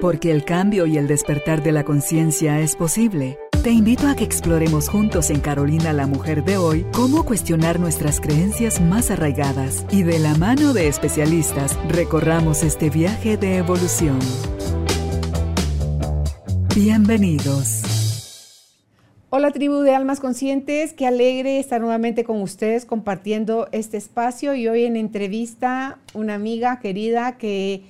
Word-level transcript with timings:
Porque 0.00 0.30
el 0.30 0.44
cambio 0.44 0.86
y 0.86 0.98
el 0.98 1.06
despertar 1.06 1.62
de 1.62 1.72
la 1.72 1.84
conciencia 1.84 2.60
es 2.60 2.76
posible. 2.76 3.38
Te 3.62 3.70
invito 3.70 4.08
a 4.08 4.14
que 4.14 4.24
exploremos 4.24 4.88
juntos 4.88 5.30
en 5.30 5.40
Carolina 5.40 5.92
la 5.92 6.06
Mujer 6.06 6.44
de 6.44 6.58
hoy 6.58 6.84
cómo 6.92 7.24
cuestionar 7.24 7.80
nuestras 7.80 8.20
creencias 8.20 8.80
más 8.80 9.10
arraigadas 9.10 9.86
y 9.90 10.02
de 10.02 10.18
la 10.18 10.34
mano 10.34 10.74
de 10.74 10.88
especialistas 10.88 11.78
recorramos 11.88 12.62
este 12.62 12.90
viaje 12.90 13.36
de 13.38 13.56
evolución. 13.56 14.18
Bienvenidos. 16.74 17.94
Hola 19.30 19.50
tribu 19.50 19.80
de 19.80 19.94
almas 19.94 20.20
conscientes, 20.20 20.92
qué 20.92 21.06
alegre 21.06 21.58
estar 21.58 21.80
nuevamente 21.80 22.22
con 22.22 22.40
ustedes 22.40 22.84
compartiendo 22.84 23.68
este 23.72 23.96
espacio 23.96 24.54
y 24.54 24.68
hoy 24.68 24.84
en 24.84 24.96
entrevista 24.96 25.98
una 26.12 26.34
amiga 26.34 26.78
querida 26.78 27.36
que 27.36 27.82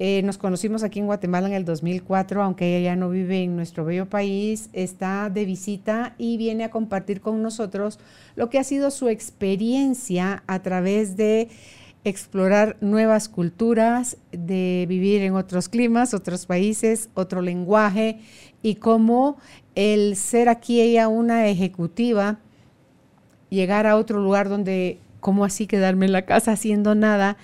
eh, 0.00 0.22
nos 0.22 0.38
conocimos 0.38 0.84
aquí 0.84 1.00
en 1.00 1.06
Guatemala 1.06 1.48
en 1.48 1.54
el 1.54 1.64
2004, 1.64 2.42
aunque 2.42 2.76
ella 2.76 2.92
ya 2.92 2.96
no 2.96 3.10
vive 3.10 3.42
en 3.42 3.56
nuestro 3.56 3.84
bello 3.84 4.08
país, 4.08 4.70
está 4.72 5.28
de 5.28 5.44
visita 5.44 6.14
y 6.18 6.36
viene 6.36 6.62
a 6.62 6.70
compartir 6.70 7.20
con 7.20 7.42
nosotros 7.42 7.98
lo 8.36 8.48
que 8.48 8.60
ha 8.60 8.64
sido 8.64 8.92
su 8.92 9.08
experiencia 9.08 10.44
a 10.46 10.60
través 10.60 11.16
de 11.16 11.48
explorar 12.04 12.76
nuevas 12.80 13.28
culturas, 13.28 14.18
de 14.30 14.86
vivir 14.88 15.22
en 15.22 15.34
otros 15.34 15.68
climas, 15.68 16.14
otros 16.14 16.46
países, 16.46 17.10
otro 17.14 17.42
lenguaje 17.42 18.20
y 18.62 18.76
cómo 18.76 19.36
el 19.74 20.14
ser 20.14 20.48
aquí 20.48 20.80
ella 20.80 21.08
una 21.08 21.48
ejecutiva, 21.48 22.38
llegar 23.50 23.86
a 23.88 23.96
otro 23.96 24.20
lugar 24.20 24.48
donde, 24.48 24.98
¿cómo 25.18 25.44
así 25.44 25.66
quedarme 25.66 26.06
en 26.06 26.12
la 26.12 26.22
casa 26.22 26.52
haciendo 26.52 26.94
nada? 26.94 27.36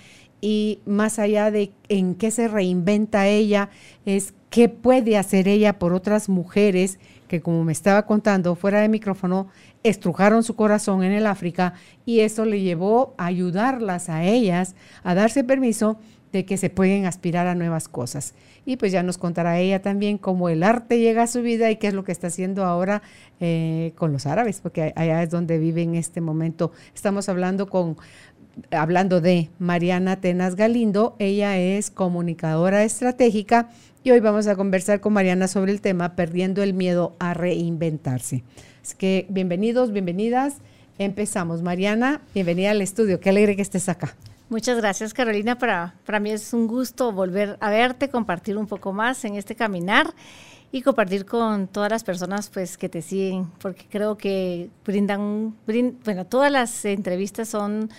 Y 0.47 0.77
más 0.85 1.17
allá 1.17 1.49
de 1.49 1.71
en 1.89 2.13
qué 2.13 2.29
se 2.29 2.47
reinventa 2.47 3.25
ella, 3.25 3.71
es 4.05 4.35
qué 4.51 4.69
puede 4.69 5.17
hacer 5.17 5.47
ella 5.47 5.79
por 5.79 5.91
otras 5.95 6.29
mujeres 6.29 6.99
que, 7.27 7.41
como 7.41 7.63
me 7.63 7.71
estaba 7.71 8.05
contando 8.05 8.53
fuera 8.53 8.79
de 8.79 8.87
micrófono, 8.87 9.47
estrujaron 9.81 10.43
su 10.43 10.55
corazón 10.55 11.03
en 11.03 11.13
el 11.13 11.25
África 11.25 11.73
y 12.05 12.19
eso 12.19 12.45
le 12.45 12.61
llevó 12.61 13.15
a 13.17 13.25
ayudarlas 13.25 14.07
a 14.07 14.23
ellas 14.23 14.75
a 15.03 15.15
darse 15.15 15.43
permiso 15.43 15.97
de 16.31 16.45
que 16.45 16.57
se 16.57 16.69
pueden 16.69 17.05
aspirar 17.05 17.47
a 17.47 17.55
nuevas 17.55 17.87
cosas. 17.87 18.35
Y 18.65 18.77
pues 18.77 18.91
ya 18.91 19.03
nos 19.03 19.17
contará 19.17 19.57
ella 19.57 19.81
también 19.81 20.17
cómo 20.17 20.49
el 20.49 20.63
arte 20.63 20.99
llega 20.99 21.23
a 21.23 21.27
su 21.27 21.41
vida 21.41 21.71
y 21.71 21.77
qué 21.77 21.87
es 21.87 21.93
lo 21.93 22.03
que 22.03 22.11
está 22.11 22.27
haciendo 22.27 22.65
ahora 22.65 23.01
eh, 23.39 23.93
con 23.95 24.11
los 24.11 24.25
árabes, 24.25 24.59
porque 24.59 24.93
allá 24.95 25.23
es 25.23 25.29
donde 25.29 25.57
vive 25.57 25.81
en 25.81 25.95
este 25.95 26.21
momento. 26.21 26.71
Estamos 26.93 27.29
hablando 27.29 27.67
con 27.67 27.95
hablando 28.71 29.21
de 29.21 29.49
Mariana 29.59 30.21
Tenas 30.21 30.55
Galindo, 30.55 31.15
ella 31.19 31.57
es 31.57 31.91
comunicadora 31.91 32.83
estratégica 32.83 33.69
y 34.03 34.11
hoy 34.11 34.19
vamos 34.19 34.47
a 34.47 34.55
conversar 34.55 35.01
con 35.01 35.13
Mariana 35.13 35.47
sobre 35.47 35.71
el 35.71 35.81
tema 35.81 36.15
Perdiendo 36.15 36.63
el 36.63 36.73
miedo 36.73 37.15
a 37.19 37.33
reinventarse. 37.33 38.43
Así 38.81 38.95
que 38.97 39.25
bienvenidos, 39.29 39.91
bienvenidas. 39.91 40.57
Empezamos. 40.97 41.61
Mariana, 41.61 42.21
bienvenida 42.33 42.71
al 42.71 42.81
estudio. 42.81 43.19
Qué 43.19 43.29
alegre 43.29 43.55
que 43.55 43.61
estés 43.61 43.89
acá. 43.89 44.15
Muchas 44.47 44.77
gracias, 44.77 45.13
Carolina. 45.13 45.57
Para, 45.57 45.95
para 46.05 46.19
mí 46.19 46.31
es 46.31 46.53
un 46.53 46.67
gusto 46.67 47.11
volver 47.11 47.57
a 47.59 47.69
verte, 47.69 48.09
compartir 48.09 48.57
un 48.57 48.67
poco 48.67 48.93
más 48.93 49.25
en 49.25 49.35
este 49.35 49.55
caminar 49.55 50.13
y 50.71 50.81
compartir 50.81 51.25
con 51.25 51.67
todas 51.67 51.89
las 51.89 52.03
personas 52.03 52.49
pues 52.49 52.77
que 52.77 52.89
te 52.89 53.01
siguen, 53.01 53.47
porque 53.59 53.85
creo 53.89 54.17
que 54.17 54.69
brindan, 54.85 55.55
bueno, 56.03 56.25
todas 56.25 56.51
las 56.51 56.85
entrevistas 56.85 57.49
son 57.49 57.89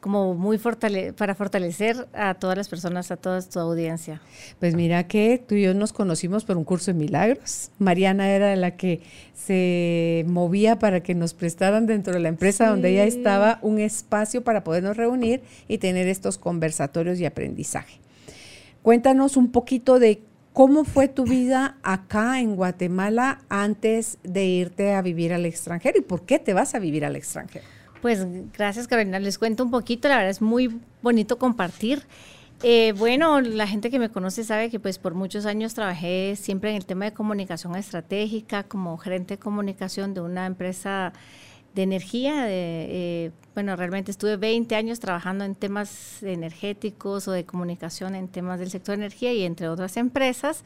como 0.00 0.34
muy 0.34 0.58
fortale 0.58 1.12
para 1.12 1.34
fortalecer 1.34 2.08
a 2.12 2.34
todas 2.34 2.56
las 2.56 2.68
personas, 2.68 3.10
a 3.10 3.16
toda 3.16 3.40
tu 3.42 3.58
audiencia. 3.58 4.20
Pues 4.58 4.74
mira 4.74 5.06
que 5.06 5.42
tú 5.46 5.54
y 5.54 5.62
yo 5.62 5.74
nos 5.74 5.92
conocimos 5.92 6.44
por 6.44 6.56
un 6.56 6.64
curso 6.64 6.92
de 6.92 6.98
milagros. 6.98 7.70
Mariana 7.78 8.30
era 8.30 8.56
la 8.56 8.76
que 8.76 9.02
se 9.34 10.24
movía 10.26 10.78
para 10.78 11.02
que 11.02 11.14
nos 11.14 11.34
prestaran 11.34 11.86
dentro 11.86 12.12
de 12.14 12.20
la 12.20 12.28
empresa 12.28 12.68
donde 12.68 12.90
ella 12.90 13.04
estaba 13.04 13.58
un 13.62 13.78
espacio 13.78 14.42
para 14.42 14.64
podernos 14.64 14.96
reunir 14.96 15.42
y 15.68 15.78
tener 15.78 16.08
estos 16.08 16.38
conversatorios 16.38 17.20
y 17.20 17.26
aprendizaje. 17.26 18.00
Cuéntanos 18.82 19.36
un 19.36 19.52
poquito 19.52 19.98
de 19.98 20.22
cómo 20.52 20.84
fue 20.84 21.08
tu 21.08 21.24
vida 21.24 21.76
acá 21.82 22.40
en 22.40 22.56
Guatemala 22.56 23.42
antes 23.48 24.18
de 24.22 24.44
irte 24.44 24.94
a 24.94 25.02
vivir 25.02 25.32
al 25.32 25.46
extranjero 25.46 25.98
y 25.98 26.02
por 26.02 26.22
qué 26.22 26.38
te 26.38 26.54
vas 26.54 26.74
a 26.74 26.78
vivir 26.78 27.04
al 27.04 27.16
extranjero. 27.16 27.79
Pues 28.02 28.26
gracias 28.52 28.88
Carolina, 28.88 29.18
les 29.18 29.38
cuento 29.38 29.62
un 29.62 29.70
poquito, 29.70 30.08
la 30.08 30.16
verdad 30.16 30.30
es 30.30 30.40
muy 30.40 30.80
bonito 31.02 31.38
compartir. 31.38 32.02
Eh, 32.62 32.92
bueno, 32.96 33.40
la 33.40 33.66
gente 33.66 33.90
que 33.90 33.98
me 33.98 34.10
conoce 34.10 34.44
sabe 34.44 34.70
que 34.70 34.80
pues 34.80 34.98
por 34.98 35.14
muchos 35.14 35.46
años 35.46 35.74
trabajé 35.74 36.34
siempre 36.36 36.70
en 36.70 36.76
el 36.76 36.86
tema 36.86 37.06
de 37.06 37.12
comunicación 37.12 37.76
estratégica 37.76 38.64
como 38.64 38.96
gerente 38.98 39.34
de 39.34 39.38
comunicación 39.38 40.14
de 40.14 40.20
una 40.22 40.46
empresa 40.46 41.12
de 41.74 41.82
energía. 41.82 42.46
Eh, 42.48 43.32
bueno, 43.54 43.76
realmente 43.76 44.10
estuve 44.10 44.36
20 44.36 44.74
años 44.76 45.00
trabajando 45.00 45.44
en 45.44 45.54
temas 45.54 46.22
energéticos 46.22 47.28
o 47.28 47.32
de 47.32 47.44
comunicación 47.44 48.14
en 48.14 48.28
temas 48.28 48.58
del 48.60 48.70
sector 48.70 48.96
de 48.96 49.04
energía 49.04 49.32
y 49.32 49.44
entre 49.44 49.68
otras 49.68 49.96
empresas. 49.96 50.64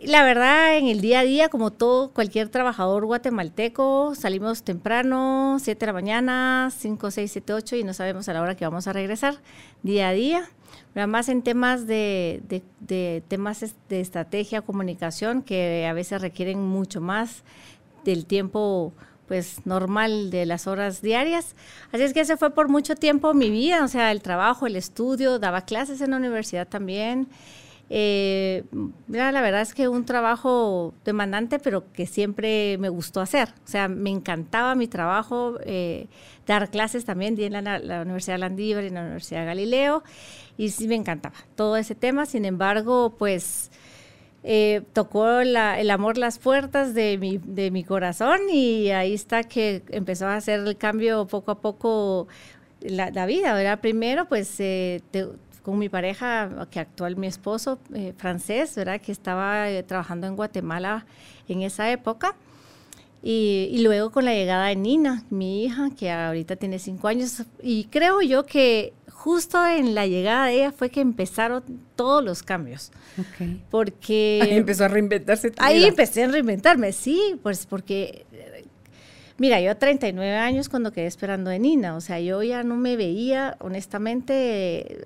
La 0.00 0.22
verdad, 0.22 0.76
en 0.76 0.86
el 0.86 1.00
día 1.00 1.20
a 1.20 1.24
día, 1.24 1.48
como 1.48 1.72
todo 1.72 2.12
cualquier 2.12 2.48
trabajador 2.50 3.04
guatemalteco, 3.04 4.14
salimos 4.14 4.62
temprano, 4.62 5.56
7 5.60 5.80
de 5.80 5.86
la 5.86 5.92
mañana, 5.92 6.70
5, 6.70 7.10
6, 7.10 7.32
7, 7.32 7.52
8 7.52 7.76
y 7.76 7.84
no 7.84 7.92
sabemos 7.92 8.28
a 8.28 8.32
la 8.32 8.40
hora 8.40 8.56
que 8.56 8.64
vamos 8.64 8.86
a 8.86 8.92
regresar 8.92 9.40
día 9.82 10.08
a 10.08 10.12
día. 10.12 10.48
Más 10.94 11.28
en 11.28 11.42
temas 11.42 11.88
de, 11.88 12.40
de, 12.80 13.22
temas 13.26 13.74
de 13.88 14.00
estrategia, 14.00 14.62
comunicación, 14.62 15.42
que 15.42 15.84
a 15.88 15.92
veces 15.94 16.20
requieren 16.20 16.62
mucho 16.62 17.00
más 17.00 17.42
del 18.04 18.24
tiempo 18.24 18.92
pues 19.26 19.66
normal 19.66 20.30
de 20.30 20.46
las 20.46 20.68
horas 20.68 21.02
diarias. 21.02 21.56
Así 21.92 22.04
es 22.04 22.14
que 22.14 22.20
ese 22.20 22.36
fue 22.36 22.50
por 22.50 22.68
mucho 22.68 22.94
tiempo 22.94 23.34
mi 23.34 23.50
vida, 23.50 23.84
o 23.84 23.88
sea, 23.88 24.12
el 24.12 24.22
trabajo, 24.22 24.66
el 24.66 24.76
estudio, 24.76 25.40
daba 25.40 25.62
clases 25.62 26.00
en 26.00 26.12
la 26.12 26.16
universidad 26.18 26.68
también. 26.68 27.28
Eh, 27.90 28.64
la 29.08 29.40
verdad 29.40 29.62
es 29.62 29.72
que 29.72 29.88
un 29.88 30.04
trabajo 30.04 30.92
demandante, 31.04 31.58
pero 31.58 31.90
que 31.92 32.06
siempre 32.06 32.76
me 32.78 32.88
gustó 32.88 33.20
hacer. 33.20 33.48
O 33.64 33.68
sea, 33.68 33.88
me 33.88 34.10
encantaba 34.10 34.74
mi 34.74 34.88
trabajo, 34.88 35.58
eh, 35.64 36.06
dar 36.46 36.70
clases 36.70 37.04
también, 37.04 37.34
di 37.34 37.44
en 37.44 37.64
la, 37.64 38.02
Universidad 38.02 38.38
Landívar 38.38 38.84
y 38.84 38.88
en 38.88 38.94
la 38.94 39.02
Universidad 39.02 39.46
Galileo, 39.46 40.02
y 40.56 40.70
sí 40.70 40.86
me 40.88 40.96
encantaba 40.96 41.36
todo 41.54 41.76
ese 41.76 41.94
tema. 41.94 42.26
Sin 42.26 42.44
embargo, 42.44 43.14
pues 43.18 43.70
eh, 44.44 44.82
tocó 44.92 45.40
el 45.40 45.56
amor 45.90 46.18
las 46.18 46.38
puertas 46.38 46.94
de 46.94 47.16
mi, 47.18 47.38
de 47.38 47.70
mi 47.70 47.84
corazón 47.84 48.40
y 48.52 48.90
ahí 48.90 49.14
está 49.14 49.44
que 49.44 49.82
empezó 49.90 50.26
a 50.26 50.36
hacer 50.36 50.60
el 50.60 50.76
cambio 50.76 51.26
poco 51.26 51.52
a 51.52 51.60
poco 51.60 52.28
la, 52.80 53.26
vida. 53.26 53.58
Era 53.60 53.80
primero, 53.80 54.28
pues 54.28 54.56
te, 54.56 55.00
con 55.68 55.78
mi 55.78 55.90
pareja, 55.90 56.66
que 56.70 56.80
actual 56.80 57.16
mi 57.16 57.26
esposo 57.26 57.78
eh, 57.92 58.14
francés, 58.16 58.74
¿verdad? 58.74 59.02
Que 59.02 59.12
estaba 59.12 59.68
eh, 59.68 59.82
trabajando 59.82 60.26
en 60.26 60.34
Guatemala 60.34 61.04
en 61.46 61.60
esa 61.60 61.92
época. 61.92 62.34
Y, 63.22 63.68
y, 63.70 63.82
luego 63.82 64.10
con 64.10 64.24
la 64.24 64.32
llegada 64.32 64.68
de 64.68 64.76
Nina, 64.76 65.24
mi 65.28 65.64
hija, 65.64 65.90
que 65.94 66.10
ahorita 66.10 66.56
tiene 66.56 66.78
cinco 66.78 67.08
años. 67.08 67.42
Y 67.62 67.84
creo 67.90 68.22
yo 68.22 68.46
que 68.46 68.94
justo 69.10 69.66
en 69.66 69.94
la 69.94 70.06
llegada 70.06 70.46
de 70.46 70.54
ella 70.54 70.72
fue 70.72 70.88
que 70.88 71.02
empezaron 71.02 71.62
todos 71.96 72.24
los 72.24 72.42
cambios. 72.42 72.90
Okay. 73.18 73.62
Porque... 73.70 74.40
Ahí 74.42 74.56
empezó 74.56 74.86
a 74.86 74.88
reinventarse. 74.88 75.52
ahí 75.58 75.84
empecé 75.84 76.24
a 76.24 76.28
reinventarme, 76.28 76.92
sí, 76.92 77.38
pues 77.42 77.66
porque 77.66 78.24
Mira, 79.38 79.60
yo 79.60 79.70
a 79.70 79.76
39 79.76 80.34
años 80.34 80.68
cuando 80.68 80.92
quedé 80.92 81.06
esperando 81.06 81.48
de 81.50 81.60
Nina, 81.60 81.94
o 81.94 82.00
sea, 82.00 82.18
yo 82.18 82.42
ya 82.42 82.64
no 82.64 82.74
me 82.74 82.96
veía, 82.96 83.56
honestamente, 83.60 84.98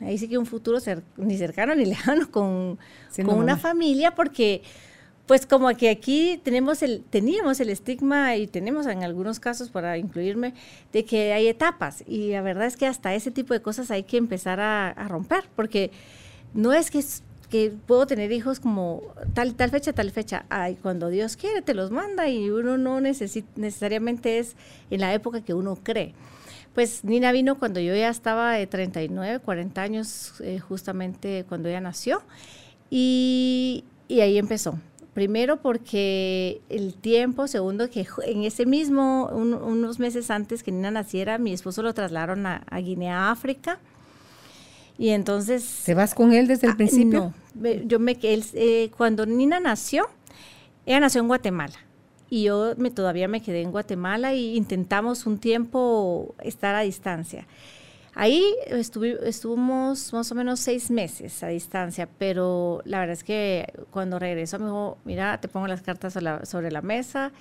ahí 0.00 0.18
sí 0.18 0.28
que 0.28 0.38
un 0.38 0.46
futuro 0.46 0.78
ni 1.16 1.36
cercano 1.36 1.74
ni 1.74 1.84
lejano 1.86 2.30
con, 2.30 2.78
con 3.24 3.36
una 3.36 3.56
familia, 3.56 4.14
porque 4.14 4.62
pues 5.26 5.46
como 5.46 5.68
que 5.74 5.90
aquí 5.90 6.40
tenemos 6.44 6.82
el, 6.82 7.02
teníamos 7.10 7.58
el 7.58 7.70
estigma 7.70 8.36
y 8.36 8.46
tenemos 8.46 8.86
en 8.86 9.02
algunos 9.02 9.40
casos, 9.40 9.68
para 9.68 9.98
incluirme, 9.98 10.54
de 10.92 11.04
que 11.04 11.32
hay 11.32 11.48
etapas, 11.48 12.04
y 12.06 12.30
la 12.30 12.42
verdad 12.42 12.66
es 12.66 12.76
que 12.76 12.86
hasta 12.86 13.14
ese 13.14 13.32
tipo 13.32 13.52
de 13.52 13.60
cosas 13.60 13.90
hay 13.90 14.04
que 14.04 14.16
empezar 14.16 14.60
a, 14.60 14.90
a 14.90 15.08
romper, 15.08 15.42
porque 15.56 15.90
no 16.52 16.72
es 16.72 16.88
que 16.88 17.02
que 17.54 17.70
puedo 17.70 18.04
tener 18.04 18.32
hijos 18.32 18.58
como 18.58 19.00
tal, 19.32 19.54
tal 19.54 19.70
fecha, 19.70 19.92
tal 19.92 20.10
fecha. 20.10 20.44
Ay, 20.48 20.74
cuando 20.74 21.08
Dios 21.08 21.36
quiere, 21.36 21.62
te 21.62 21.72
los 21.72 21.92
manda 21.92 22.28
y 22.28 22.50
uno 22.50 22.78
no 22.78 23.00
necesariamente 23.00 24.40
es 24.40 24.56
en 24.90 25.00
la 25.00 25.14
época 25.14 25.40
que 25.40 25.54
uno 25.54 25.78
cree. 25.80 26.14
Pues 26.74 27.04
Nina 27.04 27.30
vino 27.30 27.56
cuando 27.60 27.78
yo 27.78 27.94
ya 27.94 28.08
estaba 28.08 28.54
de 28.54 28.66
39, 28.66 29.38
40 29.38 29.80
años, 29.80 30.34
eh, 30.40 30.58
justamente 30.58 31.44
cuando 31.48 31.68
ella 31.68 31.80
nació, 31.80 32.22
y, 32.90 33.84
y 34.08 34.18
ahí 34.18 34.36
empezó. 34.36 34.76
Primero 35.12 35.58
porque 35.62 36.60
el 36.70 36.94
tiempo, 36.94 37.46
segundo 37.46 37.88
que 37.88 38.04
en 38.26 38.42
ese 38.42 38.66
mismo, 38.66 39.30
unos 39.32 40.00
meses 40.00 40.28
antes 40.32 40.64
que 40.64 40.72
Nina 40.72 40.90
naciera, 40.90 41.38
mi 41.38 41.52
esposo 41.52 41.84
lo 41.84 41.94
trasladaron 41.94 42.46
a, 42.46 42.64
a 42.68 42.80
Guinea, 42.80 43.30
África, 43.30 43.78
Y 44.98 45.10
entonces... 45.10 45.82
¿Te 45.84 45.94
vas 45.94 46.14
con 46.14 46.32
él 46.32 46.46
desde 46.46 46.68
el 46.68 46.74
Ah, 46.74 46.76
principio? 46.76 47.32
No, 47.54 47.70
yo 47.86 47.98
me 47.98 48.16
él, 48.22 48.44
eh, 48.54 48.90
cuando 48.96 49.26
Nina 49.26 49.60
nació, 49.60 50.08
ella 50.86 51.00
nació 51.00 51.20
en 51.20 51.28
Guatemala 51.28 51.74
y 52.30 52.44
yo 52.44 52.74
me, 52.76 52.90
todavía 52.90 53.28
me 53.28 53.42
quedé 53.42 53.62
en 53.62 53.70
Guatemala 53.70 54.34
y 54.34 54.56
intentamos 54.56 55.26
un 55.26 55.38
tiempo 55.38 56.34
estar 56.42 56.74
a 56.74 56.80
distancia. 56.80 57.46
Ahí 58.16 58.44
estuvi- 58.68 59.18
estuvimos 59.24 60.12
más 60.12 60.30
o 60.30 60.34
menos 60.36 60.60
seis 60.60 60.90
meses 60.90 61.42
a 61.42 61.48
distancia, 61.48 62.08
pero 62.18 62.80
la 62.84 63.00
verdad 63.00 63.14
es 63.14 63.24
que 63.24 63.72
cuando 63.90 64.20
regresó 64.20 64.58
me 64.60 64.66
dijo, 64.66 64.98
mira, 65.04 65.40
te 65.40 65.48
pongo 65.48 65.66
las 65.66 65.82
cartas 65.82 66.12
sobre 66.12 66.24
la, 66.24 66.44
sobre 66.44 66.70
la 66.70 66.82
mesa 66.82 67.32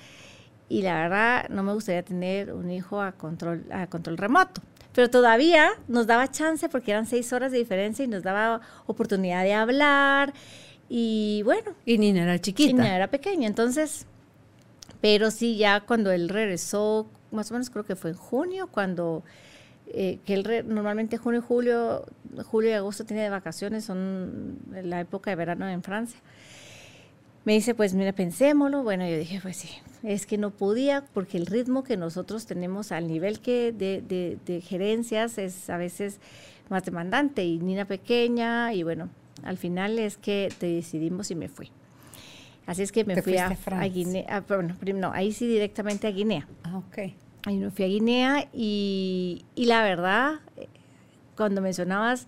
y 0.69 0.81
la 0.81 0.95
verdad 0.95 1.49
no 1.49 1.61
me 1.61 1.73
gustaría 1.73 2.01
tener 2.03 2.51
un 2.53 2.71
hijo 2.71 2.99
a 3.01 3.11
control, 3.11 3.63
a 3.71 3.85
control 3.85 4.17
remoto. 4.17 4.61
Pero 4.93 5.09
todavía 5.09 5.69
nos 5.87 6.05
daba 6.07 6.29
chance 6.29 6.69
porque 6.69 6.91
eran 6.91 7.05
seis 7.07 7.33
horas 7.33 7.51
de 7.51 7.57
diferencia 7.57 8.05
y 8.05 8.07
nos 8.07 8.23
daba 8.23 8.61
oportunidad 8.85 9.43
de 9.43 9.53
hablar 9.53 10.33
y 10.89 11.41
bueno, 11.43 11.71
Y 11.85 11.97
Nina 11.97 12.23
era 12.23 12.39
chiquita. 12.39 12.69
y 12.69 12.73
Nina 12.73 12.95
era 12.95 13.07
pequeña, 13.07 13.47
entonces, 13.47 14.05
pero 15.01 15.31
sí, 15.31 15.57
ya 15.57 15.81
cuando 15.81 16.11
él 16.11 16.29
regresó, 16.29 17.07
más 17.31 17.49
o 17.49 17.55
menos 17.55 17.69
creo 17.71 17.83
que 17.85 17.95
fue 17.95 18.11
en 18.11 18.17
junio, 18.17 18.67
cuando 18.67 19.23
eh, 19.87 20.19
que 20.25 20.33
él 20.35 20.43
re- 20.43 20.63
normalmente 20.63 21.17
junio, 21.17 21.41
julio, 21.41 22.05
julio 22.45 22.69
y 22.69 22.73
agosto 22.73 23.03
tiene 23.05 23.23
de 23.23 23.29
vacaciones, 23.29 23.85
son 23.85 24.57
la 24.71 24.99
época 25.01 25.31
de 25.31 25.35
verano 25.35 25.67
en 25.67 25.81
Francia. 25.83 26.19
Me 27.45 27.53
dice, 27.53 27.75
pues 27.75 27.93
mira, 27.93 28.13
pensémoslo. 28.13 28.83
Bueno, 28.83 29.07
yo 29.07 29.17
dije, 29.17 29.39
pues 29.41 29.57
sí, 29.57 29.69
es 30.01 30.25
que 30.25 30.37
no 30.37 30.51
podía 30.51 31.03
porque 31.13 31.37
el 31.37 31.45
ritmo 31.45 31.83
que 31.83 31.97
nosotros 31.97 32.45
tenemos 32.45 32.91
al 32.91 33.07
nivel 33.07 33.39
que 33.41 33.71
de, 33.73 34.01
de- 34.01 34.37
de 34.45 34.61
gerencias 34.61 35.37
es 35.37 35.69
a 35.69 35.77
veces 35.77 36.19
más 36.69 36.83
demandante 36.85 37.43
y 37.43 37.59
Nina 37.59 37.85
pequeña 37.85 38.73
y 38.73 38.83
bueno, 38.83 39.09
al 39.43 39.57
final 39.57 39.99
es 39.99 40.15
que 40.17 40.51
te 40.57 40.67
decidimos 40.67 41.31
y 41.31 41.35
me 41.35 41.49
fui. 41.49 41.69
Así 42.65 42.81
es 42.81 42.93
que 42.93 43.03
me 43.03 43.21
fui 43.21 43.35
a, 43.37 43.47
a 43.47 43.55
Francia. 43.57 43.85
a 43.85 43.93
Guinea, 43.93 44.25
ah, 44.29 44.43
bueno, 44.47 44.77
no, 44.95 45.11
ahí 45.11 45.33
sí 45.33 45.45
directamente 45.45 46.07
a 46.07 46.11
Guinea. 46.11 46.47
Ah, 46.63 46.77
ok. 46.77 46.97
Ahí 47.45 47.57
me 47.57 47.69
fui 47.71 47.83
a 47.83 47.87
Guinea 47.89 48.47
y, 48.53 49.43
y 49.53 49.65
la 49.65 49.83
verdad, 49.83 50.35
eh, 50.55 50.69
cuando 51.35 51.59
mencionabas, 51.61 52.25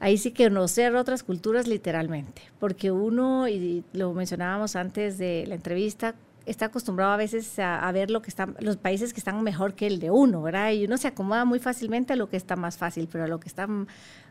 ahí 0.00 0.18
sí 0.18 0.32
que 0.32 0.48
conocer 0.48 0.96
otras 0.96 1.22
culturas 1.22 1.68
literalmente, 1.68 2.42
porque 2.58 2.90
uno, 2.90 3.46
y 3.48 3.84
lo 3.92 4.12
mencionábamos 4.12 4.74
antes 4.74 5.18
de 5.18 5.44
la 5.46 5.54
entrevista, 5.54 6.14
está 6.46 6.66
acostumbrado 6.66 7.12
a 7.12 7.16
veces 7.16 7.58
a, 7.58 7.86
a 7.86 7.92
ver 7.92 8.10
lo 8.10 8.22
que 8.22 8.30
están, 8.30 8.56
los 8.60 8.76
países 8.76 9.12
que 9.12 9.20
están 9.20 9.40
mejor 9.42 9.74
que 9.74 9.86
el 9.86 10.00
de 10.00 10.10
uno, 10.10 10.42
¿verdad? 10.42 10.72
Y 10.72 10.84
uno 10.86 10.96
se 10.96 11.06
acomoda 11.06 11.44
muy 11.44 11.60
fácilmente 11.60 12.14
a 12.14 12.16
lo 12.16 12.28
que 12.28 12.36
está 12.36 12.56
más 12.56 12.76
fácil, 12.76 13.08
pero 13.12 13.24
a 13.24 13.28
lo 13.28 13.38
que 13.38 13.48
está 13.48 13.68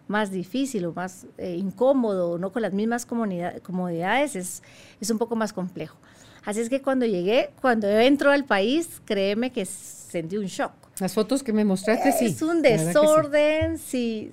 más 0.07 0.31
difícil 0.31 0.85
o 0.85 0.93
más 0.93 1.27
eh, 1.37 1.55
incómodo, 1.55 2.39
no 2.39 2.51
con 2.51 2.63
las 2.63 2.73
mismas 2.73 3.05
comodidades, 3.05 4.35
es, 4.35 4.63
es 4.99 5.09
un 5.11 5.19
poco 5.19 5.35
más 5.35 5.53
complejo. 5.53 5.97
Así 6.43 6.61
es 6.61 6.69
que 6.69 6.81
cuando 6.81 7.05
llegué, 7.05 7.51
cuando 7.61 7.87
entro 7.87 8.31
al 8.31 8.43
país, 8.43 9.01
créeme 9.05 9.51
que 9.51 9.65
sentí 9.65 10.37
un 10.37 10.45
shock. 10.45 10.71
Las 10.99 11.13
fotos 11.13 11.43
que 11.43 11.53
me 11.53 11.63
mostraste, 11.63 12.11
sí. 12.11 12.25
Es 12.25 12.41
un 12.41 12.61
que 12.61 12.77
sí. 12.77 12.85
desorden, 12.85 13.77
sí. 13.77 14.31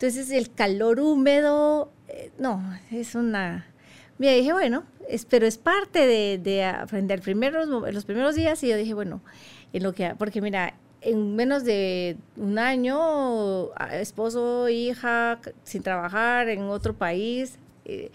Entonces 0.00 0.30
el 0.30 0.50
calor 0.50 0.98
húmedo, 0.98 1.92
eh, 2.08 2.30
no, 2.38 2.62
es 2.90 3.14
una... 3.14 3.66
Mira, 4.16 4.32
dije, 4.32 4.54
bueno, 4.54 4.84
es- 5.06 5.26
pero 5.26 5.46
es 5.46 5.58
parte 5.58 6.06
de, 6.06 6.38
de 6.42 6.64
aprender 6.64 7.20
primeros, 7.20 7.68
los 7.68 8.06
primeros 8.06 8.34
días 8.34 8.62
y 8.64 8.68
yo 8.68 8.78
dije, 8.78 8.94
bueno, 8.94 9.20
en 9.74 9.82
lo 9.82 9.92
que, 9.92 10.14
porque 10.16 10.40
mira, 10.40 10.72
en 11.02 11.36
menos 11.36 11.64
de 11.64 12.16
un 12.38 12.58
año, 12.58 13.74
esposo, 13.92 14.70
hija, 14.70 15.38
sin 15.64 15.82
trabajar 15.82 16.48
en 16.48 16.62
otro 16.62 16.94
país, 16.94 17.58
eh, 17.84 18.10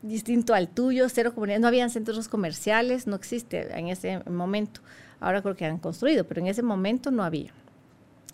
distinto 0.00 0.54
al 0.54 0.68
tuyo, 0.68 1.10
cero 1.10 1.34
comunidad, 1.34 1.58
no 1.60 1.68
habían 1.68 1.90
centros 1.90 2.26
comerciales, 2.28 3.06
no 3.06 3.16
existe 3.16 3.78
en 3.78 3.88
ese 3.88 4.20
momento. 4.30 4.80
Ahora 5.20 5.42
creo 5.42 5.56
que 5.56 5.66
han 5.66 5.76
construido, 5.76 6.24
pero 6.24 6.40
en 6.40 6.46
ese 6.46 6.62
momento 6.62 7.10
no 7.10 7.22
había. 7.22 7.52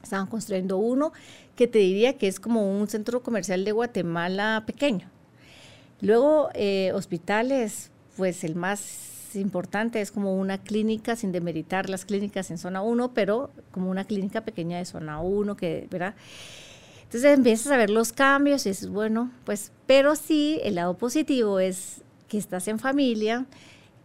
Estaban 0.00 0.28
construyendo 0.28 0.78
uno 0.78 1.12
que 1.58 1.66
te 1.66 1.80
diría 1.80 2.16
que 2.16 2.28
es 2.28 2.38
como 2.38 2.70
un 2.70 2.86
centro 2.86 3.20
comercial 3.20 3.64
de 3.64 3.72
Guatemala 3.72 4.62
pequeño. 4.64 5.10
Luego, 6.00 6.50
eh, 6.54 6.92
hospitales, 6.94 7.90
pues 8.16 8.44
el 8.44 8.54
más 8.54 9.34
importante 9.34 10.00
es 10.00 10.12
como 10.12 10.36
una 10.36 10.58
clínica, 10.58 11.16
sin 11.16 11.32
demeritar 11.32 11.90
las 11.90 12.04
clínicas 12.04 12.52
en 12.52 12.58
zona 12.58 12.80
1, 12.80 13.12
pero 13.12 13.50
como 13.72 13.90
una 13.90 14.04
clínica 14.04 14.42
pequeña 14.42 14.78
de 14.78 14.84
zona 14.84 15.20
1, 15.20 15.56
que, 15.56 15.88
¿verdad? 15.90 16.14
Entonces 17.02 17.36
empiezas 17.36 17.72
a 17.72 17.76
ver 17.76 17.90
los 17.90 18.12
cambios 18.12 18.64
y 18.64 18.68
dices, 18.68 18.88
bueno, 18.88 19.32
pues, 19.44 19.72
pero 19.88 20.14
sí, 20.14 20.60
el 20.62 20.76
lado 20.76 20.96
positivo 20.96 21.58
es 21.58 22.02
que 22.28 22.38
estás 22.38 22.68
en 22.68 22.78
familia, 22.78 23.46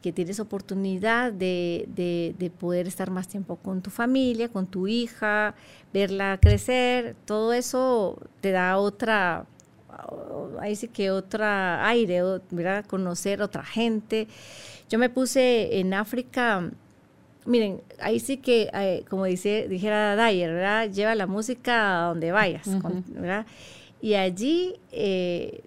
que 0.04 0.12
tienes 0.12 0.40
oportunidad 0.40 1.32
de, 1.34 1.86
de, 1.96 2.36
de 2.38 2.50
poder 2.52 2.88
estar 2.88 3.10
más 3.10 3.28
tiempo 3.28 3.56
con 3.56 3.82
tu 3.82 3.90
familia, 3.90 4.50
con 4.50 4.68
tu 4.68 4.86
hija, 4.88 5.56
verla 5.94 6.38
crecer, 6.40 7.16
todo 7.26 7.54
eso 7.54 8.20
te 8.42 8.52
da 8.52 8.78
otra, 8.78 9.46
ahí 10.60 10.76
sí 10.76 10.90
que 10.90 11.10
otra 11.10 11.88
aire, 11.88 12.22
¿verdad? 12.52 12.86
Conocer 12.86 13.42
otra 13.42 13.64
gente. 13.64 14.28
Yo 14.90 15.00
me 15.00 15.10
puse 15.10 15.80
en 15.80 15.94
África, 15.94 16.70
miren, 17.46 17.80
ahí 18.00 18.20
sí 18.20 18.38
que, 18.38 18.70
eh, 18.74 19.06
como 19.10 19.26
dice, 19.26 19.68
dijera 19.70 20.16
Dyer, 20.18 20.52
¿verdad? 20.54 20.90
Lleva 20.92 21.16
la 21.16 21.28
música 21.28 22.04
a 22.04 22.08
donde 22.10 22.32
vayas, 22.32 22.68
con- 22.82 23.04
¿verdad? 23.08 23.46
Y 24.02 24.16
allí 24.16 24.76
eh, 24.92 25.62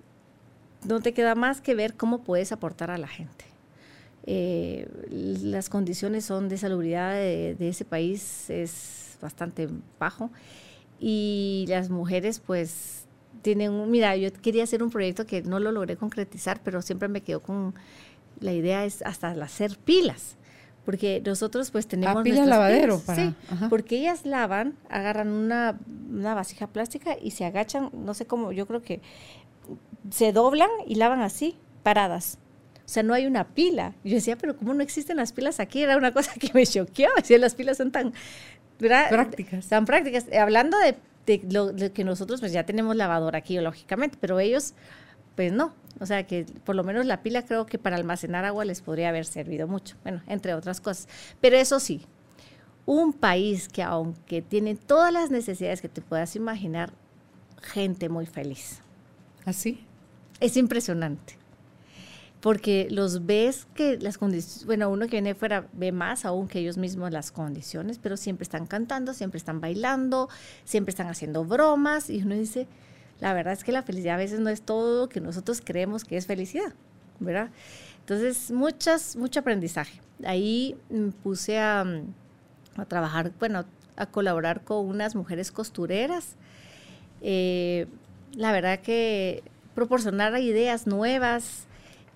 no 0.86 1.00
te 1.00 1.14
queda 1.14 1.34
más 1.34 1.62
que 1.62 1.74
ver 1.74 1.94
cómo 1.94 2.20
puedes 2.22 2.52
aportar 2.52 2.90
a 2.90 2.98
la 2.98 3.08
gente. 3.08 3.46
Eh, 4.26 4.88
las 5.08 5.68
condiciones 5.68 6.24
son 6.24 6.48
de 6.48 6.58
salubridad 6.58 7.12
de, 7.14 7.54
de 7.56 7.68
ese 7.68 7.84
país 7.84 8.50
es 8.50 9.16
bastante 9.22 9.68
bajo 10.00 10.30
y 10.98 11.64
las 11.68 11.90
mujeres 11.90 12.40
pues 12.44 13.04
tienen 13.42 13.70
un, 13.70 13.88
mira, 13.90 14.16
yo 14.16 14.32
quería 14.32 14.64
hacer 14.64 14.82
un 14.82 14.90
proyecto 14.90 15.26
que 15.26 15.42
no 15.42 15.60
lo 15.60 15.70
logré 15.70 15.96
concretizar, 15.96 16.60
pero 16.64 16.82
siempre 16.82 17.06
me 17.08 17.20
quedo 17.20 17.40
con 17.40 17.74
la 18.40 18.52
idea 18.52 18.84
es 18.84 19.02
hasta 19.02 19.28
hacer 19.30 19.78
pilas, 19.78 20.36
porque 20.84 21.22
nosotros 21.24 21.70
pues 21.70 21.86
tenemos 21.86 22.16
Ah, 22.18 22.22
pilas 22.24 22.48
lavadero 22.48 22.94
pilas, 22.98 23.02
para- 23.06 23.28
sí, 23.28 23.34
ajá. 23.50 23.68
porque 23.68 23.98
ellas 23.98 24.26
lavan, 24.26 24.74
agarran 24.90 25.28
una, 25.28 25.78
una 26.10 26.34
vasija 26.34 26.66
plástica 26.66 27.16
y 27.22 27.30
se 27.30 27.44
agachan, 27.44 27.90
no 27.92 28.12
sé 28.14 28.26
cómo, 28.26 28.50
yo 28.50 28.66
creo 28.66 28.82
que 28.82 29.00
se 30.10 30.32
doblan 30.32 30.70
y 30.86 30.96
lavan 30.96 31.20
así, 31.20 31.56
paradas. 31.84 32.38
O 32.86 32.88
sea, 32.88 33.02
no 33.02 33.14
hay 33.14 33.26
una 33.26 33.48
pila. 33.48 33.94
Y 34.04 34.10
yo 34.10 34.14
decía, 34.14 34.38
pero 34.38 34.56
¿cómo 34.56 34.72
no 34.72 34.82
existen 34.82 35.16
las 35.16 35.32
pilas 35.32 35.58
aquí? 35.58 35.82
Era 35.82 35.96
una 35.96 36.12
cosa 36.14 36.32
que 36.34 36.50
me 36.54 36.64
choqueó. 36.64 37.10
Decía, 37.16 37.38
las 37.38 37.54
pilas 37.54 37.78
son 37.78 37.90
tan 37.90 38.14
¿verdad? 38.78 39.08
Prácticas. 39.08 39.66
Tan 39.66 39.84
prácticas. 39.84 40.26
Eh, 40.30 40.38
Hablando 40.38 40.78
de, 40.78 40.96
de 41.26 41.42
lo 41.50 41.72
de 41.72 41.92
que 41.92 42.04
nosotros 42.04 42.40
pues 42.40 42.52
ya 42.52 42.64
tenemos 42.64 42.94
lavadora 42.96 43.38
aquí, 43.38 43.58
lógicamente, 43.58 44.16
pero 44.20 44.38
ellos, 44.38 44.74
pues 45.34 45.52
no. 45.52 45.74
O 45.98 46.06
sea, 46.06 46.26
que 46.26 46.46
por 46.64 46.76
lo 46.76 46.84
menos 46.84 47.06
la 47.06 47.22
pila 47.22 47.42
creo 47.42 47.66
que 47.66 47.78
para 47.78 47.96
almacenar 47.96 48.44
agua 48.44 48.64
les 48.64 48.82
podría 48.82 49.08
haber 49.08 49.24
servido 49.24 49.66
mucho. 49.66 49.96
Bueno, 50.02 50.22
entre 50.26 50.54
otras 50.54 50.80
cosas. 50.80 51.08
Pero 51.40 51.56
eso 51.56 51.80
sí, 51.80 52.02
un 52.84 53.12
país 53.12 53.68
que 53.68 53.82
aunque 53.82 54.42
tiene 54.42 54.76
todas 54.76 55.12
las 55.12 55.30
necesidades 55.30 55.80
que 55.80 55.88
te 55.88 56.02
puedas 56.02 56.36
imaginar, 56.36 56.92
gente 57.62 58.08
muy 58.08 58.26
feliz. 58.26 58.80
¿Así? 59.44 59.84
Es 60.40 60.56
impresionante. 60.56 61.38
Porque 62.40 62.86
los 62.90 63.26
ves 63.26 63.66
que 63.74 63.98
las 63.98 64.18
condiciones, 64.18 64.66
bueno, 64.66 64.90
uno 64.90 65.06
que 65.06 65.12
viene 65.12 65.34
fuera 65.34 65.66
ve 65.72 65.90
más 65.90 66.24
aún 66.24 66.48
que 66.48 66.58
ellos 66.58 66.76
mismos 66.76 67.10
las 67.10 67.32
condiciones, 67.32 67.98
pero 67.98 68.16
siempre 68.16 68.44
están 68.44 68.66
cantando, 68.66 69.14
siempre 69.14 69.38
están 69.38 69.60
bailando, 69.60 70.28
siempre 70.64 70.90
están 70.90 71.08
haciendo 71.08 71.44
bromas 71.44 72.10
y 72.10 72.22
uno 72.22 72.34
dice, 72.34 72.68
la 73.20 73.32
verdad 73.32 73.54
es 73.54 73.64
que 73.64 73.72
la 73.72 73.82
felicidad 73.82 74.16
a 74.16 74.18
veces 74.18 74.40
no 74.40 74.50
es 74.50 74.62
todo 74.62 75.02
lo 75.02 75.08
que 75.08 75.20
nosotros 75.20 75.62
creemos 75.64 76.04
que 76.04 76.16
es 76.16 76.26
felicidad, 76.26 76.74
¿verdad? 77.20 77.50
Entonces, 78.00 78.50
muchas, 78.50 79.16
mucho 79.16 79.40
aprendizaje. 79.40 80.00
Ahí 80.24 80.76
me 80.90 81.10
puse 81.10 81.58
a, 81.58 81.84
mm, 81.84 82.80
a 82.80 82.84
trabajar, 82.84 83.32
bueno, 83.40 83.64
a 83.96 84.06
colaborar 84.06 84.62
con 84.62 84.86
unas 84.86 85.14
mujeres 85.14 85.50
costureras. 85.50 86.36
Eh, 87.22 87.86
la 88.34 88.52
verdad 88.52 88.80
que 88.80 89.42
proporcionar 89.74 90.38
ideas 90.40 90.86
nuevas. 90.86 91.66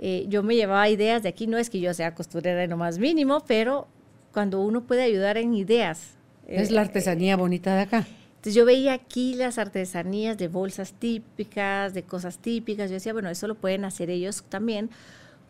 Eh, 0.02 0.24
yo 0.28 0.42
me 0.42 0.56
llevaba 0.56 0.88
ideas 0.88 1.22
de 1.22 1.28
aquí, 1.28 1.46
no 1.46 1.58
es 1.58 1.68
que 1.68 1.78
yo 1.78 1.92
sea 1.92 2.14
costurera 2.14 2.64
en 2.64 2.70
lo 2.70 2.78
más 2.78 2.98
mínimo, 2.98 3.44
pero 3.46 3.86
cuando 4.32 4.62
uno 4.62 4.82
puede 4.82 5.02
ayudar 5.02 5.36
en 5.36 5.52
ideas. 5.52 6.12
Es 6.48 6.70
eh, 6.70 6.72
la 6.72 6.80
artesanía 6.80 7.36
bonita 7.36 7.76
de 7.76 7.82
acá. 7.82 8.06
entonces 8.30 8.54
yo 8.54 8.64
veía 8.64 8.94
aquí 8.94 9.34
las 9.34 9.58
artesanías 9.58 10.38
de 10.38 10.48
bolsas 10.48 10.94
típicas, 10.94 11.92
de 11.92 12.02
cosas 12.02 12.38
típicas. 12.38 12.88
Yo 12.88 12.94
decía, 12.94 13.12
bueno, 13.12 13.28
eso 13.28 13.46
lo 13.46 13.56
pueden 13.56 13.84
hacer 13.84 14.08
ellos 14.08 14.42
también 14.48 14.88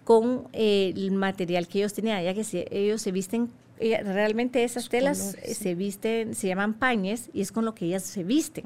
con 0.03 0.49
eh, 0.53 0.93
el 0.97 1.13
material 1.13 1.69
que 1.69 1.79
ellos 1.79 1.95
tenían, 1.95 2.25
ya 2.25 2.35
que 2.35 2.67
ellos 2.73 3.01
se 3.01 3.13
visten, 3.13 3.51
realmente 3.79 4.65
esas 4.65 4.89
telas 4.89 5.37
se 5.45 5.75
visten, 5.77 6.35
se 6.35 6.49
llaman 6.49 6.75
pañes 6.75 7.31
y 7.33 7.43
es 7.43 7.53
con 7.53 7.65
lo 7.65 7.77
que 7.77 7.85
ellas 7.85 8.03
se 8.03 8.25
visten. 8.25 8.65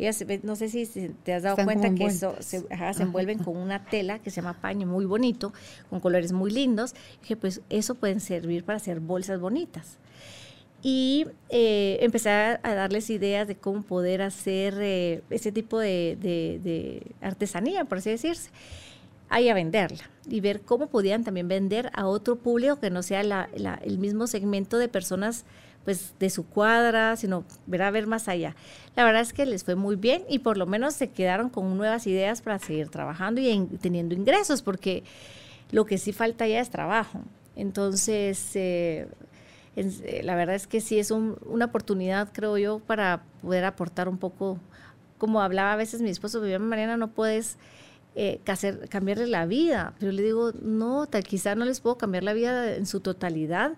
Ellas, 0.00 0.24
no 0.44 0.56
sé 0.56 0.70
si 0.70 0.86
te 1.24 1.34
has 1.34 1.42
dado 1.42 1.62
cuenta 1.62 1.94
que 1.94 2.06
eso, 2.06 2.34
se, 2.40 2.64
envuelven 2.98 3.38
con 3.38 3.54
una 3.58 3.84
tela 3.84 4.18
que 4.18 4.30
se 4.30 4.36
llama 4.36 4.54
paño 4.54 4.86
muy 4.86 5.04
bonito, 5.04 5.52
con 5.90 6.00
colores 6.00 6.32
muy 6.32 6.50
lindos, 6.50 6.94
que 7.26 7.36
pues 7.36 7.60
eso 7.68 7.94
pueden 7.96 8.20
servir 8.20 8.64
para 8.64 8.78
hacer 8.78 9.00
bolsas 9.00 9.38
bonitas. 9.38 9.98
Y 10.82 11.26
eh, 11.50 11.98
empecé 12.00 12.30
a, 12.30 12.58
darles 12.62 13.10
ideas 13.10 13.46
de 13.46 13.56
cómo 13.56 13.82
poder 13.82 14.22
hacer 14.22 14.74
eh, 14.80 15.22
ese 15.28 15.52
tipo 15.52 15.78
de, 15.78 17.02
artesanía, 17.20 17.84
por 17.84 17.98
así 17.98 18.08
decirse, 18.08 18.48
ahí 19.28 19.50
a 19.50 19.54
venderla 19.54 20.08
y 20.26 20.40
ver 20.40 20.62
cómo 20.62 20.86
podían 20.86 21.24
también 21.24 21.46
vender 21.46 21.90
a 21.92 22.06
otro 22.06 22.36
público 22.36 22.80
que 22.80 22.88
no 22.88 23.02
sea 23.02 23.20
el 23.20 23.98
mismo 23.98 24.26
segmento 24.26 24.78
de 24.78 24.88
personas 24.88 25.44
pues 25.84 26.14
de 26.18 26.30
su 26.30 26.46
cuadra, 26.46 27.16
sino 27.16 27.44
ver 27.66 27.82
a 27.82 27.90
ver 27.90 28.06
más 28.06 28.28
allá. 28.28 28.54
La 28.96 29.04
verdad 29.04 29.22
es 29.22 29.32
que 29.32 29.46
les 29.46 29.64
fue 29.64 29.74
muy 29.74 29.96
bien 29.96 30.24
y 30.28 30.40
por 30.40 30.56
lo 30.56 30.66
menos 30.66 30.94
se 30.94 31.10
quedaron 31.10 31.48
con 31.48 31.76
nuevas 31.76 32.06
ideas 32.06 32.42
para 32.42 32.58
seguir 32.58 32.88
trabajando 32.88 33.40
y 33.40 33.66
teniendo 33.80 34.14
ingresos, 34.14 34.62
porque 34.62 35.04
lo 35.70 35.86
que 35.86 35.98
sí 35.98 36.12
falta 36.12 36.46
ya 36.46 36.60
es 36.60 36.70
trabajo. 36.70 37.22
Entonces, 37.56 38.54
eh, 38.54 39.08
eh, 39.76 40.20
la 40.24 40.34
verdad 40.34 40.54
es 40.54 40.66
que 40.66 40.80
sí 40.80 40.98
es 40.98 41.10
una 41.10 41.66
oportunidad, 41.66 42.30
creo 42.32 42.58
yo, 42.58 42.80
para 42.80 43.22
poder 43.40 43.64
aportar 43.64 44.08
un 44.08 44.18
poco, 44.18 44.58
como 45.18 45.40
hablaba 45.40 45.72
a 45.72 45.76
veces 45.76 46.02
mi 46.02 46.10
esposo, 46.10 46.42
Mariana, 46.60 46.96
no 46.96 47.08
puedes 47.08 47.56
eh, 48.16 48.40
hacer, 48.46 48.88
cambiarle 48.88 49.26
la 49.28 49.46
vida, 49.46 49.94
pero 49.98 50.10
le 50.12 50.22
digo, 50.22 50.52
no, 50.60 51.06
tal, 51.06 51.22
quizá 51.22 51.54
no 51.54 51.64
les 51.64 51.80
puedo 51.80 51.96
cambiar 51.96 52.24
la 52.24 52.32
vida 52.32 52.74
en 52.74 52.86
su 52.86 53.00
totalidad, 53.00 53.72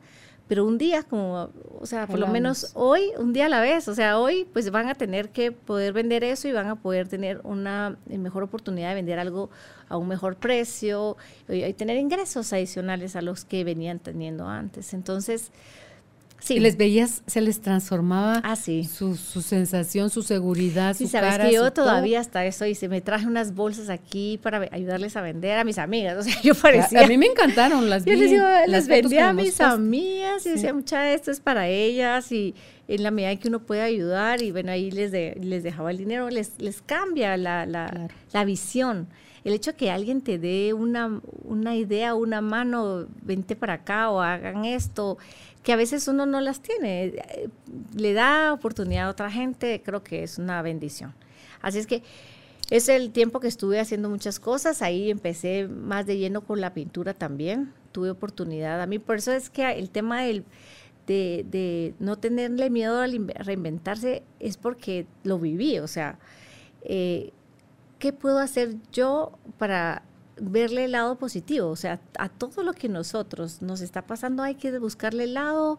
pero 0.48 0.64
un 0.66 0.76
día 0.76 1.02
como, 1.02 1.50
o 1.80 1.86
sea, 1.86 2.06
por 2.06 2.18
lo 2.18 2.26
menos 2.26 2.72
hoy, 2.74 3.12
un 3.18 3.32
día 3.32 3.46
a 3.46 3.48
la 3.48 3.60
vez, 3.60 3.88
o 3.88 3.94
sea, 3.94 4.18
hoy 4.18 4.46
pues 4.52 4.70
van 4.70 4.88
a 4.88 4.94
tener 4.94 5.30
que 5.30 5.52
poder 5.52 5.92
vender 5.92 6.24
eso 6.24 6.48
y 6.48 6.52
van 6.52 6.68
a 6.68 6.76
poder 6.76 7.08
tener 7.08 7.40
una 7.44 7.96
eh, 8.10 8.18
mejor 8.18 8.42
oportunidad 8.42 8.90
de 8.90 8.96
vender 8.96 9.18
algo 9.18 9.50
a 9.88 9.96
un 9.96 10.08
mejor 10.08 10.36
precio 10.36 11.16
y 11.48 11.72
tener 11.74 11.96
ingresos 11.96 12.52
adicionales 12.52 13.16
a 13.16 13.22
los 13.22 13.44
que 13.44 13.64
venían 13.64 13.98
teniendo 13.98 14.48
antes. 14.48 14.94
Entonces, 14.94 15.52
Sí. 16.42 16.54
Y 16.54 16.60
les 16.60 16.76
veías, 16.76 17.22
se 17.28 17.40
les 17.40 17.60
transformaba 17.60 18.40
ah, 18.42 18.56
su, 18.56 19.14
sensación, 19.16 20.10
su 20.10 20.24
seguridad, 20.24 20.96
sí, 20.96 21.04
su 21.04 21.12
sabes 21.12 21.38
que 21.38 21.54
yo 21.54 21.72
todavía 21.72 22.18
hasta 22.18 22.44
eso 22.44 22.66
hice, 22.66 22.88
me 22.88 23.00
traje 23.00 23.28
unas 23.28 23.54
bolsas 23.54 23.88
aquí 23.90 24.40
para 24.42 24.68
ayudarles 24.72 25.16
a 25.16 25.20
vender 25.20 25.56
a 25.56 25.62
mis 25.62 25.78
amigas, 25.78 26.16
o 26.18 26.22
sea, 26.24 26.34
yo 26.42 26.56
parecía... 26.56 27.04
A, 27.04 27.06
mí 27.06 27.16
me 27.16 27.26
encantaron 27.26 27.88
las 27.88 28.04
Yo 28.06 28.14
les, 28.14 28.30
digo, 28.32 28.44
les 28.66 28.88
vendía 28.88 29.28
a 29.28 29.32
mis 29.32 29.60
amigas 29.60 30.44
y 30.44 30.50
decía, 30.50 30.74
mucha 30.74 31.12
esto 31.12 31.30
es 31.30 31.38
para 31.38 31.68
ellas 31.68 32.32
y 32.32 32.56
en 32.88 33.04
la 33.04 33.12
medida 33.12 33.30
en 33.30 33.38
que 33.38 33.46
uno 33.46 33.60
puede 33.60 33.82
ayudar 33.82 34.42
y 34.42 34.50
bueno, 34.50 34.72
ahí 34.72 34.90
les, 34.90 35.12
les 35.12 35.62
dejaba 35.62 35.92
el 35.92 35.98
dinero, 35.98 36.28
les, 36.28 36.58
les 36.58 36.82
cambia 36.82 37.36
la, 37.36 37.66
la, 37.66 38.08
la 38.32 38.44
visión. 38.44 39.06
El 39.44 39.54
hecho 39.54 39.72
de 39.72 39.76
que 39.76 39.90
alguien 39.90 40.20
te 40.20 40.38
dé 40.38 40.72
una, 40.72 41.20
una 41.44 41.74
idea, 41.74 42.14
una 42.14 42.40
mano, 42.40 43.06
vente 43.22 43.56
para 43.56 43.74
acá 43.74 44.10
o 44.10 44.20
hagan 44.20 44.64
esto, 44.64 45.18
que 45.62 45.72
a 45.72 45.76
veces 45.76 46.08
uno 46.08 46.26
no 46.26 46.40
las 46.40 46.60
tiene, 46.60 47.14
le 47.94 48.12
da 48.12 48.52
oportunidad 48.52 49.06
a 49.06 49.10
otra 49.10 49.30
gente, 49.30 49.80
creo 49.84 50.02
que 50.02 50.22
es 50.22 50.38
una 50.38 50.60
bendición. 50.62 51.14
Así 51.60 51.78
es 51.78 51.86
que 51.86 52.02
es 52.70 52.88
el 52.88 53.12
tiempo 53.12 53.38
que 53.38 53.48
estuve 53.48 53.78
haciendo 53.78 54.08
muchas 54.08 54.40
cosas, 54.40 54.82
ahí 54.82 55.10
empecé 55.10 55.68
más 55.68 56.06
de 56.06 56.18
lleno 56.18 56.40
con 56.40 56.60
la 56.60 56.74
pintura 56.74 57.14
también, 57.14 57.72
tuve 57.92 58.10
oportunidad. 58.10 58.80
A 58.80 58.86
mí 58.86 58.98
por 58.98 59.16
eso 59.16 59.32
es 59.32 59.50
que 59.50 59.70
el 59.70 59.90
tema 59.90 60.22
del, 60.22 60.44
de, 61.06 61.94
no 61.98 62.16
tenerle 62.16 62.70
miedo 62.70 63.00
a 63.00 63.06
reinventarse 63.06 64.22
es 64.40 64.56
porque 64.56 65.06
lo 65.22 65.38
viví, 65.38 65.78
o 65.78 65.86
sea, 65.86 66.18
eh, 66.82 67.32
¿qué 67.98 68.12
puedo 68.12 68.38
hacer 68.38 68.76
yo 68.90 69.38
para 69.58 70.02
verle 70.36 70.84
el 70.84 70.92
lado 70.92 71.16
positivo, 71.16 71.68
o 71.68 71.76
sea, 71.76 72.00
a 72.18 72.28
todo 72.28 72.62
lo 72.62 72.72
que 72.72 72.88
nosotros 72.88 73.62
nos 73.62 73.80
está 73.80 74.06
pasando 74.06 74.42
hay 74.42 74.54
que 74.54 74.76
buscarle 74.78 75.24
el 75.24 75.34
lado, 75.34 75.78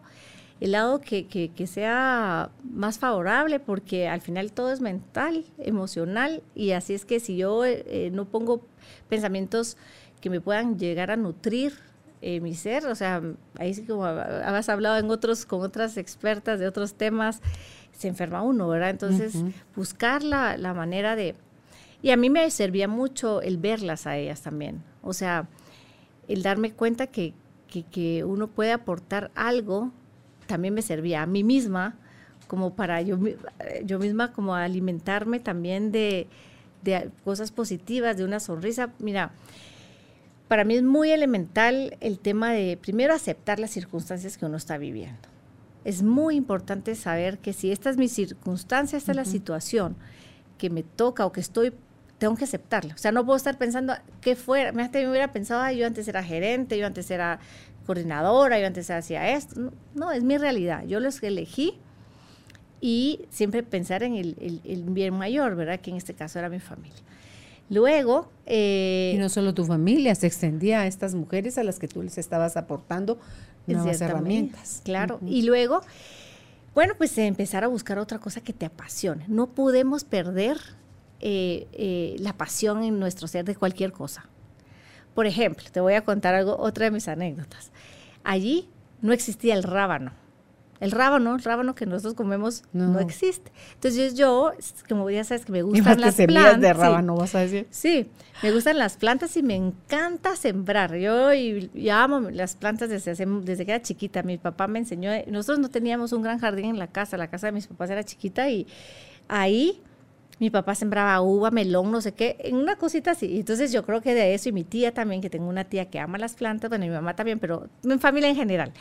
el 0.60 0.72
lado 0.72 1.00
que, 1.00 1.26
que, 1.26 1.66
sea 1.66 2.50
más 2.62 2.98
favorable, 2.98 3.60
porque 3.60 4.08
al 4.08 4.20
final 4.20 4.52
todo 4.52 4.72
es 4.72 4.80
mental, 4.80 5.44
emocional, 5.58 6.42
y 6.54 6.70
así 6.70 6.94
es 6.94 7.04
que 7.04 7.20
si 7.20 7.36
yo 7.36 7.64
eh, 7.64 8.10
no 8.12 8.26
pongo 8.26 8.64
pensamientos 9.08 9.76
que 10.20 10.30
me 10.30 10.40
puedan 10.40 10.78
llegar 10.78 11.10
a 11.10 11.16
nutrir 11.16 11.74
eh, 12.22 12.40
mi 12.40 12.54
ser, 12.54 12.86
o 12.86 12.94
sea, 12.94 13.20
ahí 13.58 13.74
sí 13.74 13.82
como 13.82 14.06
has 14.06 14.68
hablado 14.68 14.96
en 14.98 15.10
otros, 15.10 15.44
con 15.44 15.60
otras 15.60 15.96
expertas 15.98 16.58
de 16.58 16.66
otros 16.66 16.94
temas, 16.94 17.42
se 17.92 18.08
enferma 18.08 18.42
uno, 18.42 18.68
¿verdad? 18.68 18.90
Entonces, 18.90 19.36
buscar 19.76 20.22
la, 20.22 20.56
la 20.56 20.72
manera 20.74 21.16
de, 21.16 21.34
y 22.04 22.10
a 22.10 22.18
mí 22.18 22.28
me 22.28 22.50
servía 22.50 22.86
mucho 22.86 23.40
el 23.40 23.56
verlas 23.56 24.06
a 24.06 24.18
ellas 24.18 24.42
también. 24.42 24.82
O 25.00 25.14
sea, 25.14 25.48
el 26.28 26.42
darme 26.42 26.70
cuenta 26.72 27.06
que, 27.06 27.32
uno 28.26 28.46
puede 28.48 28.72
aportar 28.72 29.30
algo, 29.34 29.90
también 30.46 30.74
me 30.74 30.82
servía 30.82 31.22
a 31.22 31.26
mí 31.26 31.42
misma, 31.42 31.96
como 32.46 32.74
para 32.76 33.00
yo, 33.00 33.18
yo 33.84 33.98
misma 33.98 34.34
como 34.34 34.54
alimentarme 34.54 35.40
también 35.40 35.92
de, 35.92 36.26
de 36.82 37.10
cosas 37.24 37.52
positivas, 37.52 38.18
de 38.18 38.24
una 38.24 38.38
sonrisa. 38.38 38.90
Mira, 38.98 39.32
para 40.46 40.64
mí 40.64 40.74
es 40.74 40.82
muy 40.82 41.10
elemental 41.10 41.96
el 42.00 42.18
tema 42.18 42.52
de 42.52 42.76
primero 42.76 43.14
aceptar 43.14 43.58
las 43.58 43.70
circunstancias 43.70 44.36
que 44.36 44.44
uno 44.44 44.58
está 44.58 44.76
viviendo. 44.76 45.26
Es 45.86 46.02
muy 46.02 46.36
importante 46.36 46.96
saber 46.96 47.38
que 47.38 47.54
si 47.54 47.72
esta 47.72 47.88
es 47.88 47.96
mi 47.96 48.08
circunstancia, 48.08 48.98
esta 48.98 49.12
es 49.12 49.16
la 49.16 49.24
situación 49.24 49.96
que 50.58 50.68
me 50.68 50.82
toca 50.82 51.24
o 51.24 51.32
que 51.32 51.40
estoy 51.40 51.72
tengo 52.18 52.36
que 52.36 52.44
aceptarlo. 52.44 52.94
O 52.94 52.98
sea, 52.98 53.12
no 53.12 53.24
puedo 53.24 53.36
estar 53.36 53.58
pensando 53.58 53.94
que 54.20 54.36
fuera, 54.36 54.72
me 54.72 54.84
hubiera 54.84 55.32
pensado, 55.32 55.70
yo 55.72 55.86
antes 55.86 56.08
era 56.08 56.22
gerente, 56.22 56.78
yo 56.78 56.86
antes 56.86 57.10
era 57.10 57.40
coordinadora, 57.86 58.58
yo 58.58 58.66
antes 58.66 58.90
hacía 58.90 59.30
esto. 59.30 59.72
No, 59.94 60.10
es 60.10 60.22
mi 60.22 60.38
realidad. 60.38 60.84
Yo 60.86 61.00
los 61.00 61.22
elegí 61.22 61.74
y 62.80 63.26
siempre 63.30 63.62
pensar 63.62 64.02
en 64.02 64.14
el, 64.14 64.84
bien 64.88 65.14
mayor, 65.14 65.56
¿verdad? 65.56 65.80
Que 65.80 65.90
en 65.90 65.96
este 65.96 66.14
caso 66.14 66.38
era 66.38 66.48
mi 66.48 66.60
familia. 66.60 67.02
Luego... 67.70 68.30
Eh, 68.46 69.12
y 69.14 69.18
no 69.18 69.28
solo 69.28 69.54
tu 69.54 69.64
familia, 69.64 70.14
se 70.14 70.26
extendía 70.26 70.80
a 70.80 70.86
estas 70.86 71.14
mujeres 71.14 71.56
a 71.56 71.64
las 71.64 71.78
que 71.78 71.88
tú 71.88 72.02
les 72.02 72.18
estabas 72.18 72.56
aportando 72.56 73.18
nuevas 73.66 74.00
herramientas. 74.00 74.82
claro. 74.84 75.18
Y 75.26 75.42
luego, 75.42 75.80
bueno, 76.74 76.94
pues 76.98 77.16
empezar 77.16 77.64
a 77.64 77.68
buscar 77.68 77.98
otra 77.98 78.18
cosa 78.18 78.42
que 78.42 78.52
te 78.52 78.66
apasione. 78.66 79.24
No 79.28 79.46
podemos 79.46 80.04
perder 80.04 80.58
eh, 81.26 81.68
eh, 81.72 82.16
la 82.18 82.34
pasión 82.34 82.82
en 82.82 83.00
nuestro 83.00 83.26
ser 83.28 83.46
de 83.46 83.56
cualquier 83.56 83.92
cosa. 83.92 84.26
Por 85.14 85.24
ejemplo, 85.24 85.64
te 85.72 85.80
voy 85.80 85.94
a 85.94 86.04
contar 86.04 86.34
algo, 86.34 86.54
otra 86.58 86.84
de 86.84 86.90
mis 86.90 87.08
anécdotas. 87.08 87.72
Allí 88.24 88.68
no 89.00 89.14
existía 89.14 89.54
el 89.54 89.62
rábano. 89.62 90.12
El 90.80 90.90
rábano, 90.90 91.34
el 91.34 91.42
rábano 91.42 91.74
que 91.74 91.86
nosotros 91.86 92.12
comemos 92.12 92.64
no, 92.74 93.00
existe. 93.00 93.50
Entonces 93.72 94.12
yo, 94.16 94.52
como 94.86 95.08
ya 95.08 95.24
sabes 95.24 95.46
que 95.46 95.52
me 95.52 95.62
gustan 95.62 95.98
las 95.98 96.14
plantas. 96.16 96.60
de 96.60 96.74
rábano, 96.74 97.16
vas 97.16 97.34
a 97.34 97.38
decir. 97.38 97.66
Sí, 97.70 98.10
me 98.42 98.52
gustan 98.52 98.76
las 98.76 98.98
plantas 98.98 99.34
y 99.38 99.42
me 99.42 99.54
encanta 99.54 100.36
sembrar. 100.36 100.94
Yo 100.94 101.32
y, 101.32 101.88
amo 101.88 102.28
las 102.28 102.54
plantas 102.54 102.90
desde, 102.90 103.14
desde 103.14 103.64
que 103.64 103.72
era 103.72 103.80
chiquita. 103.80 104.22
Mi 104.22 104.36
papá 104.36 104.66
me 104.66 104.78
enseñó, 104.78 105.10
nosotros 105.28 105.58
no 105.58 105.70
teníamos 105.70 106.12
un 106.12 106.20
gran 106.20 106.38
jardín 106.38 106.66
en 106.66 106.78
la 106.78 106.88
casa, 106.88 107.16
la 107.16 107.28
casa 107.28 107.46
de 107.46 107.52
mis 107.52 107.66
papás 107.66 107.88
era 107.88 108.04
chiquita 108.04 108.50
y 108.50 108.66
ahí 109.28 109.80
mi 110.38 110.50
papá 110.50 110.74
sembraba 110.74 111.20
uva, 111.20 111.50
melón, 111.50 111.92
no 111.92 112.00
sé 112.00 112.12
qué, 112.12 112.36
en 112.40 112.56
una 112.56 112.76
cosita 112.76 113.12
así. 113.12 113.38
Entonces 113.38 113.72
yo 113.72 113.84
creo 113.84 114.00
que 114.00 114.14
de 114.14 114.34
eso, 114.34 114.48
y 114.48 114.52
mi 114.52 114.64
tía 114.64 114.92
también, 114.92 115.20
que 115.20 115.30
tengo 115.30 115.48
una 115.48 115.64
tía 115.64 115.90
que 115.90 115.98
ama 116.00 116.18
las 116.18 116.34
plantas, 116.34 116.68
bueno, 116.68 116.84
mi 116.84 116.90
mamá 116.90 117.14
también, 117.14 117.38
pero 117.38 117.68
mi 117.82 117.98
familia 117.98 118.28
en 118.28 118.36
general. 118.36 118.72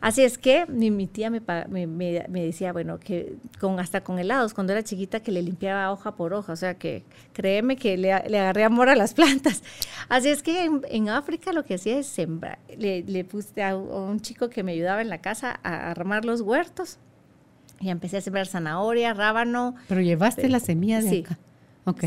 Así 0.00 0.22
es 0.22 0.38
que 0.38 0.64
mi, 0.66 0.90
mi 0.90 1.06
tía 1.06 1.28
me, 1.28 1.40
me, 1.86 2.42
decía, 2.42 2.72
bueno, 2.72 2.98
que 2.98 3.34
con, 3.58 3.78
hasta 3.78 4.02
con 4.02 4.18
helados, 4.18 4.54
cuando 4.54 4.72
era 4.72 4.82
chiquita, 4.82 5.20
que 5.20 5.30
le 5.30 5.42
limpiaba 5.42 5.92
hoja 5.92 6.16
por 6.16 6.32
hoja, 6.32 6.54
o 6.54 6.56
sea 6.56 6.74
que 6.78 7.04
créeme 7.34 7.76
que 7.76 7.98
le, 7.98 8.12
agarré 8.12 8.64
amor 8.64 8.88
a 8.88 8.96
las 8.96 9.12
plantas. 9.14 9.62
Así 10.08 10.30
es 10.30 10.42
que 10.42 10.64
en, 10.64 11.08
África 11.10 11.52
lo 11.52 11.64
que 11.64 11.74
hacía 11.74 11.98
es 11.98 12.06
sembrar, 12.06 12.58
le, 12.78 13.02
le 13.02 13.24
puse 13.24 13.62
a 13.62 13.76
un 13.76 14.20
chico 14.20 14.48
que 14.48 14.62
me 14.62 14.72
ayudaba 14.72 15.02
en 15.02 15.10
la 15.10 15.18
casa 15.18 15.60
a 15.62 15.90
armar 15.90 16.24
los 16.24 16.40
huertos 16.40 16.98
y 17.80 17.88
empecé 17.88 18.18
a 18.18 18.20
sembrar 18.20 18.46
zanahoria, 18.46 19.14
rábano. 19.14 19.74
Pero 19.88 20.00
llevaste 20.00 20.48
la 20.48 20.60
semilla 20.60 21.00
de 21.00 21.08
sí. 21.08 21.24
acá. 21.24 21.38
Ok. 21.84 22.04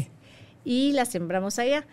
Y 0.63 0.93
la 0.93 1.05
sembramos 1.05 1.59
allá. 1.59 1.85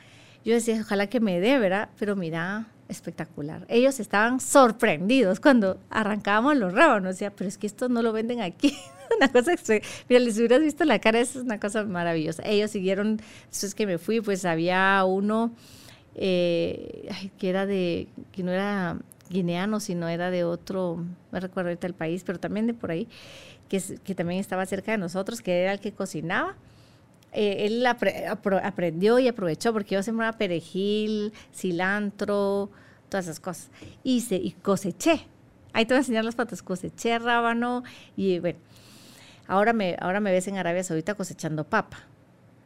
Yo 0.44 0.54
decía, 0.54 0.80
ojalá 0.80 1.08
que 1.08 1.20
me 1.20 1.40
dé, 1.40 1.58
¿verdad? 1.58 1.88
Pero 1.98 2.14
mira, 2.14 2.68
espectacular. 2.88 3.64
Ellos 3.68 3.98
estaban 4.00 4.40
sorprendidos 4.40 5.40
cuando 5.40 5.78
arrancábamos 5.90 6.56
los 6.56 6.72
rábanos. 6.72 7.14
Decía, 7.16 7.30
pero 7.30 7.48
es 7.48 7.58
que 7.58 7.66
esto 7.66 7.88
no 7.88 8.02
lo 8.02 8.12
venden 8.12 8.40
aquí. 8.40 8.76
una 9.16 9.32
cosa 9.32 9.52
Mira, 10.08 10.20
les 10.20 10.36
hubieras 10.38 10.60
visto 10.60 10.84
la 10.84 10.98
cara, 10.98 11.20
es 11.20 11.36
una 11.36 11.58
cosa 11.58 11.84
maravillosa. 11.84 12.42
Ellos 12.44 12.70
siguieron, 12.70 13.20
eso 13.50 13.66
es 13.66 13.74
que 13.74 13.86
me 13.86 13.98
fui, 13.98 14.20
pues 14.20 14.44
había 14.44 15.02
uno 15.04 15.52
eh, 16.14 17.30
que 17.38 17.48
era 17.48 17.66
de, 17.66 18.08
que 18.32 18.42
no 18.42 18.52
era 18.52 18.98
guineano, 19.30 19.80
sino 19.80 20.08
era 20.08 20.30
de 20.30 20.44
otro, 20.44 21.04
no 21.32 21.40
recuerdo 21.40 21.70
ahorita 21.70 21.86
el 21.86 21.94
país, 21.94 22.24
pero 22.24 22.38
también 22.38 22.66
de 22.66 22.74
por 22.74 22.90
ahí, 22.90 23.08
que, 23.68 23.80
también 24.14 24.40
estaba 24.40 24.66
cerca 24.66 24.92
de 24.92 24.98
nosotros, 24.98 25.40
que 25.40 25.62
era 25.62 25.72
el 25.72 25.80
que 25.80 25.92
cocinaba. 25.92 26.56
Eh, 27.32 27.66
él 27.66 27.86
aprendió 27.86 29.20
y 29.20 29.28
aprovechó 29.28 29.72
porque 29.72 29.94
yo 29.94 30.02
sembraba 30.02 30.36
perejil, 30.36 31.32
cilantro, 31.54 32.70
todas 33.08 33.26
esas 33.26 33.38
cosas. 33.38 33.70
Hice 34.02 34.34
y 34.34 34.50
coseché. 34.50 35.26
Ahí 35.72 35.86
te 35.86 35.94
voy 35.94 35.98
a 35.98 36.00
enseñar 36.00 36.24
las 36.24 36.34
patas. 36.34 36.62
Coseché 36.62 37.20
rábano 37.20 37.84
y 38.16 38.40
bueno, 38.40 38.58
ahora 39.46 39.72
me, 39.72 39.96
ahora 40.00 40.18
me 40.18 40.32
ves 40.32 40.48
en 40.48 40.56
Arabia 40.56 40.82
Saudita 40.82 41.14
cosechando 41.14 41.62
papa. 41.62 41.98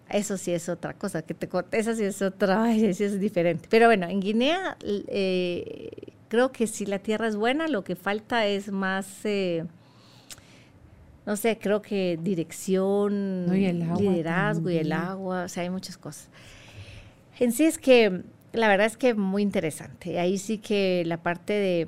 Eso 0.08 0.38
sí 0.38 0.52
es 0.52 0.68
otra 0.68 0.94
cosa, 0.94 1.22
que 1.22 1.34
te 1.34 1.48
esa 1.72 1.94
sí 1.94 2.04
es 2.04 2.22
otra, 2.22 2.72
sí 2.94 3.04
es 3.04 3.20
diferente. 3.20 3.66
Pero 3.70 3.86
bueno, 3.86 4.06
en 4.08 4.20
Guinea 4.20 4.76
eh, 4.82 5.90
creo 6.34 6.50
que 6.50 6.66
si 6.66 6.84
la 6.84 6.98
tierra 6.98 7.28
es 7.28 7.36
buena, 7.36 7.68
lo 7.68 7.84
que 7.84 7.94
falta 7.94 8.44
es 8.44 8.72
más, 8.72 9.24
eh, 9.24 9.64
no 11.26 11.36
sé, 11.36 11.58
creo 11.60 11.80
que 11.80 12.18
dirección, 12.20 13.46
liderazgo 13.48 14.68
y 14.68 14.78
el 14.78 14.90
agua, 14.90 15.44
o 15.44 15.48
sea, 15.48 15.62
hay 15.62 15.70
muchas 15.70 15.96
cosas. 15.96 16.28
En 17.38 17.52
sí 17.52 17.64
es 17.66 17.78
que, 17.78 18.22
la 18.52 18.66
verdad 18.66 18.88
es 18.88 18.96
que 18.96 19.14
muy 19.14 19.42
interesante. 19.42 20.18
Ahí 20.18 20.38
sí 20.38 20.58
que 20.58 21.04
la 21.06 21.22
parte 21.22 21.52
de 21.52 21.86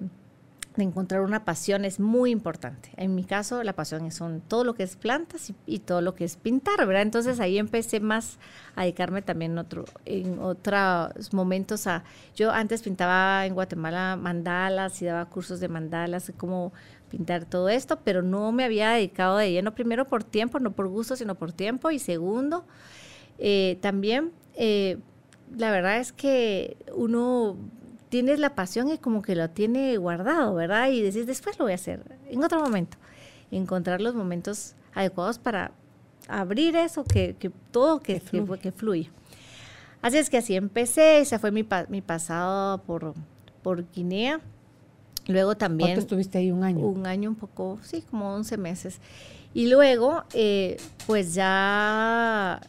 de 0.77 0.85
encontrar 0.85 1.23
una 1.23 1.45
pasión 1.45 1.85
es 1.85 2.01
muy 2.01 2.31
importante. 2.31 2.91
En 2.97 3.15
mi 3.15 3.25
caso, 3.25 3.63
la 3.63 3.73
pasión 3.73 4.11
son 4.13 4.41
todo 4.41 4.65
lo 4.65 4.75
que 4.75 4.83
es 4.83 4.97
plantas 4.97 5.53
y, 5.67 5.79
todo 5.81 6.01
lo 6.01 6.15
que 6.15 6.25
es 6.25 6.37
pintar, 6.37 6.87
¿verdad? 6.87 7.03
Entonces 7.03 7.41
ahí 7.41 7.59
empecé 7.59 8.01
más 8.01 8.39
a 8.75 8.83
dedicarme 8.83 9.23
también 9.23 9.57
otro, 9.59 9.85
en 10.05 10.39
otros 10.39 11.33
momentos 11.33 11.87
a... 11.87 12.05
Yo 12.35 12.51
antes 12.51 12.83
pintaba 12.83 13.47
en 13.47 13.55
Guatemala 13.55 14.17
mandalas 14.17 15.01
y 15.03 15.07
daba 15.07 15.27
cursos 15.27 15.61
de 15.61 15.69
mandalas, 15.69 16.33
cómo 16.37 16.73
pintar 17.11 17.45
todo 17.45 17.69
esto, 17.69 18.01
pero 18.05 18.23
no 18.23 18.53
me 18.53 18.65
había 18.65 18.91
dedicado 18.91 19.37
de 19.39 19.51
lleno, 19.51 19.75
primero 19.75 20.07
por 20.07 20.25
tiempo, 20.25 20.59
no 20.59 20.73
por 20.73 20.89
gusto, 20.89 21.17
sino 21.17 21.35
por 21.35 21.53
tiempo, 21.53 21.91
y 21.91 21.99
segundo, 21.99 22.65
eh, 23.39 23.79
también... 23.81 24.33
Eh, 24.55 24.99
la 25.57 25.71
verdad 25.71 25.99
es 25.99 26.13
que 26.13 26.77
uno 26.95 27.57
tienes 28.09 28.39
la 28.39 28.55
pasión 28.55 28.89
y 28.91 28.99
como 28.99 29.23
que 29.23 29.35
lo 29.35 29.51
tiene 29.51 29.97
guardado, 29.97 30.55
¿verdad? 30.55 30.89
Y 30.91 31.03
decís, 31.03 31.27
después 31.27 31.59
lo 31.59 31.65
voy 31.65 31.73
a 31.73 31.77
hacer, 31.77 32.03
en 32.29 32.43
otro 32.43 32.61
momento. 32.61 32.97
Encontrar 33.51 34.01
los 34.01 34.15
momentos 34.15 34.75
adecuados 34.95 35.39
para 35.39 35.73
abrir 36.29 36.77
eso, 36.77 37.05
que, 37.05 37.37
que 37.39 37.51
todo 37.71 38.01
que, 38.01 38.21
que, 38.21 38.45
que, 38.61 38.73
fluya. 38.73 39.11
Así 40.03 40.19
es 40.19 40.31
que 40.31 40.39
así 40.39 40.57
empecé, 40.57 41.21
ese 41.21 41.39
fue 41.39 41.51
mi, 41.51 41.67
mi 41.89 42.01
pasado 42.01 42.79
por, 42.79 43.15
por 43.63 43.91
Guinea. 43.93 44.41
Luego 45.27 45.57
también... 45.57 45.91
¿Cuánto 45.91 46.01
estuviste 46.01 46.39
ahí? 46.39 46.51
¿Un 46.51 46.63
año? 46.63 46.87
Un 46.87 47.07
año, 47.07 47.31
un 47.31 47.37
poco, 47.37 47.79
sí, 47.83 48.03
como 48.11 48.33
11 48.35 48.57
meses. 48.59 49.01
Y 49.55 49.69
luego, 49.69 50.25
eh, 50.35 50.77
pues 51.07 51.35
ya 51.35 52.61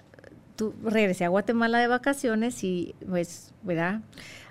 tú, 0.55 0.73
regresé 0.83 1.25
a 1.25 1.29
Guatemala 1.29 1.79
de 1.79 1.87
vacaciones 1.87 2.63
y 2.63 2.95
pues, 3.07 3.53
¿verdad? 3.61 4.01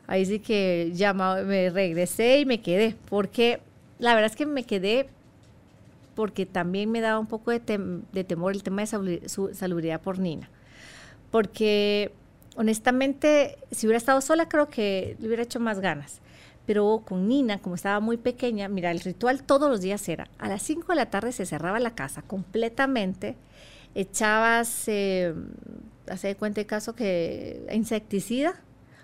Ahí 0.07 0.27
sí 0.27 0.39
que 0.39 0.93
ya 0.95 1.13
me 1.15 1.71
regresé 1.71 2.41
y 2.41 2.47
me 2.47 2.61
quedé, 2.61 2.97
porque 3.09 3.61
la 3.99 4.15
verdad 4.15 4.31
es 4.31 4.37
que 4.37 4.47
me 4.47 4.65
quedé 4.65 5.09
porque 6.17 6.47
también 6.47 6.91
me 6.91 7.01
daba 7.01 7.21
un 7.21 7.27
poco 7.27 7.53
de, 7.53 7.61
temor 7.61 8.53
el 8.53 8.63
tema 8.63 8.83
de 8.83 9.29
su 9.29 9.55
salubridad 9.55 10.01
por 10.01 10.19
Nina. 10.19 10.49
Porque 11.31 12.11
honestamente, 12.57 13.59
si 13.71 13.87
hubiera 13.87 13.99
estado 13.99 14.23
sola, 14.23 14.49
creo 14.49 14.69
que 14.69 15.17
le 15.21 15.27
hubiera 15.27 15.43
hecho 15.43 15.61
más 15.61 15.79
ganas. 15.79 16.21
Pero 16.65 17.03
con 17.07 17.29
Nina, 17.29 17.61
como 17.61 17.75
estaba 17.75 18.01
muy 18.01 18.17
pequeña, 18.17 18.67
mira, 18.69 18.91
el 18.91 19.01
ritual 19.01 19.43
todos 19.43 19.71
los 19.71 19.83
días 19.83 20.09
era, 20.09 20.29
a 20.39 20.49
las 20.49 20.63
5 20.63 20.87
de 20.89 20.97
la 20.97 21.11
tarde 21.11 21.33
se 21.33 21.45
cerraba 21.45 21.79
la 21.79 21.95
casa 21.95 22.23
completamente, 22.23 23.37
echabas, 23.95 24.89
eh, 24.89 25.35
hace 26.09 26.29
de 26.29 26.35
cuenta 26.35 26.63
el 26.63 26.67
caso 26.67 26.95
que 26.95 27.67
insecticida, 27.73 28.61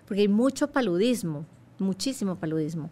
porque 0.07 0.23
hay 0.23 0.29
mucho 0.29 0.71
paludismo, 0.71 1.47
muchísimo 1.79 2.37
paludismo. 2.37 2.91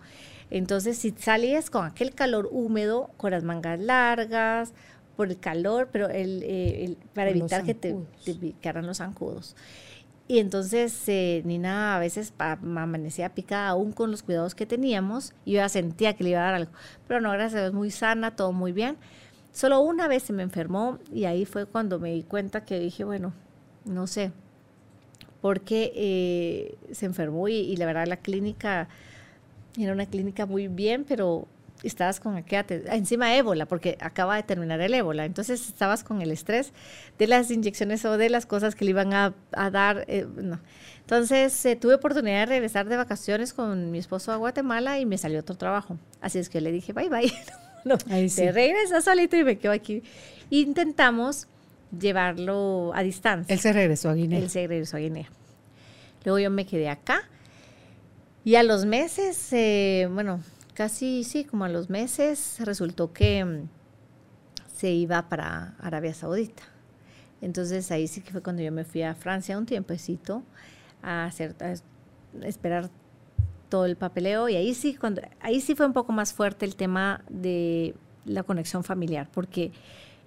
Entonces, 0.50 0.98
si 0.98 1.12
salías 1.12 1.70
con 1.70 1.84
aquel 1.84 2.14
calor 2.14 2.48
húmedo, 2.50 3.10
con 3.16 3.30
las 3.30 3.44
mangas 3.44 3.78
largas, 3.78 4.72
por 5.16 5.28
el 5.28 5.38
calor, 5.38 5.90
pero 5.92 6.08
el, 6.08 6.42
eh, 6.44 6.96
para 7.14 7.30
evitar 7.30 7.62
que 7.62 7.74
te, 7.74 7.94
picaran 8.40 8.86
los 8.86 8.98
zancudos. 8.98 9.54
Y 10.26 10.38
entonces 10.38 10.96
eh, 11.08 11.42
Nina 11.44 11.96
a 11.96 11.98
veces 11.98 12.32
amanecía 12.38 13.34
picada 13.34 13.68
aún 13.68 13.92
con 13.92 14.10
los 14.10 14.22
cuidados 14.22 14.54
que 14.54 14.64
teníamos 14.64 15.34
y 15.44 15.52
yo 15.52 15.56
ya 15.56 15.68
sentía 15.68 16.14
que 16.14 16.24
le 16.24 16.30
iba 16.30 16.40
a 16.40 16.44
dar 16.44 16.54
algo. 16.54 16.72
Pero 17.06 17.20
no, 17.20 17.30
gracias 17.32 17.58
a 17.58 17.62
Dios, 17.64 17.74
muy 17.74 17.90
sana, 17.90 18.34
todo 18.34 18.52
muy 18.52 18.72
bien. 18.72 18.96
Solo 19.52 19.80
una 19.80 20.08
vez 20.08 20.22
se 20.22 20.32
me 20.32 20.42
enfermó 20.42 20.98
y 21.12 21.24
ahí 21.24 21.44
fue 21.44 21.66
cuando 21.66 21.98
me 21.98 22.12
di 22.12 22.22
cuenta 22.22 22.64
que 22.64 22.78
dije, 22.78 23.04
bueno, 23.04 23.34
no 23.84 24.06
sé, 24.06 24.32
porque 25.40 25.92
eh, 25.94 26.74
se 26.92 27.06
enfermó 27.06 27.48
y, 27.48 27.76
la 27.76 27.86
verdad 27.86 28.06
la 28.06 28.18
clínica 28.18 28.88
era 29.78 29.92
una 29.92 30.06
clínica 30.06 30.46
muy 30.46 30.68
bien, 30.68 31.04
pero 31.04 31.46
estabas 31.82 32.20
con 32.20 32.42
quédate, 32.42 32.84
encima 32.94 33.34
ébola, 33.36 33.66
porque 33.66 33.96
acaba 34.00 34.36
de 34.36 34.42
terminar 34.42 34.80
el 34.80 34.92
ébola, 34.92 35.24
entonces 35.24 35.66
estabas 35.68 36.04
con 36.04 36.20
el 36.20 36.30
estrés 36.30 36.72
de 37.18 37.26
las 37.26 37.50
inyecciones 37.50 38.04
o 38.04 38.18
de 38.18 38.28
las 38.28 38.44
cosas 38.46 38.74
que 38.74 38.84
le 38.84 38.90
iban 38.90 39.14
a, 39.14 39.32
dar. 39.70 40.04
Eh, 40.08 40.26
entonces 41.00 41.64
eh, 41.64 41.76
tuve 41.76 41.94
oportunidad 41.94 42.40
de 42.40 42.46
regresar 42.46 42.88
de 42.88 42.96
vacaciones 42.96 43.52
con 43.52 43.90
mi 43.90 43.98
esposo 43.98 44.32
a 44.32 44.36
Guatemala 44.36 44.98
y 44.98 45.06
me 45.06 45.16
salió 45.16 45.40
otro 45.40 45.56
trabajo. 45.56 45.96
Así 46.20 46.38
es 46.38 46.48
que 46.48 46.60
le 46.60 46.70
dije, 46.70 46.92
bye 46.92 47.08
bye, 47.08 47.32
no, 47.84 47.96
Ahí 48.10 48.28
sí. 48.28 48.50
regresa 48.50 49.00
solito 49.00 49.36
y 49.36 49.44
me 49.44 49.56
quedo 49.58 49.72
aquí. 49.72 50.02
Intentamos 50.50 51.48
llevarlo 51.98 52.92
a 52.94 53.02
distancia. 53.02 53.52
Él 53.52 53.60
se 53.60 53.72
regresó 53.72 54.10
a 54.10 54.14
Guinea. 54.14 54.38
Él 54.38 54.50
se 54.50 54.66
regresó 54.66 54.96
a 54.96 55.00
Guinea. 55.00 55.28
Luego 56.24 56.38
yo 56.38 56.50
me 56.50 56.66
quedé 56.66 56.88
acá. 56.88 57.22
Y 58.44 58.54
a 58.54 58.62
los 58.62 58.86
meses, 58.86 59.52
eh, 59.52 60.08
bueno, 60.10 60.40
casi 60.74 61.24
sí, 61.24 61.44
como 61.44 61.64
a 61.64 61.68
los 61.68 61.90
meses, 61.90 62.56
resultó 62.60 63.12
que 63.12 63.44
mm, 63.44 63.68
se 64.74 64.90
iba 64.90 65.28
para 65.28 65.74
Arabia 65.78 66.14
Saudita. 66.14 66.62
Entonces 67.42 67.90
ahí 67.90 68.06
sí 68.06 68.20
que 68.20 68.32
fue 68.32 68.42
cuando 68.42 68.62
yo 68.62 68.72
me 68.72 68.84
fui 68.84 69.02
a 69.02 69.14
Francia 69.14 69.56
un 69.56 69.66
tiempecito 69.66 70.42
a 71.02 71.24
hacer 71.24 71.56
a 71.62 71.74
esperar 72.46 72.90
todo 73.68 73.86
el 73.86 73.96
papeleo 73.96 74.48
y 74.48 74.56
ahí 74.56 74.74
sí 74.74 74.94
cuando 74.94 75.22
ahí 75.40 75.60
sí 75.60 75.74
fue 75.74 75.86
un 75.86 75.92
poco 75.92 76.12
más 76.12 76.34
fuerte 76.34 76.66
el 76.66 76.76
tema 76.76 77.24
de 77.30 77.94
la 78.26 78.42
conexión 78.42 78.84
familiar 78.84 79.28
porque 79.32 79.72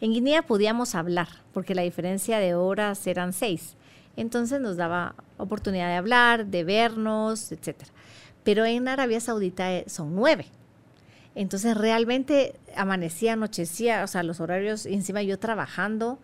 en 0.01 0.11
Guinea 0.11 0.41
podíamos 0.43 0.95
hablar, 0.95 1.27
porque 1.53 1.75
la 1.75 1.81
diferencia 1.81 2.39
de 2.39 2.55
horas 2.55 3.05
eran 3.07 3.33
seis. 3.33 3.75
Entonces 4.15 4.61
nos 4.61 4.77
daba 4.77 5.15
oportunidad 5.37 5.87
de 5.87 5.95
hablar, 5.95 6.45
de 6.45 6.63
vernos, 6.63 7.51
etc. 7.51 7.75
Pero 8.43 8.65
en 8.65 8.87
Arabia 8.87 9.19
Saudita 9.19 9.73
eh, 9.73 9.85
son 9.87 10.15
nueve. 10.15 10.45
Entonces 11.35 11.75
realmente 11.75 12.55
amanecía, 12.75 13.33
anochecía, 13.33 14.03
o 14.03 14.07
sea, 14.07 14.21
los 14.23 14.39
horarios, 14.39 14.85
y 14.85 14.93
encima 14.93 15.23
yo 15.23 15.39
trabajando 15.39 16.19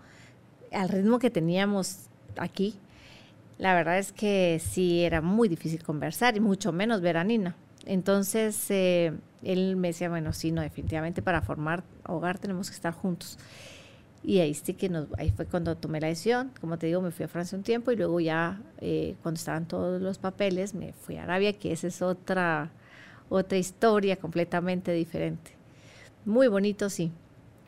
al 0.72 0.90
ritmo 0.90 1.18
que 1.18 1.32
teníamos 1.32 2.10
aquí. 2.38 2.76
La 3.58 3.74
verdad 3.74 3.98
es 3.98 4.12
que 4.12 4.62
sí 4.64 5.04
era 5.04 5.22
muy 5.22 5.50
difícil 5.50 5.84
conversar 5.84 6.38
y 6.38 6.40
mucho 6.40 6.72
menos 6.72 7.02
ver 7.02 7.18
a 7.18 7.24
Nina. 7.24 7.56
Entonces 7.86 8.66
eh, 8.70 9.14
él 9.44 9.76
me 9.76 9.90
decía, 9.90 10.10
bueno, 10.10 10.34
sí, 10.34 10.52
no, 10.52 10.62
definitivamente 10.62 11.22
para 11.22 11.42
formar 11.42 11.84
hogar 12.06 12.40
tenemos 12.40 12.70
que 12.70 12.76
estar 12.76 12.94
juntos. 12.94 13.38
Y 14.24 14.40
ahí 14.40 14.54
sí 14.54 14.74
que 14.74 14.90
nos, 14.90 15.08
ahí 15.18 15.32
fue 15.32 15.46
cuando 15.46 15.78
tomé 15.78 16.02
la 16.02 16.08
decisión. 16.08 16.52
Como 16.60 16.78
te 16.78 16.88
digo, 16.88 17.02
me 17.02 17.12
fui 17.12 17.26
a 17.26 17.28
Francia 17.28 17.58
un 17.58 17.64
tiempo 17.64 17.92
y 17.92 17.96
luego 17.96 18.20
ya 18.20 18.62
eh, 18.80 19.16
cuando 19.24 19.40
estaban 19.40 19.66
todos 19.66 20.02
los 20.02 20.18
papeles 20.18 20.74
me 20.74 20.94
fui 20.94 21.18
a 21.18 21.24
Arabia, 21.24 21.54
que 21.54 21.72
esa 21.72 21.88
es 21.88 22.02
otra, 22.02 22.72
otra 23.30 23.58
historia 23.58 24.18
completamente 24.18 24.92
diferente. 24.92 25.52
Muy 26.26 26.48
bonito, 26.48 26.90
sí, 26.90 27.12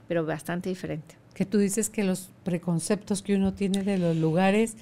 pero 0.08 0.26
bastante 0.26 0.70
diferente. 0.70 1.16
Que 1.34 1.46
tú 1.46 1.58
dices 1.58 1.90
que 1.90 2.04
los 2.04 2.30
preconceptos 2.44 3.22
que 3.22 3.36
uno 3.36 3.54
tiene 3.54 3.84
de 3.84 3.98
los 3.98 4.18
lugares 4.18 4.76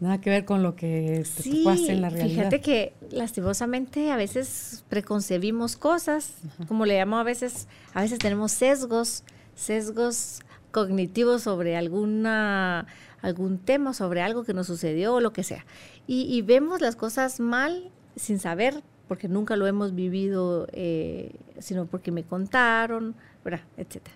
nada 0.00 0.20
que 0.20 0.30
ver 0.30 0.44
con 0.44 0.62
lo 0.62 0.76
que 0.76 1.24
sí, 1.24 1.62
pasa 1.64 1.92
en 1.92 2.02
la 2.02 2.10
realidad. 2.10 2.36
Fíjate 2.36 2.60
que 2.60 2.92
lastimosamente 3.10 4.10
a 4.10 4.16
veces 4.16 4.84
preconcebimos 4.88 5.76
cosas, 5.76 6.34
como 6.68 6.86
le 6.86 6.98
llamo 6.98 7.18
a 7.18 7.22
veces, 7.22 7.68
a 7.94 8.02
veces 8.02 8.18
tenemos 8.18 8.52
sesgos, 8.52 9.24
sesgos 9.54 10.40
cognitivos 10.70 11.42
sobre 11.42 11.76
alguna 11.76 12.86
algún 13.22 13.58
tema, 13.58 13.92
sobre 13.92 14.22
algo 14.22 14.44
que 14.44 14.54
nos 14.54 14.66
sucedió 14.66 15.14
o 15.14 15.20
lo 15.20 15.32
que 15.32 15.42
sea. 15.42 15.64
Y, 16.06 16.40
vemos 16.42 16.80
las 16.80 16.94
cosas 16.94 17.40
mal 17.40 17.90
sin 18.14 18.38
saber, 18.38 18.82
porque 19.08 19.26
nunca 19.26 19.56
lo 19.56 19.66
hemos 19.66 19.94
vivido, 19.94 20.68
eh, 20.72 21.32
sino 21.58 21.86
porque 21.86 22.12
me 22.12 22.22
contaron, 22.22 23.16
¿verdad? 23.44 23.62
etcétera. 23.76 24.14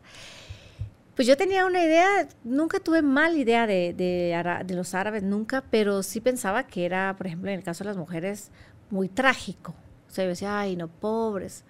Pues 1.15 1.27
yo 1.27 1.37
tenía 1.37 1.67
una 1.67 1.85
idea, 1.85 2.29
nunca 2.45 2.81
tuve 2.81 3.03
mala 3.03 3.37
idea 3.37 3.67
de, 3.67 3.93
de, 3.93 4.75
los 4.75 4.95
árabes, 4.95 5.23
nunca, 5.23 5.65
pero 5.71 6.03
sí 6.03 6.21
pensaba 6.21 6.67
que 6.67 6.87
era, 6.87 7.15
por 7.17 7.27
ejemplo, 7.27 7.51
en 7.51 7.59
el 7.59 7.65
caso 7.65 7.85
de 7.85 7.91
las 7.91 7.97
mujeres, 7.97 8.51
muy 8.91 9.09
trágico. 9.09 9.75
O 10.09 10.13
sea, 10.13 10.25
yo 10.25 10.31
decía, 10.31 10.59
ay, 10.59 10.77
no, 10.77 10.89
pobres, 10.89 11.65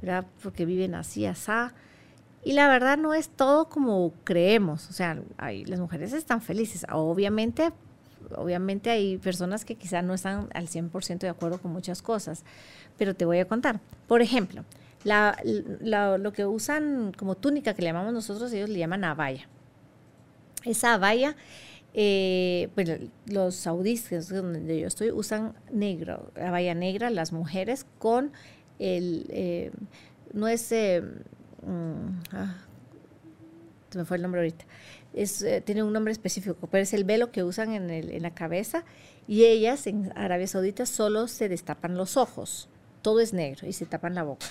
¿verdad? 0.00 0.26
Porque 0.42 0.64
viven 0.64 0.94
así, 0.94 1.26
así. 1.26 1.52
Y 2.44 2.52
la 2.52 2.68
verdad 2.68 2.96
no 2.96 3.12
es 3.12 3.28
todo 3.28 3.68
como 3.68 4.12
creemos. 4.24 4.88
O 4.88 4.92
sea, 4.92 5.20
hay, 5.36 5.64
las 5.64 5.80
mujeres 5.80 6.12
están 6.12 6.40
felices. 6.40 6.86
Obviamente, 6.92 7.72
obviamente 8.36 8.90
hay 8.90 9.18
personas 9.18 9.64
que 9.64 9.74
quizás 9.74 10.04
no 10.04 10.14
están 10.14 10.48
al 10.54 10.68
100% 10.68 11.18
de 11.18 11.28
acuerdo 11.28 11.58
con 11.60 11.72
muchas 11.72 12.02
cosas, 12.02 12.44
pero 12.96 13.14
te 13.14 13.24
voy 13.24 13.38
a 13.38 13.48
contar. 13.48 13.80
Por 14.06 14.22
ejemplo, 14.22 14.64
la, 15.06 16.18
lo 16.18 16.32
que 16.32 16.44
usan 16.44 17.12
como 17.16 17.36
túnica, 17.36 17.74
que 17.74 17.82
le 17.82 17.88
llamamos 17.88 18.12
nosotros, 18.12 18.52
ellos 18.52 18.68
le 18.68 18.78
llaman 18.78 19.04
abaya. 19.04 19.48
Esa 20.64 20.94
abaya, 20.94 21.36
eh, 21.94 22.68
pues 22.74 23.00
los 23.26 23.54
saudíes, 23.54 24.28
donde 24.28 24.80
yo 24.80 24.88
estoy, 24.88 25.12
usan 25.12 25.54
negro, 25.70 26.32
abaya 26.34 26.74
negra, 26.74 27.10
las 27.10 27.32
mujeres 27.32 27.86
con 28.00 28.32
el, 28.80 29.26
eh, 29.30 29.70
no 30.32 30.48
es, 30.48 30.72
eh, 30.72 31.02
mm, 31.62 32.08
ah, 32.32 32.56
se 33.90 33.98
me 33.98 34.04
fue 34.04 34.16
el 34.16 34.24
nombre 34.24 34.40
ahorita, 34.40 34.64
es, 35.14 35.46
tiene 35.64 35.84
un 35.84 35.92
nombre 35.92 36.12
específico, 36.12 36.66
pero 36.68 36.82
es 36.82 36.92
el 36.92 37.04
velo 37.04 37.30
que 37.30 37.44
usan 37.44 37.72
en, 37.72 37.90
el, 37.90 38.10
en 38.10 38.22
la 38.22 38.34
cabeza 38.34 38.84
y 39.28 39.44
ellas 39.44 39.86
en 39.86 40.12
Arabia 40.16 40.48
Saudita 40.48 40.84
solo 40.84 41.28
se 41.28 41.48
destapan 41.48 41.96
los 41.96 42.16
ojos 42.16 42.68
todo 43.06 43.20
es 43.20 43.32
negro 43.32 43.68
y 43.68 43.72
se 43.72 43.86
tapan 43.86 44.16
la 44.16 44.24
boca. 44.24 44.44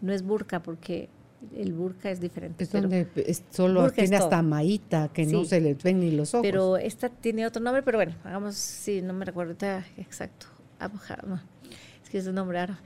No 0.00 0.12
es 0.12 0.22
burka 0.22 0.62
porque 0.62 1.08
el 1.56 1.72
burka 1.72 2.08
es 2.08 2.20
diferente. 2.20 2.62
Es 2.62 2.70
donde 2.70 3.08
solo 3.50 3.90
tiene 3.90 4.14
hasta 4.14 4.42
maíta, 4.42 5.10
que 5.12 5.26
no 5.26 5.44
se 5.44 5.60
le 5.60 5.74
ven 5.74 5.98
ni 5.98 6.12
los 6.12 6.32
ojos. 6.32 6.46
Pero 6.46 6.76
esta 6.76 7.08
tiene 7.08 7.44
otro 7.44 7.60
nombre, 7.60 7.82
pero 7.82 7.98
bueno, 7.98 8.14
hagamos, 8.22 8.54
sí, 8.54 9.02
no 9.02 9.12
me 9.12 9.24
recuerdo 9.24 9.56
exacto. 9.96 10.46
Es 12.04 12.08
que 12.08 12.18
es 12.18 12.28
un 12.28 12.36
nombre 12.36 12.58
raro. 12.58 12.78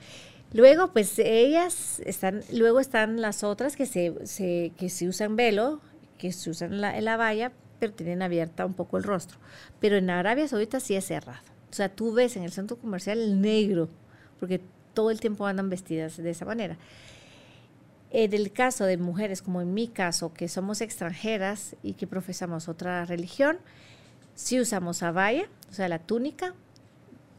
Luego, 0.54 0.90
pues 0.90 1.18
ellas 1.18 2.00
están, 2.06 2.40
luego 2.50 2.80
están 2.80 3.20
las 3.20 3.44
otras 3.44 3.76
que 3.76 3.84
se, 3.84 4.14
se 4.24 4.72
que 4.78 4.88
se 4.88 5.06
usan 5.06 5.36
velo, 5.36 5.82
que 6.16 6.32
se 6.32 6.48
usan 6.48 6.80
la, 6.80 6.98
la 7.02 7.18
valla, 7.18 7.52
pero 7.78 7.92
tienen 7.92 8.22
abierta 8.22 8.64
un 8.64 8.72
poco 8.72 8.96
el 8.96 9.04
rostro. 9.04 9.38
Pero 9.80 9.98
en 9.98 10.08
Arabia 10.08 10.48
Saudita 10.48 10.80
sí 10.80 10.94
es 10.94 11.04
cerrado. 11.04 11.42
O 11.70 11.74
sea, 11.74 11.90
tú 11.90 12.14
ves 12.14 12.38
en 12.38 12.42
el 12.44 12.52
centro 12.52 12.78
comercial 12.78 13.18
el 13.18 13.42
negro, 13.42 13.90
porque 14.38 14.62
todo 15.00 15.10
el 15.10 15.18
tiempo 15.18 15.46
andan 15.46 15.70
vestidas 15.70 16.18
de 16.18 16.28
esa 16.28 16.44
manera. 16.44 16.76
En 18.10 18.34
el 18.34 18.52
caso 18.52 18.84
de 18.84 18.98
mujeres, 18.98 19.40
como 19.40 19.62
en 19.62 19.72
mi 19.72 19.88
caso, 19.88 20.34
que 20.34 20.46
somos 20.46 20.82
extranjeras 20.82 21.74
y 21.82 21.94
que 21.94 22.06
profesamos 22.06 22.68
otra 22.68 23.06
religión, 23.06 23.56
sí 24.34 24.60
usamos 24.60 25.02
abaya, 25.02 25.44
o 25.70 25.72
sea, 25.72 25.88
la 25.88 26.00
túnica. 26.00 26.52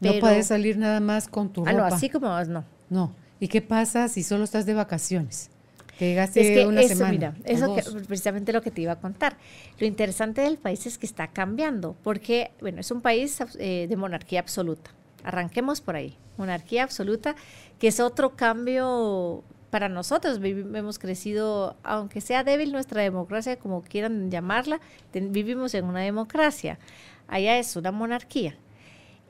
no 0.00 0.12
puedes 0.18 0.48
salir 0.48 0.76
nada 0.76 0.98
más 0.98 1.28
con 1.28 1.52
tu 1.52 1.64
ropa. 1.64 1.70
Ah, 1.70 1.74
no, 1.74 1.84
así 1.84 2.10
como 2.10 2.26
no. 2.46 2.64
No. 2.90 3.14
¿Y 3.38 3.46
qué 3.46 3.62
pasa 3.62 4.08
si 4.08 4.24
solo 4.24 4.42
estás 4.42 4.66
de 4.66 4.74
vacaciones? 4.74 5.48
Que 5.96 6.06
llegaste 6.06 6.66
una 6.66 6.80
eso, 6.80 6.96
semana. 6.96 7.12
Mira, 7.12 7.34
eso 7.44 7.76
es 7.76 8.06
precisamente 8.08 8.52
lo 8.52 8.60
que 8.60 8.72
te 8.72 8.80
iba 8.80 8.90
a 8.90 8.98
contar. 8.98 9.36
Lo 9.78 9.86
interesante 9.86 10.40
del 10.40 10.58
país 10.58 10.84
es 10.86 10.98
que 10.98 11.06
está 11.06 11.28
cambiando, 11.28 11.94
porque, 12.02 12.50
bueno, 12.60 12.80
es 12.80 12.90
un 12.90 13.02
país 13.02 13.38
eh, 13.60 13.86
de 13.88 13.96
monarquía 13.96 14.40
absoluta. 14.40 14.90
Arranquemos 15.24 15.80
por 15.80 15.96
ahí. 15.96 16.16
Monarquía 16.36 16.82
absoluta, 16.82 17.36
que 17.78 17.88
es 17.88 18.00
otro 18.00 18.36
cambio 18.36 19.44
para 19.70 19.88
nosotros. 19.88 20.38
Hemos 20.42 20.98
crecido, 20.98 21.76
aunque 21.82 22.20
sea 22.20 22.44
débil 22.44 22.72
nuestra 22.72 23.02
democracia, 23.02 23.56
como 23.56 23.82
quieran 23.82 24.30
llamarla, 24.30 24.80
vivimos 25.12 25.74
en 25.74 25.86
una 25.86 26.00
democracia. 26.00 26.78
Allá 27.26 27.58
es 27.58 27.74
una 27.76 27.90
monarquía. 27.90 28.56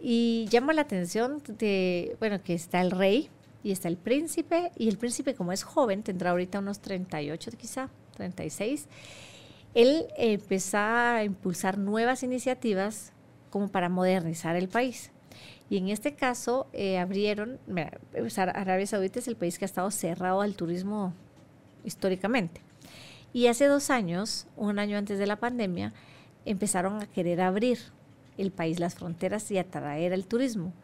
Y 0.01 0.47
llama 0.51 0.73
la 0.73 0.83
atención 0.83 1.41
de, 1.47 2.17
bueno, 2.19 2.43
que 2.43 2.55
está 2.55 2.81
el 2.81 2.91
rey 2.91 3.31
y 3.63 3.71
está 3.71 3.87
el 3.87 3.97
príncipe, 3.97 4.73
y 4.77 4.89
el 4.89 4.99
príncipe 4.99 5.35
como 5.35 5.53
es 5.53 5.63
joven, 5.63 6.03
tendrá 6.03 6.31
ahorita 6.31 6.59
unos 6.59 6.81
38 6.81 7.53
quizá, 7.57 7.89
36, 8.17 8.89
él 9.75 10.07
empezó 10.17 10.79
a 10.79 11.23
impulsar 11.23 11.79
nuevas 11.79 12.25
iniciativas 12.25 13.13
como 13.51 13.69
para 13.69 13.89
modernizar 13.89 14.57
el 14.57 14.69
país. 14.69 15.12
Y 15.73 15.79
en 15.79 15.89
este 15.89 16.13
caso 16.13 16.67
eh, 16.75 16.99
abrieron, 16.99 17.59
pues, 18.11 18.39
Arabia 18.39 18.87
Saudita 18.87 19.21
es 19.21 19.27
el 19.27 19.37
país 19.37 19.59
que 19.59 19.65
ha 19.65 19.73
estado 19.73 19.91
cerrado 19.91 20.43
al 20.43 20.55
turismo 20.55 21.15
históricamente. 21.83 22.61
Y 23.33 23.47
hace 23.47 23.65
dos 23.65 23.89
años, 23.89 24.47
un 24.55 24.79
año 24.79 24.99
antes 24.99 25.19
de 25.19 25.27
la 25.27 25.37
pandemia, 25.37 25.95
empezaron 26.45 27.01
a 27.01 27.07
querer 27.07 27.41
abrir 27.41 27.79
el 28.37 28.51
país, 28.51 28.81
las 28.81 28.97
fronteras 28.97 29.51
y 29.51 29.57
atraer 29.57 30.13
el 30.13 30.27
turismo. 30.27 30.75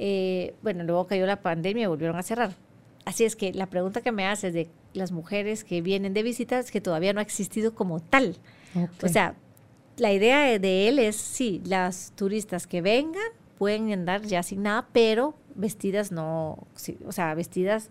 Eh, 0.00 0.52
bueno, 0.62 0.82
luego 0.82 1.06
cayó 1.06 1.24
la 1.24 1.40
pandemia 1.40 1.84
y 1.84 1.86
volvieron 1.86 2.16
a 2.16 2.24
cerrar. 2.24 2.56
Así 3.04 3.22
es 3.22 3.36
que 3.36 3.52
la 3.52 3.66
pregunta 3.66 4.00
que 4.00 4.10
me 4.10 4.26
haces 4.26 4.52
de 4.52 4.68
las 4.94 5.12
mujeres 5.12 5.62
que 5.62 5.80
vienen 5.80 6.12
de 6.12 6.24
visita 6.24 6.58
es 6.58 6.72
que 6.72 6.80
todavía 6.80 7.12
no 7.12 7.20
ha 7.20 7.22
existido 7.22 7.72
como 7.72 8.00
tal. 8.00 8.36
O 9.00 9.06
sea, 9.06 9.36
la 9.96 10.12
idea 10.12 10.58
de 10.58 10.88
él 10.88 10.98
es, 10.98 11.14
sí, 11.14 11.62
las 11.64 12.10
turistas 12.16 12.66
que 12.66 12.82
vengan, 12.82 13.22
pueden 13.58 13.92
andar 13.92 14.22
ya 14.22 14.42
sin 14.42 14.62
nada, 14.62 14.88
pero 14.92 15.34
vestidas 15.54 16.12
no, 16.12 16.66
o 17.06 17.12
sea, 17.12 17.34
vestidas... 17.34 17.90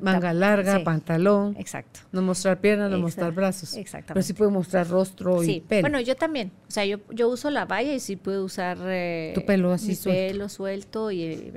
manga 0.00 0.32
larga, 0.32 0.82
pantalón. 0.82 1.54
Exacto. 1.58 2.00
No 2.10 2.22
mostrar 2.22 2.60
piernas, 2.60 2.90
no 2.90 2.98
mostrar 2.98 3.32
brazos. 3.32 3.74
Exactamente. 3.76 4.14
Pero 4.14 4.22
sí 4.22 4.32
puede 4.32 4.50
mostrar 4.50 4.88
rostro 4.88 5.42
y 5.42 5.60
pelo. 5.60 5.82
Bueno, 5.82 6.00
yo 6.00 6.16
también. 6.16 6.52
O 6.68 6.70
sea, 6.70 6.84
yo, 6.86 6.98
yo 7.10 7.28
uso 7.28 7.50
la 7.50 7.66
valla 7.66 7.92
y 7.92 8.00
sí 8.00 8.16
puedo 8.16 8.44
usar... 8.44 8.78
Eh, 8.82 9.32
tu 9.34 9.44
pelo 9.44 9.72
así 9.72 9.94
suelto. 9.94 10.32
pelo 10.32 10.48
suelto 10.48 11.10
y 11.10 11.52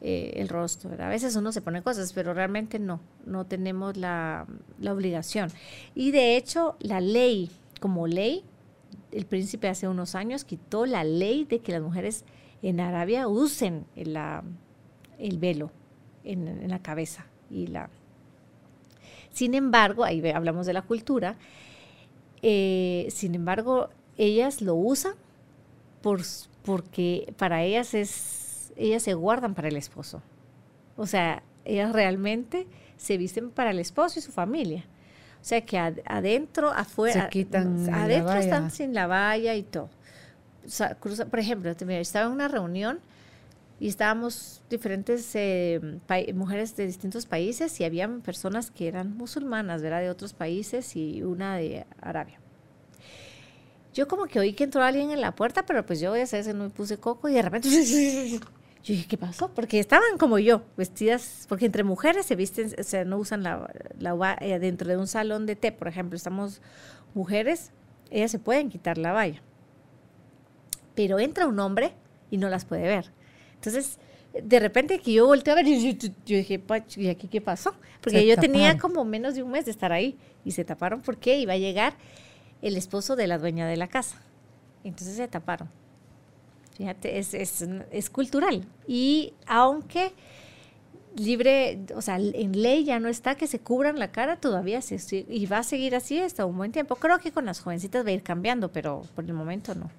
eh, 0.00 0.32
el 0.36 0.48
rostro. 0.48 0.90
A 0.98 1.08
veces 1.08 1.36
uno 1.36 1.52
se 1.52 1.60
pone 1.60 1.82
cosas, 1.82 2.12
pero 2.12 2.32
realmente 2.34 2.78
no. 2.78 3.00
No 3.26 3.44
tenemos 3.44 3.96
la, 3.96 4.46
la 4.80 4.92
obligación. 4.92 5.50
Y 5.94 6.10
de 6.10 6.36
hecho, 6.36 6.76
la 6.80 7.00
ley, 7.00 7.50
como 7.80 8.06
ley, 8.06 8.44
el 9.14 9.26
príncipe 9.26 9.68
hace 9.68 9.88
unos 9.88 10.14
años 10.14 10.44
quitó 10.44 10.86
la 10.86 11.04
ley 11.04 11.44
de 11.44 11.60
que 11.60 11.72
las 11.72 11.82
mujeres 11.82 12.24
en 12.62 12.80
Arabia 12.80 13.28
usen 13.28 13.86
el, 13.94 14.18
el 15.18 15.38
velo 15.38 15.70
en, 16.24 16.68
la 16.68 16.80
cabeza. 16.80 17.26
Y 17.50 17.68
la... 17.68 17.90
Sin 19.30 19.54
embargo, 19.54 20.04
ahí 20.04 20.26
hablamos 20.30 20.66
de 20.66 20.72
la 20.72 20.82
cultura, 20.82 21.36
eh, 22.42 23.06
sin 23.10 23.34
embargo, 23.34 23.88
ellas 24.16 24.60
lo 24.60 24.74
usan 24.74 25.14
por, 26.02 26.20
porque 26.64 27.32
para 27.38 27.62
ellas 27.62 27.94
es, 27.94 28.72
ellas 28.76 29.02
se 29.02 29.14
guardan 29.14 29.54
para 29.54 29.68
el 29.68 29.76
esposo. 29.76 30.22
O 30.96 31.06
sea, 31.06 31.42
ellas 31.64 31.92
realmente 31.92 32.66
se 32.96 33.16
visten 33.16 33.50
para 33.50 33.70
el 33.70 33.78
esposo 33.78 34.18
y 34.18 34.22
su 34.22 34.32
familia. 34.32 34.84
O 35.44 35.46
sea 35.46 35.60
que 35.60 35.78
adentro, 35.78 36.70
afuera, 36.70 37.28
adentro 37.28 38.32
están 38.32 38.70
sin 38.70 38.94
la 38.94 39.06
valla 39.06 39.54
y 39.54 39.62
todo. 39.62 39.90
por 41.30 41.38
ejemplo, 41.38 41.70
estaba 41.70 42.24
en 42.24 42.32
una 42.32 42.48
reunión 42.48 42.98
y 43.78 43.88
estábamos 43.88 44.62
diferentes 44.70 45.30
eh, 45.34 45.98
mujeres 46.34 46.74
de 46.76 46.86
distintos 46.86 47.26
países 47.26 47.78
y 47.78 47.84
había 47.84 48.08
personas 48.24 48.70
que 48.70 48.88
eran 48.88 49.18
musulmanas, 49.18 49.82
¿verdad? 49.82 50.00
De 50.00 50.08
otros 50.08 50.32
países 50.32 50.96
y 50.96 51.22
una 51.22 51.58
de 51.58 51.84
Arabia. 52.00 52.40
Yo 53.92 54.08
como 54.08 54.24
que 54.24 54.40
oí 54.40 54.54
que 54.54 54.64
entró 54.64 54.82
alguien 54.82 55.10
en 55.10 55.20
la 55.20 55.34
puerta, 55.34 55.66
pero 55.66 55.84
pues 55.84 56.00
yo 56.00 56.16
ya 56.16 56.26
sabes, 56.26 56.54
no 56.54 56.64
me 56.64 56.70
puse 56.70 56.96
coco 56.96 57.28
y 57.28 57.34
de 57.34 57.42
repente 57.42 57.68
Yo 58.84 58.92
dije, 58.92 59.06
¿qué 59.08 59.16
pasó? 59.16 59.48
Porque 59.48 59.80
estaban 59.80 60.18
como 60.18 60.38
yo, 60.38 60.62
vestidas, 60.76 61.46
porque 61.48 61.64
entre 61.64 61.84
mujeres 61.84 62.26
se 62.26 62.36
visten, 62.36 62.70
o 62.78 62.82
sea, 62.82 63.06
no 63.06 63.16
usan 63.16 63.42
la, 63.42 63.70
la 63.98 64.36
eh, 64.42 64.58
dentro 64.58 64.88
de 64.88 64.98
un 64.98 65.06
salón 65.06 65.46
de 65.46 65.56
té, 65.56 65.72
por 65.72 65.88
ejemplo, 65.88 66.16
estamos 66.16 66.60
mujeres, 67.14 67.70
ellas 68.10 68.30
se 68.30 68.38
pueden 68.38 68.68
quitar 68.68 68.98
la 68.98 69.12
valla. 69.12 69.40
Pero 70.94 71.18
entra 71.18 71.46
un 71.46 71.58
hombre 71.60 71.94
y 72.30 72.36
no 72.36 72.50
las 72.50 72.66
puede 72.66 72.82
ver. 72.82 73.10
Entonces, 73.54 73.98
de 74.34 74.60
repente 74.60 74.98
que 74.98 75.14
yo 75.14 75.26
volteé 75.26 75.52
a 75.54 75.56
ver, 75.56 75.64
yo, 75.64 76.10
dije, 76.26 76.62
¿y 76.96 77.08
aquí 77.08 77.28
qué 77.28 77.40
pasó? 77.40 77.74
Porque 78.02 78.26
yo 78.26 78.36
tenía 78.36 78.76
como 78.76 79.04
menos 79.06 79.34
de 79.34 79.42
un 79.42 79.50
mes 79.50 79.64
de 79.64 79.70
estar 79.70 79.92
ahí 79.92 80.18
y 80.44 80.52
se 80.52 80.62
taparon 80.62 81.00
porque 81.00 81.38
iba 81.38 81.54
a 81.54 81.56
llegar 81.56 81.94
el 82.60 82.76
esposo 82.76 83.16
de 83.16 83.28
la 83.28 83.38
dueña 83.38 83.66
de 83.66 83.78
la 83.78 83.88
casa. 83.88 84.20
Entonces 84.82 85.16
se 85.16 85.26
taparon. 85.26 85.70
Fíjate, 86.76 87.18
es, 87.18 87.34
es, 87.34 87.64
es 87.90 88.10
cultural. 88.10 88.66
Y 88.86 89.32
aunque 89.46 90.12
libre, 91.16 91.80
o 91.94 92.02
sea, 92.02 92.16
en 92.16 92.60
ley 92.60 92.84
ya 92.84 92.98
no 92.98 93.08
está 93.08 93.36
que 93.36 93.46
se 93.46 93.60
cubran 93.60 93.98
la 93.98 94.10
cara, 94.10 94.36
todavía 94.36 94.82
se, 94.82 94.98
y 95.28 95.46
va 95.46 95.58
a 95.58 95.62
seguir 95.62 95.94
así 95.94 96.18
hasta 96.18 96.44
un 96.46 96.56
buen 96.56 96.72
tiempo. 96.72 96.96
Creo 96.96 97.18
que 97.18 97.32
con 97.32 97.44
las 97.46 97.60
jovencitas 97.60 98.04
va 98.04 98.10
a 98.10 98.12
ir 98.12 98.22
cambiando, 98.22 98.72
pero 98.72 99.02
por 99.14 99.24
el 99.24 99.32
momento 99.32 99.74
no. 99.74 99.90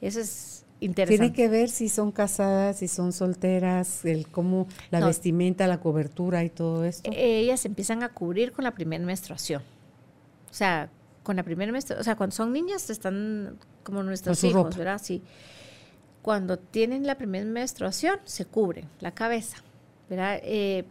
Eso 0.00 0.20
es 0.20 0.64
interesante. 0.80 1.18
Tiene 1.18 1.34
que 1.34 1.48
ver 1.48 1.68
si 1.68 1.88
son 1.88 2.10
casadas, 2.10 2.78
si 2.78 2.88
son 2.88 3.12
solteras, 3.12 4.04
el 4.04 4.28
cómo 4.28 4.66
la 4.90 5.04
vestimenta, 5.06 5.66
la 5.66 5.80
cobertura 5.80 6.42
y 6.42 6.50
todo 6.50 6.84
esto. 6.84 7.10
Ellas 7.14 7.64
empiezan 7.64 8.02
a 8.02 8.08
cubrir 8.08 8.52
con 8.52 8.64
la 8.64 8.72
primera 8.72 9.04
menstruación. 9.04 9.62
O 10.50 10.54
sea, 10.54 10.90
con 11.22 11.36
la 11.36 11.42
primera 11.44 11.70
menstruación, 11.70 12.00
o 12.00 12.04
sea, 12.04 12.16
cuando 12.16 12.34
son 12.34 12.52
niñas 12.52 12.90
están 12.90 13.58
como 13.84 14.02
nuestros 14.02 14.42
hijos, 14.42 14.76
¿verdad? 14.76 15.00
Sí. 15.02 15.22
Cuando 16.22 16.58
tienen 16.58 17.06
la 17.06 17.16
primera 17.16 17.44
menstruación, 17.44 18.18
se 18.24 18.44
cubren 18.44 18.88
la 19.00 19.12
cabeza, 19.12 19.58
¿verdad? 20.08 20.40
Eh, 20.42 20.84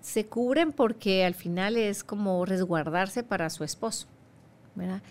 se 0.00 0.26
cubren 0.26 0.72
porque 0.72 1.24
al 1.24 1.34
final 1.34 1.76
es 1.76 2.04
como 2.04 2.44
resguardarse 2.44 3.22
para 3.22 3.50
su 3.50 3.64
esposo, 3.64 4.06
¿verdad? 4.74 5.02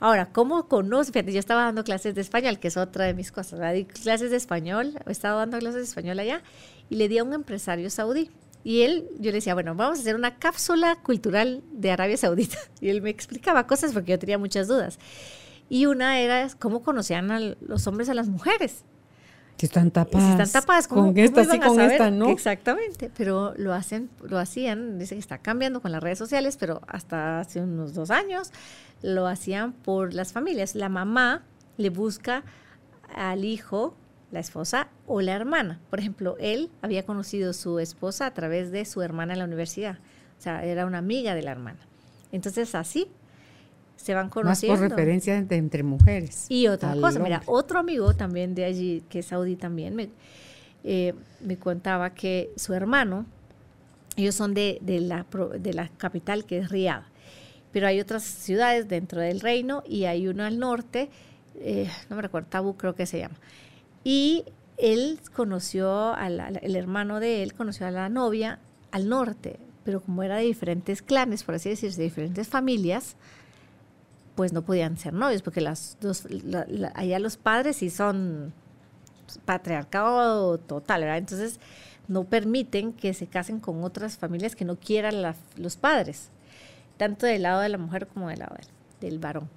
Ahora, 0.00 0.26
¿cómo 0.30 0.68
conoce? 0.68 1.12
Fíjate, 1.12 1.32
yo 1.32 1.40
estaba 1.40 1.64
dando 1.64 1.82
clases 1.82 2.14
de 2.14 2.20
español, 2.20 2.60
que 2.60 2.68
es 2.68 2.76
otra 2.76 3.04
de 3.04 3.14
mis 3.14 3.32
cosas. 3.32 3.60
Di 3.74 3.84
clases 3.84 4.30
de 4.30 4.36
español, 4.36 4.94
he 5.06 5.10
estado 5.10 5.38
dando 5.38 5.58
clases 5.58 5.80
de 5.80 5.88
español 5.88 6.20
allá, 6.20 6.42
y 6.88 6.96
le 6.96 7.08
di 7.08 7.18
a 7.18 7.24
un 7.24 7.32
empresario 7.32 7.90
saudí. 7.90 8.30
Y 8.62 8.82
él, 8.82 9.08
yo 9.18 9.30
le 9.30 9.38
decía, 9.38 9.54
bueno, 9.54 9.74
vamos 9.74 9.98
a 9.98 10.02
hacer 10.02 10.14
una 10.14 10.36
cápsula 10.38 10.96
cultural 11.02 11.62
de 11.72 11.90
Arabia 11.90 12.16
Saudita. 12.16 12.58
Y 12.80 12.90
él 12.90 13.02
me 13.02 13.10
explicaba 13.10 13.66
cosas 13.66 13.92
porque 13.92 14.12
yo 14.12 14.18
tenía 14.20 14.38
muchas 14.38 14.68
dudas. 14.68 14.98
Y 15.68 15.86
una 15.86 16.20
era 16.20 16.48
cómo 16.58 16.82
conocían 16.82 17.30
a 17.32 17.40
los 17.40 17.86
hombres 17.88 18.08
a 18.08 18.14
las 18.14 18.28
mujeres. 18.28 18.84
Si 19.58 19.66
están 19.66 19.90
tapadas. 19.90 20.24
Si 20.24 20.42
están 20.42 20.62
tapadas, 20.62 20.86
con 20.86 21.18
esta 21.18 21.44
sí, 21.44 21.58
con 21.58 21.80
esta 21.80 22.10
no. 22.12 22.30
Exactamente, 22.30 23.10
pero 23.16 23.54
lo 23.56 23.74
hacen, 23.74 24.08
lo 24.22 24.38
hacían, 24.38 25.00
dice 25.00 25.16
que 25.16 25.18
está 25.20 25.38
cambiando 25.38 25.82
con 25.82 25.90
las 25.90 26.00
redes 26.00 26.18
sociales, 26.18 26.56
pero 26.56 26.80
hasta 26.86 27.40
hace 27.40 27.60
unos 27.60 27.92
dos 27.92 28.10
años 28.12 28.52
lo 29.02 29.26
hacían 29.26 29.72
por 29.72 30.14
las 30.14 30.32
familias. 30.32 30.76
La 30.76 30.88
mamá 30.88 31.42
le 31.76 31.90
busca 31.90 32.44
al 33.14 33.44
hijo, 33.44 33.96
la 34.30 34.38
esposa 34.38 34.88
o 35.06 35.20
la 35.22 35.34
hermana. 35.34 35.80
Por 35.90 35.98
ejemplo, 35.98 36.36
él 36.38 36.70
había 36.80 37.04
conocido 37.04 37.50
a 37.50 37.54
su 37.54 37.80
esposa 37.80 38.26
a 38.26 38.34
través 38.34 38.70
de 38.70 38.84
su 38.84 39.02
hermana 39.02 39.32
en 39.32 39.40
la 39.40 39.44
universidad. 39.44 39.98
O 40.38 40.40
sea, 40.40 40.64
era 40.64 40.86
una 40.86 40.98
amiga 40.98 41.34
de 41.34 41.42
la 41.42 41.50
hermana. 41.50 41.80
Entonces, 42.30 42.76
así 42.76 43.08
se 43.98 44.14
van 44.14 44.30
conociendo. 44.30 44.80
Más 44.80 44.88
por 44.88 44.96
referencia 44.96 45.36
entre, 45.36 45.82
mujeres. 45.82 46.46
Y 46.48 46.66
otra 46.68 46.94
cosa, 46.94 47.18
mira, 47.18 47.42
otro 47.44 47.78
amigo 47.78 48.14
también 48.14 48.54
de 48.54 48.64
allí, 48.64 49.04
que 49.10 49.18
es 49.18 49.26
saudí 49.26 49.56
también, 49.56 49.94
me, 49.94 50.08
eh, 50.84 51.14
me 51.44 51.58
contaba 51.58 52.14
que 52.14 52.50
su 52.56 52.72
hermano, 52.72 53.26
ellos 54.16 54.34
son 54.34 54.54
de, 54.54 54.78
de, 54.80 55.00
la, 55.00 55.26
de 55.58 55.74
la 55.74 55.88
capital 55.98 56.46
que 56.46 56.58
es 56.58 56.70
Riyadh 56.70 57.04
pero 57.72 57.86
hay 57.86 58.00
otras 58.00 58.24
ciudades 58.24 58.88
dentro 58.88 59.20
del 59.20 59.40
reino 59.40 59.82
y 59.86 60.04
hay 60.04 60.28
uno 60.28 60.44
al 60.44 60.58
norte, 60.58 61.10
eh, 61.56 61.90
no 62.08 62.16
me 62.16 62.22
recuerdo, 62.22 62.48
Tabú 62.48 62.76
creo 62.76 62.94
que 62.94 63.06
se 63.06 63.18
llama. 63.18 63.36
Y 64.04 64.44
él 64.76 65.20
conoció, 65.34 66.14
al, 66.14 66.58
el 66.62 66.76
hermano 66.76 67.20
de 67.20 67.42
él 67.42 67.54
conoció 67.54 67.86
a 67.86 67.90
la 67.90 68.08
novia 68.08 68.58
al 68.90 69.08
norte, 69.08 69.58
pero 69.84 70.00
como 70.00 70.22
era 70.22 70.36
de 70.36 70.44
diferentes 70.44 71.02
clanes, 71.02 71.44
por 71.44 71.54
así 71.54 71.68
decirse, 71.68 71.98
de 71.98 72.04
diferentes 72.04 72.48
familias, 72.48 73.16
pues 74.38 74.52
no 74.52 74.62
podían 74.62 74.96
ser 74.96 75.14
novios, 75.14 75.42
porque 75.42 75.60
las 75.60 75.96
dos, 76.00 76.24
allá 76.94 77.18
los 77.18 77.36
padres 77.36 77.78
sí 77.78 77.90
son 77.90 78.52
patriarcado 79.44 80.58
total, 80.58 81.00
¿verdad? 81.00 81.18
Entonces 81.18 81.58
no 82.06 82.22
permiten 82.22 82.92
que 82.92 83.14
se 83.14 83.26
casen 83.26 83.58
con 83.58 83.82
otras 83.82 84.16
familias 84.16 84.54
que 84.54 84.64
no 84.64 84.76
quieran 84.76 85.34
los 85.56 85.76
padres 85.76 86.30
tanto 86.96 87.26
del 87.26 87.42
lado 87.42 87.62
de 87.62 87.68
la 87.68 87.78
mujer 87.78 88.06
como 88.06 88.28
del 88.28 88.38
lado 88.38 88.54
del, 89.00 89.18
varón. 89.18 89.50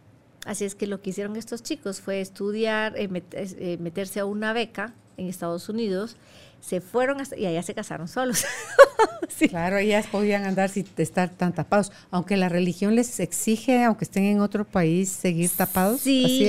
Así 0.47 0.65
es 0.65 0.73
que 0.73 0.87
lo 0.87 0.99
que 0.99 1.11
hicieron 1.11 1.35
estos 1.35 1.61
chicos 1.61 2.01
fue 2.01 2.19
estudiar, 2.19 2.97
eh, 2.97 3.07
eh, 3.33 3.77
meterse 3.79 4.19
a 4.19 4.25
una 4.25 4.51
beca 4.51 4.95
en 5.17 5.27
Estados 5.27 5.69
Unidos, 5.69 6.15
se 6.61 6.79
fueron 6.79 7.17
y 7.35 7.45
allá 7.45 7.63
se 7.63 7.73
casaron 7.73 8.07
solos. 8.07 8.45
Claro, 9.49 9.77
ellas 9.77 10.05
podían 10.05 10.45
andar 10.45 10.69
sin 10.69 10.85
estar 10.97 11.29
tan 11.29 11.51
tapados, 11.53 11.91
aunque 12.11 12.37
la 12.37 12.47
religión 12.47 12.95
les 12.95 13.19
exige, 13.19 13.83
aunque 13.83 14.05
estén 14.05 14.25
en 14.25 14.39
otro 14.39 14.65
país, 14.65 15.09
seguir 15.09 15.49
tapados. 15.49 16.01
Sí, 16.01 16.25
sí, 16.27 16.45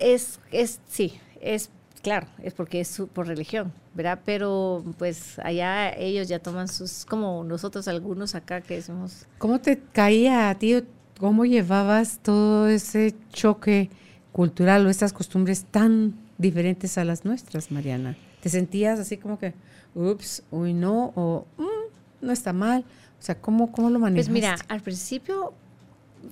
es, 0.00 0.38
es, 0.50 0.80
sí, 0.88 1.20
es 1.42 1.68
claro, 2.02 2.26
es 2.42 2.54
porque 2.54 2.80
es 2.80 3.02
por 3.12 3.26
religión, 3.26 3.72
¿verdad? 3.94 4.20
Pero 4.24 4.84
pues 4.96 5.38
allá 5.40 5.92
ellos 5.92 6.28
ya 6.28 6.38
toman 6.38 6.68
sus, 6.68 7.04
como 7.04 7.44
nosotros 7.44 7.88
algunos 7.88 8.34
acá 8.34 8.60
que 8.60 8.80
somos... 8.80 9.26
¿Cómo 9.38 9.60
te 9.60 9.80
caía 9.92 10.48
a 10.48 10.54
ti? 10.54 10.84
¿Cómo 11.18 11.44
llevabas 11.44 12.20
todo 12.22 12.68
ese 12.68 13.14
choque 13.32 13.90
cultural 14.32 14.86
o 14.86 14.90
estas 14.90 15.12
costumbres 15.12 15.64
tan 15.64 16.14
diferentes 16.38 16.96
a 16.96 17.04
las 17.04 17.24
nuestras, 17.24 17.70
Mariana? 17.70 18.16
¿Te 18.46 18.50
sentías 18.50 19.00
así 19.00 19.16
como 19.16 19.40
que, 19.40 19.54
ups, 19.96 20.44
uy, 20.52 20.72
no, 20.72 21.12
o 21.16 21.48
mm, 21.56 22.24
no 22.26 22.32
está 22.32 22.52
mal? 22.52 22.84
O 23.18 23.22
sea, 23.22 23.40
¿cómo, 23.40 23.72
cómo 23.72 23.90
lo 23.90 23.98
manejaste? 23.98 24.30
Pues 24.30 24.32
mira, 24.32 24.56
al 24.68 24.82
principio 24.82 25.52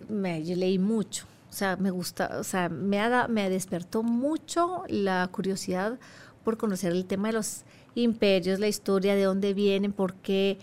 me, 0.09 0.45
yo 0.45 0.55
leí 0.55 0.79
mucho, 0.79 1.27
o 1.51 1.53
sea, 1.53 1.77
me 1.77 1.91
gusta, 1.91 2.39
o 2.39 2.45
sea, 2.45 2.69
me, 2.69 3.01
ha 3.01 3.27
me 3.27 3.51
despertó 3.51 4.05
mucho 4.05 4.85
la 4.87 5.29
curiosidad 5.33 5.99
por 6.45 6.57
conocer 6.57 6.93
el 6.93 7.05
tema 7.05 7.31
de 7.31 7.35
los 7.35 7.65
imperios, 7.97 8.61
la 8.61 8.69
historia, 8.69 9.17
de 9.17 9.25
dónde 9.25 9.53
vienen, 9.53 9.93
por 9.93 10.15
qué, 10.15 10.59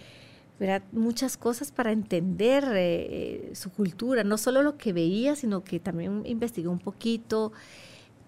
¿verdad? 0.58 0.84
muchas 0.94 1.36
cosas 1.36 1.74
para 1.74 1.92
entender 1.92 2.64
eh, 2.76 3.52
su 3.56 3.72
cultura, 3.72 4.24
no 4.24 4.38
solo 4.38 4.64
lo 4.64 4.78
que 4.78 4.94
veía, 4.94 5.36
sino 5.36 5.66
que 5.66 5.82
también 5.82 6.24
investigué 6.26 6.70
un 6.70 6.80
poquito 6.80 7.52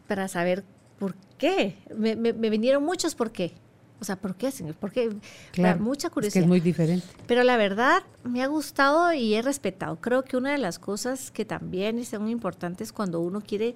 para 0.09 0.27
saber 0.27 0.65
por 1.03 1.15
qué. 1.37 1.75
Me, 1.97 2.15
me, 2.15 2.31
me 2.31 2.49
vinieron 2.49 2.81
muchos 2.81 3.13
por 3.13 3.33
qué. 3.33 3.51
O 3.99 4.05
sea, 4.05 4.15
¿por 4.15 4.35
qué, 4.35 4.51
señor? 4.51 4.75
Porque 4.79 5.13
claro, 5.51 5.81
mucha 5.81 6.09
curiosidad. 6.09 6.29
Es, 6.29 6.33
que 6.33 6.45
es 6.45 6.47
muy 6.47 6.61
diferente. 6.61 7.05
Pero 7.27 7.43
la 7.43 7.57
verdad, 7.57 8.03
me 8.23 8.41
ha 8.41 8.47
gustado 8.47 9.11
y 9.11 9.33
he 9.33 9.41
respetado. 9.41 9.97
Creo 9.97 10.23
que 10.23 10.37
una 10.37 10.53
de 10.53 10.59
las 10.59 10.79
cosas 10.79 11.29
que 11.29 11.43
también 11.43 12.05
son 12.05 12.29
importantes 12.29 12.93
cuando 12.93 13.19
uno 13.19 13.41
quiere, 13.41 13.75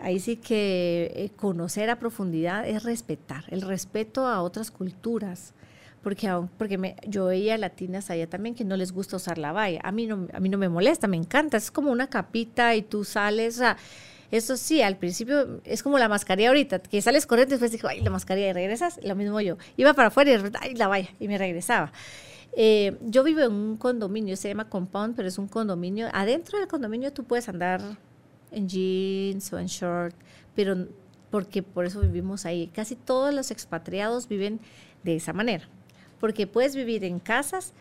ahí 0.00 0.18
sí 0.18 0.34
que 0.34 1.12
eh, 1.14 1.30
conocer 1.36 1.90
a 1.90 2.00
profundidad, 2.00 2.68
es 2.68 2.82
respetar. 2.82 3.44
El 3.48 3.62
respeto 3.62 4.26
a 4.26 4.42
otras 4.42 4.72
culturas. 4.72 5.54
Porque, 6.02 6.28
porque 6.56 6.76
me, 6.76 6.96
yo 7.06 7.26
veía 7.26 7.56
latinas 7.56 8.10
allá 8.10 8.28
también 8.28 8.56
que 8.56 8.64
no 8.64 8.76
les 8.76 8.90
gusta 8.90 9.14
usar 9.14 9.38
la 9.38 9.52
valla. 9.52 9.80
A 9.84 9.92
mí 9.92 10.06
no, 10.06 10.26
a 10.32 10.40
mí 10.40 10.48
no 10.48 10.58
me 10.58 10.68
molesta, 10.68 11.06
me 11.06 11.16
encanta. 11.16 11.56
Es 11.56 11.70
como 11.70 11.92
una 11.92 12.08
capita 12.08 12.74
y 12.74 12.82
tú 12.82 13.04
sales. 13.04 13.54
O 13.56 13.58
sea, 13.58 13.76
eso 14.30 14.56
sí, 14.56 14.82
al 14.82 14.96
principio 14.96 15.60
es 15.64 15.82
como 15.82 15.98
la 15.98 16.08
mascarilla 16.08 16.48
ahorita, 16.48 16.80
que 16.80 17.00
sales 17.00 17.26
corriendo 17.26 17.54
y 17.54 17.56
después 17.56 17.72
dijo, 17.72 17.88
ay, 17.88 18.00
la 18.00 18.10
mascarilla 18.10 18.48
y 18.48 18.52
regresas, 18.52 19.00
lo 19.02 19.14
mismo 19.14 19.40
yo. 19.40 19.56
Iba 19.76 19.94
para 19.94 20.08
afuera 20.08 20.30
y 20.30 20.52
ay, 20.60 20.74
la 20.74 20.88
vaya, 20.88 21.08
y 21.18 21.28
me 21.28 21.38
regresaba. 21.38 21.92
Eh, 22.52 22.98
yo 23.02 23.24
vivo 23.24 23.40
en 23.40 23.52
un 23.52 23.76
condominio, 23.76 24.36
se 24.36 24.48
llama 24.48 24.68
Compound, 24.68 25.16
pero 25.16 25.28
es 25.28 25.38
un 25.38 25.48
condominio. 25.48 26.08
Adentro 26.12 26.58
del 26.58 26.68
condominio 26.68 27.12
tú 27.12 27.24
puedes 27.24 27.48
andar 27.48 27.80
en 28.50 28.68
jeans 28.68 29.52
o 29.52 29.58
en 29.58 29.66
short, 29.66 30.14
pero 30.54 30.88
porque 31.30 31.62
por 31.62 31.86
eso 31.86 32.00
vivimos 32.00 32.46
ahí. 32.46 32.68
Casi 32.74 32.96
todos 32.96 33.32
los 33.32 33.50
expatriados 33.50 34.28
viven 34.28 34.60
de 35.04 35.16
esa 35.16 35.32
manera, 35.32 35.68
porque 36.20 36.46
puedes 36.46 36.74
vivir 36.74 37.04
en 37.04 37.18
casas, 37.18 37.72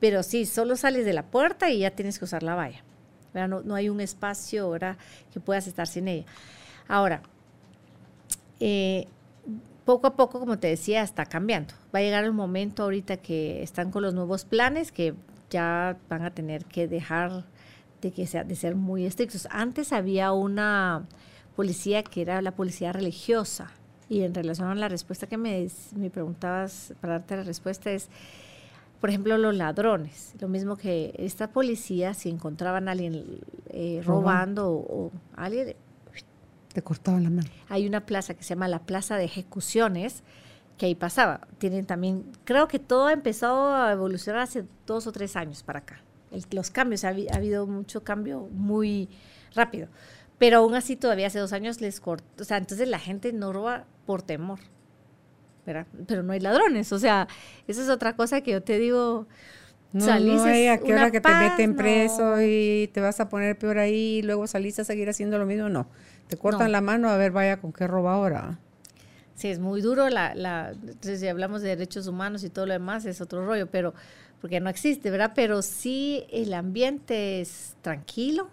pero 0.00 0.22
sí, 0.22 0.46
solo 0.46 0.76
sales 0.76 1.04
de 1.04 1.12
la 1.12 1.26
puerta 1.26 1.70
y 1.70 1.80
ya 1.80 1.90
tienes 1.92 2.18
que 2.18 2.24
usar 2.24 2.42
la 2.42 2.54
valla. 2.54 2.82
No, 3.34 3.74
hay 3.74 3.88
un 3.88 4.00
espacio 4.00 4.64
ahora 4.64 4.98
que 5.32 5.40
puedas 5.40 5.66
estar 5.66 5.86
sin 5.86 6.08
ella. 6.08 6.26
Ahora, 6.88 7.22
eh, 8.60 9.06
poco 9.84 10.06
a 10.06 10.16
poco, 10.16 10.38
como 10.38 10.58
te 10.58 10.68
decía, 10.68 11.02
está 11.02 11.26
cambiando. 11.26 11.74
Va 11.94 11.98
a 11.98 12.02
llegar 12.02 12.24
el 12.24 12.32
momento 12.32 12.84
ahorita 12.84 13.16
que 13.16 13.62
están 13.62 13.90
con 13.90 14.02
los 14.02 14.14
nuevos 14.14 14.44
planes 14.44 14.92
que 14.92 15.14
ya 15.50 15.96
van 16.08 16.22
a 16.22 16.30
tener 16.30 16.64
que 16.64 16.88
dejar 16.88 17.44
de 18.00 18.10
que 18.10 18.26
sea 18.26 18.44
de 18.44 18.56
ser 18.56 18.74
muy 18.74 19.06
estrictos. 19.06 19.46
Antes 19.50 19.92
había 19.92 20.32
una 20.32 21.06
policía 21.56 22.02
que 22.02 22.22
era 22.22 22.42
la 22.42 22.52
policía 22.52 22.92
religiosa 22.92 23.70
y 24.08 24.22
en 24.22 24.34
relación 24.34 24.68
a 24.68 24.74
la 24.74 24.88
respuesta 24.88 25.26
que 25.26 25.36
me, 25.36 25.68
me 25.94 26.10
preguntabas 26.10 26.94
para 27.00 27.14
darte 27.14 27.36
la 27.36 27.44
respuesta 27.44 27.90
es 27.90 28.08
por 29.02 29.10
ejemplo, 29.10 29.36
los 29.36 29.56
ladrones. 29.56 30.32
Lo 30.38 30.46
mismo 30.46 30.76
que 30.76 31.12
esta 31.18 31.50
policía, 31.50 32.14
si 32.14 32.28
encontraban 32.28 32.86
a 32.86 32.92
alguien 32.92 33.40
eh, 33.70 34.00
robando 34.04 34.70
o, 34.70 35.10
alguien... 35.34 35.74
Te 36.72 36.82
cortaban 36.82 37.24
la 37.24 37.30
mano. 37.30 37.48
Hay 37.68 37.88
una 37.88 38.06
plaza 38.06 38.34
que 38.34 38.44
se 38.44 38.50
llama 38.50 38.68
la 38.68 38.78
Plaza 38.78 39.16
de 39.16 39.24
Ejecuciones, 39.24 40.22
que 40.78 40.86
ahí 40.86 40.94
pasaba. 40.94 41.48
Tienen 41.58 41.84
también, 41.84 42.30
creo 42.44 42.68
que 42.68 42.78
todo 42.78 43.08
ha 43.08 43.12
empezado 43.12 43.74
a 43.74 43.90
evolucionar 43.90 44.42
hace 44.42 44.66
dos 44.86 45.08
o 45.08 45.10
tres 45.10 45.34
años 45.34 45.64
para 45.64 45.80
acá. 45.80 46.00
los 46.52 46.70
cambios, 46.70 47.02
ha, 47.02 47.08
habido 47.08 47.66
mucho 47.66 48.04
cambio 48.04 48.48
muy 48.52 49.08
rápido. 49.52 49.88
Pero 50.38 50.58
aún 50.58 50.76
así 50.76 50.94
todavía 50.94 51.26
hace 51.26 51.40
dos 51.40 51.52
años 51.52 51.80
les 51.80 51.98
cortó. 51.98 52.42
O 52.42 52.44
sea, 52.44 52.56
entonces 52.56 52.86
la 52.86 53.00
gente 53.00 53.32
no 53.32 53.52
roba 53.52 53.84
por 54.06 54.22
temor 54.22 54.60
pero 55.64 56.22
no 56.22 56.32
hay 56.32 56.40
ladrones. 56.40 56.92
O 56.92 56.98
sea, 56.98 57.28
esa 57.66 57.82
es 57.82 57.88
otra 57.88 58.14
cosa 58.16 58.40
que 58.40 58.52
yo 58.52 58.62
te 58.62 58.78
digo. 58.78 59.26
No, 59.92 60.04
salís 60.04 60.36
no 60.36 60.44
hay 60.44 60.68
a 60.68 60.78
qué 60.78 60.94
hora 60.94 61.10
que 61.10 61.20
te 61.20 61.34
meten 61.34 61.76
preso 61.76 62.40
y 62.40 62.88
te 62.94 63.00
vas 63.00 63.20
a 63.20 63.28
poner 63.28 63.58
peor 63.58 63.78
ahí 63.78 64.18
y 64.18 64.22
luego 64.22 64.46
salís 64.46 64.78
a 64.78 64.84
seguir 64.84 65.08
haciendo 65.10 65.38
lo 65.38 65.44
mismo. 65.44 65.68
No, 65.68 65.86
te 66.28 66.36
cortan 66.36 66.72
la 66.72 66.80
mano 66.80 67.10
a 67.10 67.16
ver, 67.18 67.30
vaya, 67.30 67.58
con 67.58 67.72
qué 67.72 67.86
roba 67.86 68.14
ahora. 68.14 68.58
Sí, 69.34 69.48
es 69.48 69.58
muy 69.58 69.82
duro. 69.82 70.08
La, 70.08 70.34
la, 70.34 70.72
si 71.00 71.28
hablamos 71.28 71.62
de 71.62 71.70
derechos 71.70 72.06
humanos 72.06 72.42
y 72.44 72.48
todo 72.48 72.66
lo 72.66 72.72
demás, 72.72 73.04
es 73.04 73.20
otro 73.20 73.44
rollo, 73.44 73.66
pero 73.66 73.92
porque 74.40 74.60
no 74.60 74.70
existe, 74.70 75.10
¿verdad? 75.10 75.32
Pero 75.34 75.62
sí 75.62 76.24
el 76.30 76.52
ambiente 76.54 77.40
es 77.40 77.76
tranquilo, 77.82 78.48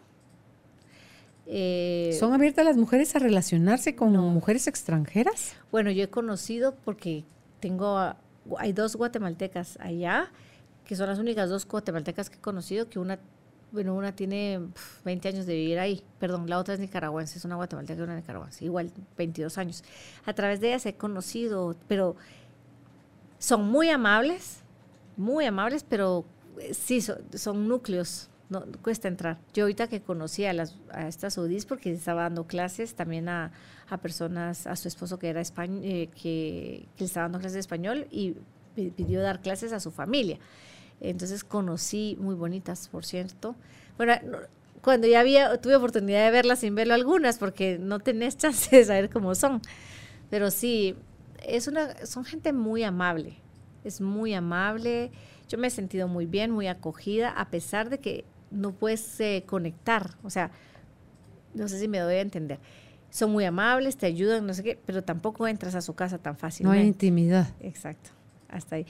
Eh, 1.51 2.15
¿Son 2.19 2.31
abiertas 2.31 2.63
las 2.63 2.77
mujeres 2.77 3.15
a 3.15 3.19
relacionarse 3.19 3.95
con 3.95 4.12
mujeres 4.12 4.67
extranjeras? 4.67 5.55
Bueno, 5.71 5.89
yo 5.89 6.03
he 6.03 6.09
conocido 6.09 6.75
porque 6.85 7.25
tengo, 7.59 7.97
hay 8.59 8.71
dos 8.71 8.95
guatemaltecas 8.95 9.79
allá, 9.81 10.31
que 10.85 10.95
son 10.95 11.07
las 11.07 11.17
únicas 11.17 11.49
dos 11.49 11.67
guatemaltecas 11.67 12.29
que 12.29 12.38
he 12.38 12.41
conocido, 12.41 12.88
que 12.88 12.99
una, 12.99 13.17
bueno, 13.71 13.95
una 13.95 14.15
tiene 14.15 14.59
20 15.05 15.27
años 15.27 15.47
de 15.47 15.55
vivir 15.55 15.79
ahí, 15.79 16.03
perdón, 16.19 16.47
la 16.47 16.59
otra 16.59 16.75
es 16.75 16.79
nicaragüense, 16.79 17.39
es 17.39 17.45
una 17.45 17.55
guatemalteca 17.55 17.99
y 17.99 18.03
una 18.03 18.15
nicaragüense, 18.15 18.63
igual 18.63 18.91
22 19.17 19.57
años. 19.57 19.83
A 20.27 20.33
través 20.33 20.62
de 20.62 20.67
ellas 20.67 20.85
he 20.85 20.93
conocido, 20.93 21.75
pero 21.88 22.15
son 23.39 23.67
muy 23.67 23.89
amables, 23.89 24.59
muy 25.17 25.45
amables, 25.45 25.83
pero 25.83 26.25
eh, 26.59 26.75
sí, 26.75 27.01
son 27.01 27.67
núcleos 27.67 28.29
no 28.49 28.65
cuesta 28.81 29.07
entrar. 29.07 29.38
Yo 29.53 29.63
ahorita 29.63 29.88
que 29.88 30.01
conocí 30.01 30.45
a, 30.45 30.53
las, 30.53 30.75
a 30.91 31.07
estas 31.07 31.35
saudíes 31.35 31.65
porque 31.65 31.91
estaba 31.91 32.23
dando 32.23 32.47
clases 32.47 32.95
también 32.95 33.29
a, 33.29 33.51
a 33.89 33.97
personas, 33.97 34.67
a 34.67 34.75
su 34.75 34.88
esposo 34.88 35.19
que 35.19 35.29
era 35.29 35.41
español, 35.41 35.81
eh, 35.83 36.09
que, 36.15 36.88
que, 36.95 37.03
le 37.03 37.05
estaba 37.05 37.25
dando 37.25 37.39
clases 37.39 37.53
de 37.53 37.59
español 37.59 38.07
y 38.12 38.35
pidió 38.75 39.21
dar 39.21 39.41
clases 39.41 39.73
a 39.73 39.79
su 39.79 39.91
familia. 39.91 40.39
Entonces 41.01 41.43
conocí 41.43 42.17
muy 42.19 42.35
bonitas, 42.35 42.89
por 42.89 43.05
cierto. 43.05 43.55
Bueno, 43.97 44.13
cuando 44.81 45.07
ya 45.07 45.19
había, 45.19 45.59
tuve 45.62 45.75
oportunidad 45.75 46.25
de 46.25 46.31
verlas 46.31 46.59
sin 46.59 46.75
verlo 46.75 46.93
algunas 46.93 47.38
porque 47.38 47.77
no 47.79 47.99
tenés 47.99 48.38
chance 48.38 48.75
de 48.75 48.83
saber 48.85 49.09
cómo 49.09 49.35
son. 49.35 49.62
Pero 50.29 50.51
sí, 50.51 50.95
es 51.45 51.67
una, 51.67 52.05
son 52.05 52.25
gente 52.25 52.53
muy 52.53 52.83
amable, 52.83 53.38
es 53.83 54.01
muy 54.01 54.33
amable. 54.33 55.12
Yo 55.47 55.57
me 55.57 55.67
he 55.67 55.71
sentido 55.71 56.07
muy 56.07 56.25
bien, 56.25 56.51
muy 56.51 56.67
acogida, 56.67 57.29
a 57.29 57.49
pesar 57.49 57.89
de 57.89 57.99
que 57.99 58.25
no 58.51 58.71
puedes 58.71 59.19
eh, 59.19 59.43
conectar, 59.45 60.12
o 60.23 60.29
sea, 60.29 60.51
no 61.53 61.67
sé 61.67 61.79
si 61.79 61.88
me 61.88 61.99
doy 61.99 62.15
a 62.15 62.21
entender. 62.21 62.59
Son 63.09 63.31
muy 63.31 63.45
amables, 63.45 63.97
te 63.97 64.05
ayudan, 64.05 64.45
no 64.45 64.53
sé 64.53 64.63
qué, 64.63 64.79
pero 64.85 65.03
tampoco 65.03 65.47
entras 65.47 65.75
a 65.75 65.81
su 65.81 65.95
casa 65.95 66.19
tan 66.19 66.38
fácilmente. 66.38 66.77
No 66.77 66.81
hay 66.81 66.88
intimidad. 66.88 67.47
Exacto, 67.59 68.12
hasta 68.47 68.75
ahí. 68.75 68.85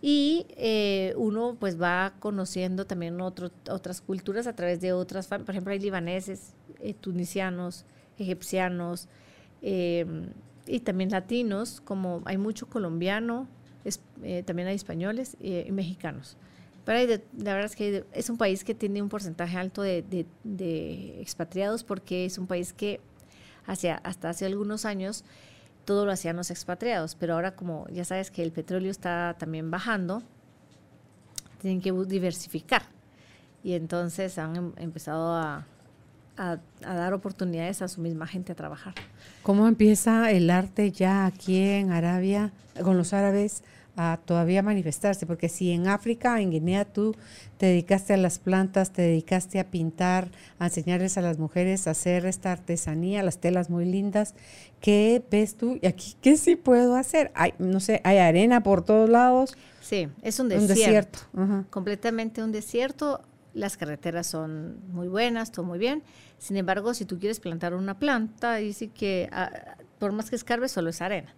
Y 0.00 0.46
eh, 0.50 1.14
uno 1.16 1.56
pues 1.58 1.80
va 1.80 2.14
conociendo 2.20 2.86
también 2.86 3.20
otras 3.20 4.00
culturas 4.00 4.46
a 4.46 4.54
través 4.54 4.80
de 4.80 4.92
otras, 4.92 5.26
por 5.26 5.50
ejemplo, 5.50 5.72
hay 5.72 5.80
libaneses, 5.80 6.54
eh, 6.80 6.94
tunisianos, 6.94 7.84
egipcianos, 8.18 9.08
em, 9.62 10.28
y 10.66 10.80
también 10.80 11.10
latinos, 11.10 11.80
como 11.80 12.22
hay 12.26 12.38
mucho 12.38 12.68
colombiano, 12.68 13.48
también 14.46 14.68
hay 14.68 14.76
españoles 14.76 15.36
y 15.40 15.70
mexicanos. 15.72 16.38
Pero 16.84 17.22
la 17.38 17.54
verdad 17.54 17.64
es 17.64 17.76
que 17.76 18.04
es 18.12 18.28
un 18.28 18.36
país 18.36 18.62
que 18.62 18.74
tiene 18.74 19.00
un 19.00 19.08
porcentaje 19.08 19.56
alto 19.56 19.82
de, 19.82 20.26
expatriados 21.20 21.82
porque 21.82 22.26
es 22.26 22.36
un 22.38 22.46
país 22.46 22.72
que 22.72 23.00
hacia, 23.66 23.96
hasta 23.96 24.30
hace 24.30 24.44
algunos 24.44 24.84
años 24.84 25.24
todo 25.86 26.04
lo 26.04 26.12
hacían 26.12 26.36
los 26.36 26.50
expatriados, 26.50 27.14
pero 27.14 27.34
ahora 27.34 27.54
como 27.54 27.86
ya 27.88 28.04
sabes 28.04 28.30
que 28.30 28.42
el 28.42 28.52
petróleo 28.52 28.90
está 28.90 29.36
también 29.38 29.70
bajando, 29.70 30.22
tienen 31.60 31.80
que 31.80 31.92
diversificar. 31.92 32.82
Y 33.62 33.72
entonces 33.72 34.36
han 34.36 34.56
em, 34.56 34.72
empezado 34.76 35.32
a, 35.34 35.66
a, 36.36 36.58
dar 36.82 37.14
oportunidades 37.14 37.80
a 37.80 37.88
su 37.88 38.00
misma 38.00 38.26
gente 38.26 38.52
a 38.52 38.54
trabajar. 38.54 38.94
¿Cómo 39.42 39.66
empieza 39.66 40.30
el 40.30 40.50
arte 40.50 40.90
ya 40.90 41.24
aquí 41.26 41.58
en 41.58 41.92
Arabia, 41.92 42.52
con 42.82 42.98
los 42.98 43.12
árabes, 43.12 43.62
a 43.96 44.18
todavía 44.24 44.62
manifestarse, 44.62 45.26
porque 45.26 45.48
si 45.48 45.70
en 45.70 45.86
África, 45.86 46.40
en 46.40 46.50
Guinea, 46.50 46.84
tú 46.84 47.14
te 47.58 47.66
dedicaste 47.66 48.12
a 48.14 48.16
las 48.16 48.38
plantas, 48.38 48.92
te 48.92 49.02
dedicaste 49.02 49.60
a 49.60 49.70
pintar, 49.70 50.30
a 50.58 50.66
enseñarles 50.66 51.16
a 51.16 51.20
las 51.20 51.38
mujeres 51.38 51.86
a 51.86 51.92
hacer 51.92 52.26
esta 52.26 52.52
artesanía, 52.52 53.22
las 53.22 53.38
telas 53.38 53.70
muy 53.70 53.84
lindas, 53.84 54.34
¿qué 54.80 55.22
ves 55.30 55.56
tú? 55.56 55.78
Y 55.80 55.86
aquí, 55.86 56.16
¿qué 56.20 56.36
sí 56.36 56.56
puedo 56.56 56.96
hacer? 56.96 57.30
Hay, 57.34 57.54
no 57.58 57.80
sé, 57.80 58.00
hay 58.04 58.18
arena 58.18 58.62
por 58.62 58.84
todos 58.84 59.08
lados. 59.08 59.56
Sí, 59.80 60.08
es 60.22 60.40
un 60.40 60.48
desierto. 60.48 61.20
Completamente 61.70 62.42
un 62.42 62.52
desierto. 62.52 63.20
Las 63.52 63.76
carreteras 63.76 64.26
son 64.26 64.80
muy 64.88 65.06
buenas, 65.06 65.52
todo 65.52 65.64
muy 65.64 65.78
bien. 65.78 66.02
Sin 66.38 66.56
embargo, 66.56 66.92
si 66.92 67.04
tú 67.04 67.20
quieres 67.20 67.38
plantar 67.38 67.74
una 67.74 68.00
planta, 68.00 68.56
dice 68.56 68.88
que 68.88 69.28
ah, 69.30 69.76
por 70.00 70.10
más 70.10 70.28
que 70.28 70.34
escarbes, 70.34 70.72
solo 70.72 70.90
es 70.90 71.00
arena 71.00 71.32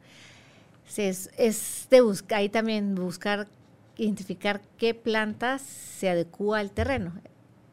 es, 0.96 1.30
es 1.36 1.86
de 1.90 2.00
buscar, 2.00 2.38
ahí 2.38 2.48
también 2.48 2.94
buscar, 2.94 3.48
identificar 3.96 4.60
qué 4.78 4.94
plantas 4.94 5.62
se 5.62 6.08
adecúa 6.08 6.60
al 6.60 6.70
terreno, 6.70 7.12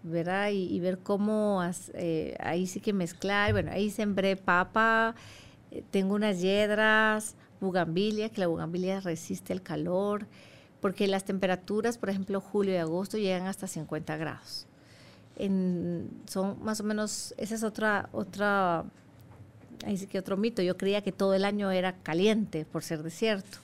¿verdad? 0.03 0.49
Y, 0.51 0.79
ver 0.79 0.99
cómo, 0.99 1.61
eh, 1.93 2.35
ahí 2.39 2.67
sí 2.67 2.79
que 2.79 2.93
mezclar, 2.93 3.53
bueno, 3.53 3.71
ahí 3.71 3.89
sembré 3.89 4.35
papa, 4.35 5.15
eh, 5.71 5.83
tengo 5.91 6.15
unas 6.15 6.41
yedras, 6.41 7.35
bugambilia, 7.61 8.29
que 8.29 8.41
la 8.41 8.47
bugambilia 8.47 8.99
resiste 8.99 9.53
el 9.53 9.61
calor, 9.61 10.27
porque 10.81 11.07
las 11.07 11.23
temperaturas, 11.23 11.97
por 11.97 12.09
ejemplo, 12.09 12.41
julio 12.41 12.73
y 12.73 12.77
agosto 12.77 13.17
llegan 13.17 13.47
hasta 13.47 13.67
50 13.67 14.17
grados. 14.17 14.67
En, 15.37 16.09
son 16.27 16.61
más 16.63 16.81
o 16.81 16.83
menos, 16.83 17.33
esa 17.37 17.55
es 17.55 17.63
otra, 17.63 18.09
otra 18.11 18.85
ahí 19.85 19.97
sí 19.97 20.07
que 20.07 20.19
otro 20.19 20.37
mito, 20.37 20.61
yo 20.61 20.77
creía 20.77 21.01
que 21.01 21.11
todo 21.11 21.33
el 21.33 21.45
año 21.45 21.71
era 21.71 21.97
caliente 22.03 22.65
por 22.65 22.83
ser 22.83 23.03
desierto. 23.03 23.59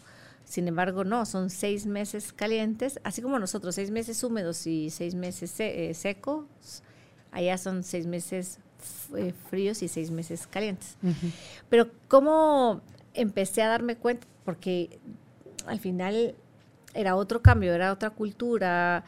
Sin 0.45 0.67
embargo, 0.67 1.03
no, 1.03 1.25
son 1.25 1.49
seis 1.49 1.85
meses 1.85 2.33
calientes, 2.33 2.99
así 3.03 3.21
como 3.21 3.37
nosotros, 3.37 3.75
seis 3.75 3.91
meses 3.91 4.23
húmedos 4.23 4.65
y 4.65 4.89
seis 4.89 5.13
meses 5.13 5.59
eh, 5.59 5.93
secos, 5.93 6.45
allá 7.31 7.57
son 7.57 7.83
seis 7.83 8.07
meses 8.07 8.57
eh, 9.15 9.33
fríos 9.49 9.83
y 9.83 9.87
seis 9.87 10.09
meses 10.09 10.47
calientes. 10.47 10.97
Pero 11.69 11.91
¿cómo 12.07 12.81
empecé 13.13 13.61
a 13.61 13.67
darme 13.67 13.95
cuenta? 13.95 14.25
Porque 14.43 14.99
al 15.67 15.79
final 15.79 16.35
era 16.95 17.15
otro 17.15 17.41
cambio, 17.41 17.73
era 17.73 17.91
otra 17.91 18.09
cultura 18.09 19.03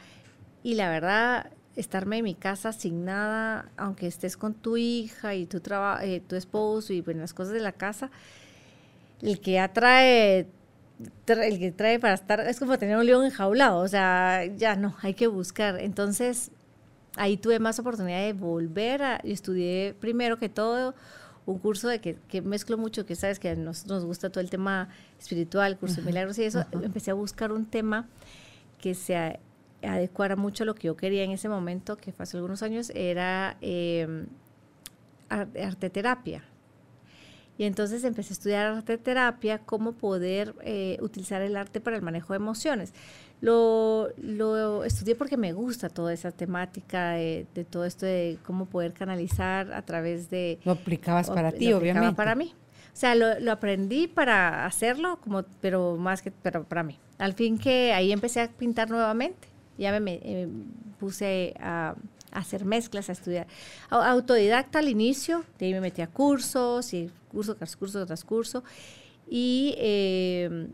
y 0.62 0.74
la 0.74 0.90
verdad 0.90 1.50
estarme 1.76 2.18
en 2.18 2.24
mi 2.24 2.34
casa 2.34 2.72
sin 2.72 3.04
nada, 3.04 3.70
aunque 3.76 4.06
estés 4.06 4.36
con 4.36 4.54
tu 4.54 4.76
hija 4.76 5.34
y 5.34 5.46
tu, 5.46 5.60
eh, 6.02 6.22
tu 6.26 6.36
esposo 6.36 6.92
y 6.92 7.00
bueno, 7.00 7.20
las 7.20 7.34
cosas 7.34 7.54
de 7.54 7.60
la 7.60 7.72
casa, 7.72 8.10
el 9.22 9.40
que 9.40 9.58
atrae, 9.58 10.46
el 11.26 11.58
que 11.58 11.72
trae 11.72 11.98
para 11.98 12.14
estar, 12.14 12.40
es 12.40 12.58
como 12.58 12.78
tener 12.78 12.96
un 12.96 13.06
león 13.06 13.24
enjaulado, 13.24 13.78
o 13.78 13.88
sea, 13.88 14.44
ya 14.56 14.76
no, 14.76 14.94
hay 15.02 15.14
que 15.14 15.26
buscar. 15.26 15.80
Entonces, 15.80 16.50
ahí 17.16 17.36
tuve 17.36 17.58
más 17.58 17.78
oportunidad 17.78 18.20
de 18.20 18.32
volver 18.32 19.02
a, 19.02 19.16
estudié 19.16 19.94
primero 19.98 20.38
que 20.38 20.48
todo 20.48 20.94
un 21.44 21.58
curso 21.58 21.88
de 21.88 22.00
que, 22.00 22.16
que, 22.28 22.40
mezclo 22.42 22.78
mucho, 22.78 23.04
que 23.04 23.16
sabes 23.16 23.38
que 23.38 23.50
a 23.50 23.56
nosotros 23.56 23.98
nos 23.98 24.04
gusta 24.04 24.30
todo 24.30 24.40
el 24.40 24.50
tema 24.50 24.88
espiritual, 25.18 25.76
curso 25.78 25.96
de 25.96 26.06
milagros 26.06 26.38
y 26.38 26.44
eso, 26.44 26.64
empecé 26.72 27.10
a 27.10 27.14
buscar 27.14 27.50
un 27.50 27.66
tema 27.66 28.08
que 28.80 28.94
sea 28.94 29.40
adecuara 29.82 30.36
mucho 30.36 30.64
lo 30.64 30.74
que 30.74 30.88
yo 30.88 30.96
quería 30.96 31.24
en 31.24 31.30
ese 31.30 31.48
momento, 31.48 31.96
que 31.96 32.12
fue 32.12 32.24
hace 32.24 32.36
algunos 32.36 32.62
años, 32.62 32.90
era 32.94 33.56
eh, 33.60 34.26
arte 35.28 35.90
terapia. 35.90 36.44
Y 37.58 37.64
entonces 37.64 38.02
empecé 38.04 38.32
a 38.32 38.34
estudiar 38.34 38.66
arte 38.66 38.98
terapia, 38.98 39.58
cómo 39.58 39.92
poder 39.92 40.54
eh, 40.62 40.98
utilizar 41.00 41.42
el 41.42 41.56
arte 41.56 41.80
para 41.80 41.96
el 41.96 42.02
manejo 42.02 42.32
de 42.32 42.38
emociones. 42.38 42.92
Lo, 43.40 44.08
lo, 44.16 44.84
estudié 44.84 45.14
porque 45.14 45.36
me 45.36 45.52
gusta 45.52 45.88
toda 45.88 46.12
esa 46.12 46.30
temática 46.30 47.12
de, 47.12 47.46
todo 47.68 47.84
esto 47.84 48.06
de 48.06 48.38
cómo 48.44 48.66
poder 48.66 48.92
canalizar 48.92 49.72
a 49.72 49.82
través 49.82 50.30
de... 50.30 50.60
Lo 50.64 50.72
aplicabas 50.72 51.28
para 51.28 51.52
ti, 51.52 51.72
obviamente. 51.72 52.14
para 52.16 52.34
mí. 52.34 52.54
O 52.92 52.96
sea, 52.96 53.14
lo, 53.14 53.38
lo, 53.40 53.52
aprendí 53.52 54.06
para 54.06 54.64
hacerlo, 54.66 55.18
como, 55.20 55.42
pero 55.60 55.96
más 55.96 56.22
que 56.22 56.30
pero 56.30 56.64
para 56.64 56.82
mí. 56.82 56.98
Al 57.18 57.34
fin 57.34 57.58
que 57.58 57.92
ahí 57.92 58.12
empecé 58.12 58.42
a 58.42 58.48
pintar 58.48 58.90
nuevamente 58.90 59.51
ya 59.78 59.98
me, 60.00 60.20
eh, 60.22 60.48
puse 60.98 61.54
a, 61.60 61.94
hacer 62.30 62.64
mezclas, 62.64 63.10
a 63.10 63.12
estudiar. 63.12 63.46
Autodidacta 63.90 64.78
al 64.78 64.88
inicio, 64.88 65.44
de 65.58 65.66
ahí 65.66 65.72
me 65.74 65.82
metí 65.82 66.00
a 66.00 66.06
cursos, 66.06 66.94
y 66.94 67.10
curso 67.30 67.54
tras 67.56 67.76
curso 67.76 68.06
tras 68.06 68.24
curso, 68.24 68.64
y 69.28 69.74
eh, 69.76 70.68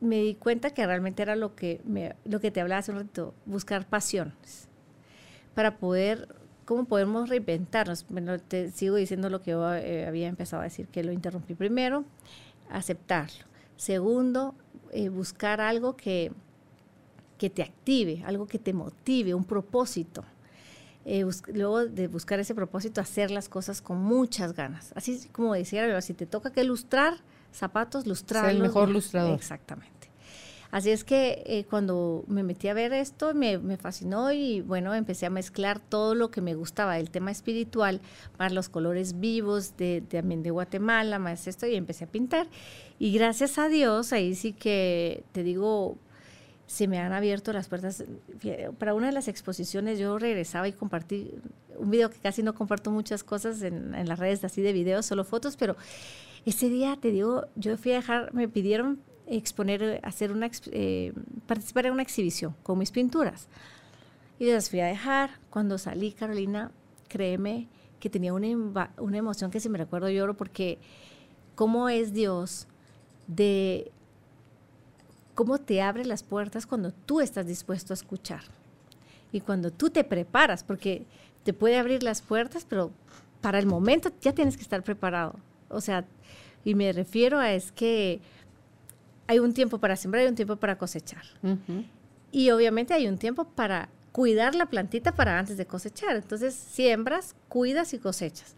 me 0.00 0.16
di 0.22 0.34
cuenta 0.34 0.70
que 0.70 0.86
realmente 0.86 1.22
era 1.22 1.36
lo 1.36 1.54
que, 1.54 1.82
lo 2.24 2.40
que 2.40 2.50
te 2.50 2.60
hablaba 2.62 2.78
hace 2.78 2.92
un 2.92 2.98
ratito, 2.98 3.34
buscar 3.44 3.86
pasiones, 3.86 4.68
para 5.54 5.76
poder, 5.76 6.28
cómo 6.64 6.86
podemos 6.86 7.28
reinventarnos. 7.28 8.06
Bueno, 8.08 8.38
te 8.38 8.70
sigo 8.70 8.96
diciendo 8.96 9.28
lo 9.28 9.42
que 9.42 9.50
yo 9.50 9.74
eh, 9.74 10.06
había 10.06 10.28
empezado 10.28 10.62
a 10.62 10.64
decir, 10.64 10.86
que 10.88 11.04
lo 11.04 11.12
interrumpí 11.12 11.54
primero, 11.54 12.04
aceptarlo. 12.70 13.44
Segundo, 13.76 14.54
buscar 15.12 15.60
algo 15.60 15.96
que 15.96 16.32
que 17.38 17.48
te 17.48 17.62
active, 17.62 18.22
algo 18.26 18.46
que 18.46 18.58
te 18.58 18.72
motive, 18.72 19.32
un 19.34 19.44
propósito. 19.44 20.24
Eh, 21.04 21.24
luego 21.54 21.86
de 21.86 22.06
buscar 22.06 22.38
ese 22.38 22.54
propósito, 22.54 23.00
hacer 23.00 23.30
las 23.30 23.48
cosas 23.48 23.80
con 23.80 23.98
muchas 23.98 24.52
ganas. 24.52 24.92
Así 24.94 25.26
como 25.32 25.54
decía, 25.54 26.00
si 26.02 26.12
te 26.12 26.26
toca 26.26 26.52
que 26.52 26.64
lustrar 26.64 27.14
zapatos, 27.50 28.06
lustrar. 28.06 28.50
el 28.50 28.60
mejor 28.60 28.90
lustrador. 28.90 29.34
Exactamente. 29.34 29.98
Así 30.70 30.90
es 30.90 31.02
que 31.02 31.42
eh, 31.46 31.64
cuando 31.64 32.24
me 32.26 32.42
metí 32.42 32.68
a 32.68 32.74
ver 32.74 32.92
esto, 32.92 33.32
me, 33.32 33.56
me, 33.56 33.78
fascinó 33.78 34.32
y 34.32 34.60
bueno, 34.60 34.94
empecé 34.94 35.24
a 35.24 35.30
mezclar 35.30 35.80
todo 35.80 36.14
lo 36.14 36.30
que 36.30 36.42
me 36.42 36.54
gustaba 36.54 36.96
del 36.96 37.10
tema 37.10 37.30
espiritual, 37.30 38.02
más 38.38 38.52
los 38.52 38.68
colores 38.68 39.18
vivos 39.18 39.78
de, 39.78 40.02
también 40.02 40.42
de 40.42 40.50
Guatemala, 40.50 41.18
más 41.18 41.46
esto, 41.46 41.66
y 41.66 41.74
empecé 41.74 42.04
a 42.04 42.08
pintar. 42.08 42.48
Y 42.98 43.12
gracias 43.12 43.56
a 43.56 43.68
Dios, 43.68 44.12
ahí 44.12 44.34
sí 44.34 44.52
que 44.52 45.24
te 45.32 45.42
digo, 45.42 45.96
se 46.68 46.86
me 46.86 46.98
han 46.98 47.14
abierto 47.14 47.52
las 47.54 47.66
puertas. 47.66 48.04
Para 48.78 48.92
una 48.92 49.06
de 49.06 49.12
las 49.12 49.26
exposiciones 49.26 49.98
yo 49.98 50.18
regresaba 50.18 50.68
y 50.68 50.72
compartí 50.72 51.32
un 51.78 51.90
video 51.90 52.10
que 52.10 52.18
casi 52.18 52.42
no 52.42 52.54
comparto 52.54 52.90
muchas 52.90 53.24
cosas 53.24 53.62
en, 53.62 54.06
las 54.06 54.18
redes 54.18 54.44
así 54.44 54.60
de 54.60 54.74
videos, 54.74 55.06
solo 55.06 55.24
fotos, 55.24 55.56
pero 55.56 55.76
ese 56.44 56.68
día 56.68 56.98
te 57.00 57.10
digo, 57.10 57.46
yo 57.56 57.76
fui 57.78 57.92
a 57.92 57.96
dejar, 57.96 58.34
me 58.34 58.48
pidieron 58.48 59.00
exponer, 59.26 59.98
hacer 60.02 60.30
una, 60.30 60.50
eh, 60.70 61.14
participar 61.46 61.86
en 61.86 61.94
una 61.94 62.02
exhibición 62.02 62.54
con 62.62 62.78
mis 62.78 62.90
pinturas. 62.90 63.48
Y 64.38 64.52
las 64.52 64.68
fui 64.68 64.80
a 64.80 64.86
dejar. 64.86 65.30
Cuando 65.48 65.78
salí, 65.78 66.12
Carolina, 66.12 66.70
créeme 67.08 67.66
que 67.98 68.10
tenía 68.10 68.34
una, 68.34 68.90
una 68.98 69.16
emoción 69.16 69.50
que 69.50 69.58
si 69.58 69.70
me 69.70 69.78
recuerdo 69.78 70.10
lloro 70.10 70.36
porque 70.36 70.78
cómo 71.54 71.88
es 71.88 72.12
Dios 72.12 72.68
de 73.26 73.90
cómo 75.38 75.58
te 75.58 75.80
abre 75.80 76.04
las 76.04 76.24
puertas 76.24 76.66
cuando 76.66 76.90
tú 76.90 77.20
estás 77.20 77.46
dispuesto 77.46 77.92
a 77.92 77.94
escuchar. 77.94 78.40
Y 79.30 79.40
cuando 79.40 79.70
tú 79.70 79.88
te 79.88 80.02
preparas, 80.02 80.64
porque 80.64 81.06
te 81.44 81.52
puede 81.52 81.78
abrir 81.78 82.02
las 82.02 82.22
puertas, 82.22 82.66
pero 82.68 82.90
para 83.40 83.60
el 83.60 83.66
momento 83.66 84.10
ya 84.20 84.32
tienes 84.32 84.56
que 84.56 84.64
estar 84.64 84.82
preparado. 84.82 85.36
O 85.68 85.80
sea, 85.80 86.04
y 86.64 86.74
me 86.74 86.92
refiero 86.92 87.38
a 87.38 87.52
es 87.52 87.70
que 87.70 88.20
hay 89.28 89.38
un 89.38 89.54
tiempo 89.54 89.78
para 89.78 89.94
sembrar 89.94 90.24
y 90.24 90.26
un 90.26 90.34
tiempo 90.34 90.56
para 90.56 90.76
cosechar. 90.76 91.22
Y 92.32 92.50
obviamente 92.50 92.92
hay 92.92 93.06
un 93.06 93.16
tiempo 93.16 93.44
para 93.44 93.90
cuidar 94.10 94.56
la 94.56 94.66
plantita 94.66 95.14
para 95.14 95.38
antes 95.38 95.56
de 95.56 95.66
cosechar. 95.66 96.16
Entonces, 96.16 96.52
siembras, 96.52 97.36
cuidas 97.48 97.94
y 97.94 98.00
cosechas. 98.00 98.56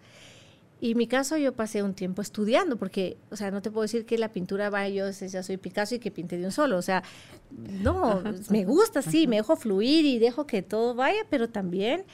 Y 0.81 0.93
en 0.93 0.99
mi 0.99 1.07
caso 1.07 1.37
yo 1.37 1.53
pasé 1.53 1.83
un 1.83 1.95
tiempo 1.95 2.23
estudiando, 2.23 2.77
porque, 2.77 3.19
o 3.31 3.37
sea, 3.37 3.51
no 3.51 3.61
te 3.61 3.71
puedo 3.71 3.83
decir 3.83 4.07
que 4.07 4.17
la 4.17 4.33
pintura 4.33 4.71
va, 4.71 4.89
yo 4.89 5.11
ya 5.11 5.43
soy 5.43 5.57
Picasso 5.59 5.95
y 5.95 5.99
que 5.99 6.11
pinte 6.11 6.39
de 6.39 6.47
un 6.47 6.53
solo. 6.53 6.79
O 6.79 6.83
sea, 6.83 7.03
no, 7.51 8.23
me 8.49 8.65
gusta, 8.65 9.03
sí, 9.03 9.27
me 9.27 9.37
dejo 9.37 9.57
fluir 9.57 10.07
y 10.07 10.19
dejo 10.19 10.47
que 10.47 10.63
todo 10.63 10.95
vaya, 10.95 11.27
pero 11.29 11.51
también 11.51 12.05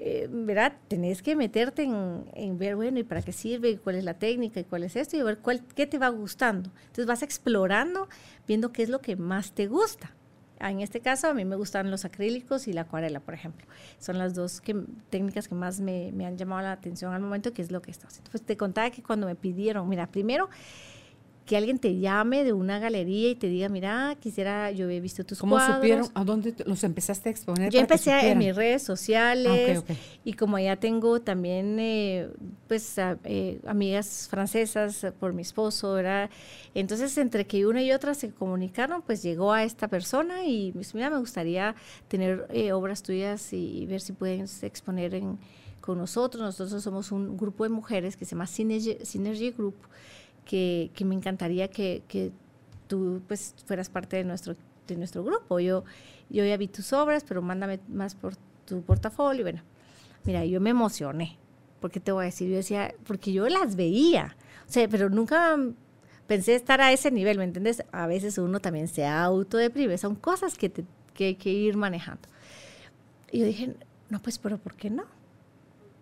eh, 0.00 0.28
¿verdad? 0.30 0.74
Tenés 0.86 1.22
que 1.22 1.34
meterte 1.34 1.82
en, 1.82 2.58
ver, 2.58 2.76
bueno, 2.76 3.00
¿y 3.00 3.02
para 3.02 3.20
qué 3.20 3.32
sirve? 3.32 3.70
¿Y 3.70 3.76
cuál 3.78 3.96
es 3.96 4.04
la 4.04 4.14
técnica? 4.14 4.60
¿Y 4.60 4.64
cuál 4.64 4.84
es 4.84 4.94
esto? 4.94 5.16
Y 5.16 5.22
ver 5.22 5.38
cuál, 5.38 5.64
qué 5.74 5.86
te 5.88 5.98
va 5.98 6.08
gustando. 6.08 6.70
Entonces 6.82 7.06
vas 7.06 7.22
explorando, 7.24 8.08
viendo 8.46 8.70
qué 8.70 8.84
es 8.84 8.90
lo 8.90 9.00
que 9.00 9.16
más 9.16 9.52
te 9.52 9.66
gusta. 9.66 10.14
Ah, 10.60 10.70
en 10.70 10.80
este 10.80 11.00
caso, 11.00 11.28
a 11.28 11.34
mí 11.34 11.44
me 11.44 11.56
gustan 11.56 11.90
los 11.90 12.04
acrílicos 12.04 12.68
y 12.68 12.72
la 12.72 12.82
acuarela, 12.82 13.20
por 13.20 13.34
ejemplo. 13.34 13.66
Son 13.98 14.18
las 14.18 14.34
dos 14.34 14.62
técnicas 15.10 15.48
que 15.48 15.54
más 15.54 15.80
me, 15.80 16.10
me, 16.12 16.26
han 16.26 16.36
llamado 16.36 16.62
la 16.62 16.72
atención 16.72 17.12
al 17.12 17.20
momento, 17.20 17.52
que 17.52 17.62
es 17.62 17.70
lo 17.70 17.82
que 17.82 17.90
estoy 17.90 18.08
haciendo. 18.08 18.30
Pues 18.30 18.42
te 18.42 18.56
contaba 18.56 18.90
que 18.90 19.02
cuando 19.02 19.26
me 19.26 19.34
pidieron, 19.34 19.88
mira, 19.88 20.06
primero 20.06 20.48
que 21.48 21.56
alguien 21.56 21.78
te 21.78 21.98
llame 21.98 22.44
de 22.44 22.52
una 22.52 22.78
galería 22.78 23.30
y 23.30 23.34
te 23.34 23.48
diga, 23.48 23.70
mira, 23.70 24.14
quisiera, 24.20 24.70
yo 24.70 24.90
he 24.90 25.00
visto 25.00 25.24
tus 25.24 25.38
¿Cómo 25.38 25.58
supieron? 25.58 26.06
¿A 26.12 26.22
dónde 26.22 26.54
los 26.66 26.84
empezaste 26.84 27.30
a 27.30 27.32
exponer? 27.32 27.72
Yo 27.72 27.80
empecé 27.80 28.12
en 28.30 28.36
mis 28.36 28.54
redes 28.54 28.82
sociales 28.82 29.82
ah, 29.88 29.94
y 30.24 30.34
como 30.34 30.58
ya 30.58 30.76
tengo 30.76 31.22
también, 31.22 31.78
eh, 31.80 32.28
pues, 32.68 32.96
eh, 33.24 33.60
amigas 33.66 34.28
francesas 34.30 35.06
por 35.18 35.32
mi 35.32 35.40
esposo, 35.40 35.94
¿verdad? 35.94 36.28
Entonces, 36.74 37.16
entre 37.16 37.46
que 37.46 37.66
una 37.66 37.82
y 37.82 37.92
otra 37.92 38.12
se 38.12 38.30
comunicaron, 38.30 39.00
pues 39.00 39.22
llegó 39.22 39.50
a 39.50 39.64
esta 39.64 39.88
persona 39.88 40.44
y 40.44 40.72
me 40.74 40.80
dice, 40.80 40.98
mira, 40.98 41.08
me 41.08 41.18
gustaría 41.18 41.74
tener 42.08 42.46
eh, 42.50 42.72
obras 42.72 43.02
tuyas 43.02 43.54
y, 43.54 43.86
ver 43.86 44.02
si 44.02 44.12
pueden 44.12 44.44
exponer 44.60 45.14
en, 45.14 45.38
con 45.80 45.96
nosotros. 45.96 46.42
Nosotros 46.42 46.82
somos 46.82 47.10
un 47.10 47.38
grupo 47.38 47.64
de 47.64 47.70
mujeres 47.70 48.18
que 48.18 48.26
se 48.26 48.32
llama 48.32 48.46
Synergy 48.46 49.50
Group 49.52 49.76
que, 50.48 50.90
me 51.04 51.14
encantaría 51.14 51.68
que, 51.68 52.02
que, 52.08 52.32
tú 52.88 53.20
pues 53.28 53.54
fueras 53.66 53.90
parte 53.90 54.16
de 54.16 54.24
nuestro, 54.24 54.56
de 54.86 54.96
nuestro 54.96 55.22
grupo. 55.22 55.60
Yo, 55.60 55.84
yo 56.30 56.44
ya 56.44 56.56
vi 56.56 56.68
tus 56.68 56.92
obras, 56.94 57.22
pero 57.22 57.42
mándame 57.42 57.80
más 57.86 58.14
por 58.14 58.34
tu 58.64 58.80
portafolio. 58.82 59.44
Bueno, 59.44 59.62
mira, 60.24 60.44
yo 60.46 60.60
me 60.60 60.70
emocioné, 60.70 61.36
porque 61.80 62.00
te 62.00 62.12
voy 62.12 62.22
a 62.22 62.26
decir, 62.26 62.48
yo 62.48 62.56
decía, 62.56 62.94
porque 63.06 63.32
yo 63.32 63.46
las 63.48 63.76
veía, 63.76 64.36
o 64.66 64.72
sea, 64.72 64.88
pero 64.88 65.10
nunca 65.10 65.56
pensé 66.26 66.54
estar 66.54 66.80
a 66.80 66.92
ese 66.92 67.10
nivel, 67.10 67.36
¿me 67.36 67.44
entiendes? 67.44 67.84
A 67.92 68.06
veces 68.06 68.38
uno 68.38 68.58
también 68.58 68.88
se 68.88 69.06
autodeprime, 69.06 69.98
son 69.98 70.14
cosas 70.14 70.56
que, 70.56 70.72
que 71.12 71.26
hay 71.26 71.34
que 71.34 71.50
ir 71.50 71.76
manejando. 71.76 72.26
Y 73.30 73.40
yo 73.40 73.44
dije, 73.44 73.74
no, 74.08 74.22
pues, 74.22 74.38
pero 74.38 74.56
¿por 74.56 74.74
qué 74.74 74.88
no? 74.88 75.04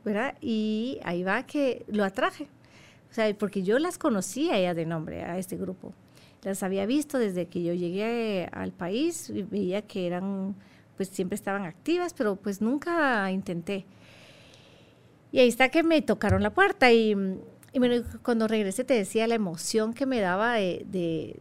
¿verdad? 0.07 0.37
Y 0.41 1.01
ahí 1.03 1.25
va 1.25 1.43
que 1.43 1.85
lo 1.89 2.05
atraje. 2.05 2.47
O 3.11 3.15
sea, 3.15 3.33
porque 3.37 3.63
yo 3.63 3.79
las 3.79 3.99
conocía 3.99 4.59
ya 4.61 4.75
de 4.75 4.87
nombre, 4.87 5.23
a 5.25 5.39
este 5.39 5.57
grupo. 5.57 5.95
Las 6.43 6.63
había 6.63 6.87
visto 6.87 7.19
desde 7.19 7.47
que 7.47 7.63
yo 7.63 7.75
llegué 7.75 8.49
al 8.53 8.73
país 8.73 9.31
y 9.31 9.43
veía 9.43 9.83
que 9.83 10.07
eran, 10.07 10.55
pues 10.97 11.09
siempre 11.09 11.35
estaban 11.35 11.65
activas, 11.65 12.15
pero 12.15 12.37
pues 12.37 12.61
nunca 12.61 13.31
intenté. 13.31 13.85
Y 15.33 15.41
ahí 15.41 15.49
está 15.49 15.71
que 15.71 15.83
me 15.83 16.03
tocaron 16.03 16.43
la 16.43 16.51
puerta 16.51 16.93
y, 16.93 17.15
bueno, 17.15 18.05
cuando 18.23 18.47
regresé 18.47 18.85
te 18.85 18.95
decía 18.95 19.27
la 19.27 19.35
emoción 19.35 19.93
que 19.93 20.07
me 20.07 20.21
daba 20.21 20.55
de, 20.55 21.41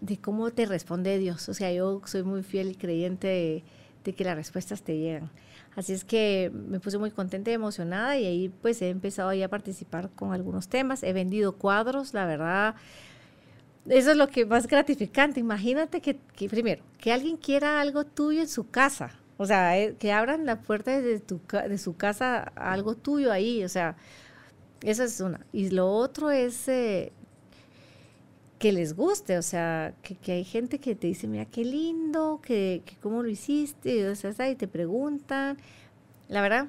de, 0.00 0.18
cómo 0.18 0.50
te 0.50 0.66
responde 0.66 1.18
Dios. 1.18 1.48
O 1.48 1.54
sea, 1.54 1.72
yo 1.72 2.02
soy 2.04 2.22
muy 2.24 2.42
fiel 2.42 2.72
y 2.72 2.74
creyente 2.74 3.62
de 4.04 4.12
que 4.12 4.24
las 4.24 4.36
respuestas 4.36 4.82
te 4.82 4.98
llegan. 4.98 5.30
Así 5.74 5.94
es 5.94 6.04
que 6.04 6.50
me 6.52 6.80
puse 6.80 6.98
muy 6.98 7.10
contenta 7.10 7.50
y 7.50 7.54
emocionada 7.54 8.18
y 8.18 8.26
ahí 8.26 8.48
pues 8.60 8.82
he 8.82 8.90
empezado 8.90 9.30
a 9.30 9.48
participar 9.48 10.10
con 10.10 10.32
algunos 10.32 10.68
temas. 10.68 11.02
He 11.02 11.12
vendido 11.12 11.56
cuadros, 11.56 12.12
la 12.12 12.26
verdad. 12.26 12.74
Eso 13.88 14.10
es 14.10 14.16
lo 14.16 14.28
que 14.28 14.44
más 14.44 14.66
gratificante. 14.66 15.40
Imagínate 15.40 16.00
que, 16.00 16.18
primero, 16.48 16.82
que 16.98 17.12
alguien 17.12 17.36
quiera 17.36 17.80
algo 17.80 18.04
tuyo 18.04 18.42
en 18.42 18.48
su 18.48 18.68
casa. 18.68 19.18
O 19.38 19.46
sea, 19.46 19.78
eh, 19.78 19.96
que 19.98 20.12
abran 20.12 20.44
la 20.46 20.60
puerta 20.60 21.00
de, 21.00 21.18
tu, 21.20 21.40
de 21.50 21.78
su 21.78 21.96
casa 21.96 22.52
a 22.54 22.72
algo 22.72 22.94
tuyo 22.94 23.32
ahí. 23.32 23.64
O 23.64 23.68
sea, 23.68 23.96
eso 24.82 25.04
es 25.04 25.20
una. 25.20 25.40
Y 25.52 25.70
lo 25.70 25.90
otro 25.90 26.30
es 26.30 26.68
eh, 26.68 27.12
que 28.62 28.70
les 28.70 28.94
guste, 28.94 29.38
o 29.38 29.42
sea, 29.42 29.92
que, 30.02 30.30
hay 30.30 30.44
gente 30.44 30.78
que 30.78 30.94
te 30.94 31.08
dice, 31.08 31.26
mira, 31.26 31.46
qué 31.46 31.64
lindo, 31.64 32.40
que, 32.40 32.84
cómo 33.00 33.24
lo 33.24 33.28
hiciste, 33.28 34.08
o 34.08 34.14
sea, 34.14 34.50
y 34.50 34.54
te 34.54 34.68
preguntan. 34.68 35.58
La 36.28 36.42
verdad, 36.42 36.68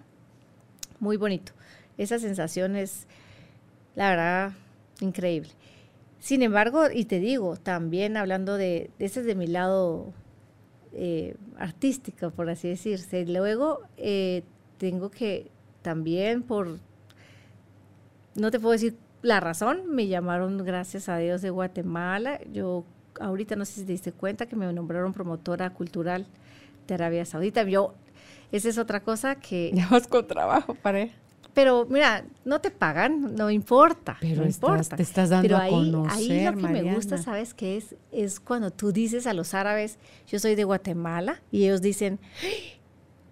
muy 0.99 1.17
bonito. 1.17 1.51
Esa 1.99 2.17
sensación 2.17 2.75
es, 2.75 3.05
la 3.93 4.09
verdad, 4.09 4.53
increíble. 5.01 5.51
Sin 6.17 6.41
embargo, 6.41 6.85
y 6.91 7.05
te 7.05 7.19
digo, 7.19 7.57
también 7.57 8.17
hablando 8.17 8.57
de, 8.57 8.89
ese 8.97 9.19
es 9.19 9.27
de 9.27 9.35
mi 9.35 9.45
lado 9.45 10.13
eh, 10.93 11.35
artístico, 11.59 12.31
por 12.31 12.49
así 12.49 12.69
decirse, 12.69 13.23
luego 13.27 13.81
eh, 13.97 14.41
tengo 14.79 15.11
que 15.11 15.51
también 15.83 16.41
por, 16.41 16.79
no 18.33 18.49
te 18.49 18.59
puedo 18.59 18.71
decir 18.71 18.97
la 19.23 19.39
razón, 19.39 19.83
me 19.87 20.07
llamaron, 20.07 20.57
gracias 20.59 21.09
a 21.09 21.17
Dios, 21.17 21.41
de 21.41 21.49
Guatemala. 21.49 22.39
Yo 22.51 22.85
ahorita 23.19 23.55
no 23.55 23.65
sé 23.65 23.73
si 23.73 23.85
te 23.85 23.93
diste 23.93 24.11
cuenta 24.11 24.45
que 24.45 24.55
me 24.55 24.71
nombraron 24.71 25.13
promotora 25.13 25.69
cultural 25.71 26.27
de 26.87 26.93
Arabia 26.93 27.25
Saudita. 27.25 27.63
Yo, 27.63 27.95
esa 28.51 28.69
es 28.69 28.77
otra 28.77 29.01
cosa 29.01 29.35
que... 29.35 29.71
Ya 29.75 29.87
vas 29.87 30.07
con 30.07 30.27
trabajo, 30.27 30.75
para 30.75 31.07
Pero 31.53 31.87
mira, 31.89 32.25
no 32.43 32.59
te 32.59 32.69
pagan, 32.69 33.33
no 33.35 33.49
importa. 33.49 34.17
Pero 34.19 34.41
no 34.41 34.47
importa. 34.47 34.97
te 34.97 35.03
estás 35.03 35.29
dando 35.29 35.47
Pero 35.47 35.57
ahí, 35.57 35.69
a 35.69 35.71
conocer, 35.71 36.31
ahí 36.31 36.43
lo 36.43 36.57
que 36.57 36.67
me 36.67 36.93
gusta, 36.93 37.17
¿sabes 37.17 37.53
qué 37.53 37.77
es? 37.77 37.95
Es 38.11 38.41
cuando 38.41 38.71
tú 38.71 38.91
dices 38.91 39.25
a 39.25 39.33
los 39.33 39.53
árabes, 39.53 39.99
yo 40.27 40.37
soy 40.37 40.55
de 40.55 40.65
Guatemala, 40.65 41.41
y 41.49 41.63
ellos 41.63 41.81
dicen, 41.81 42.19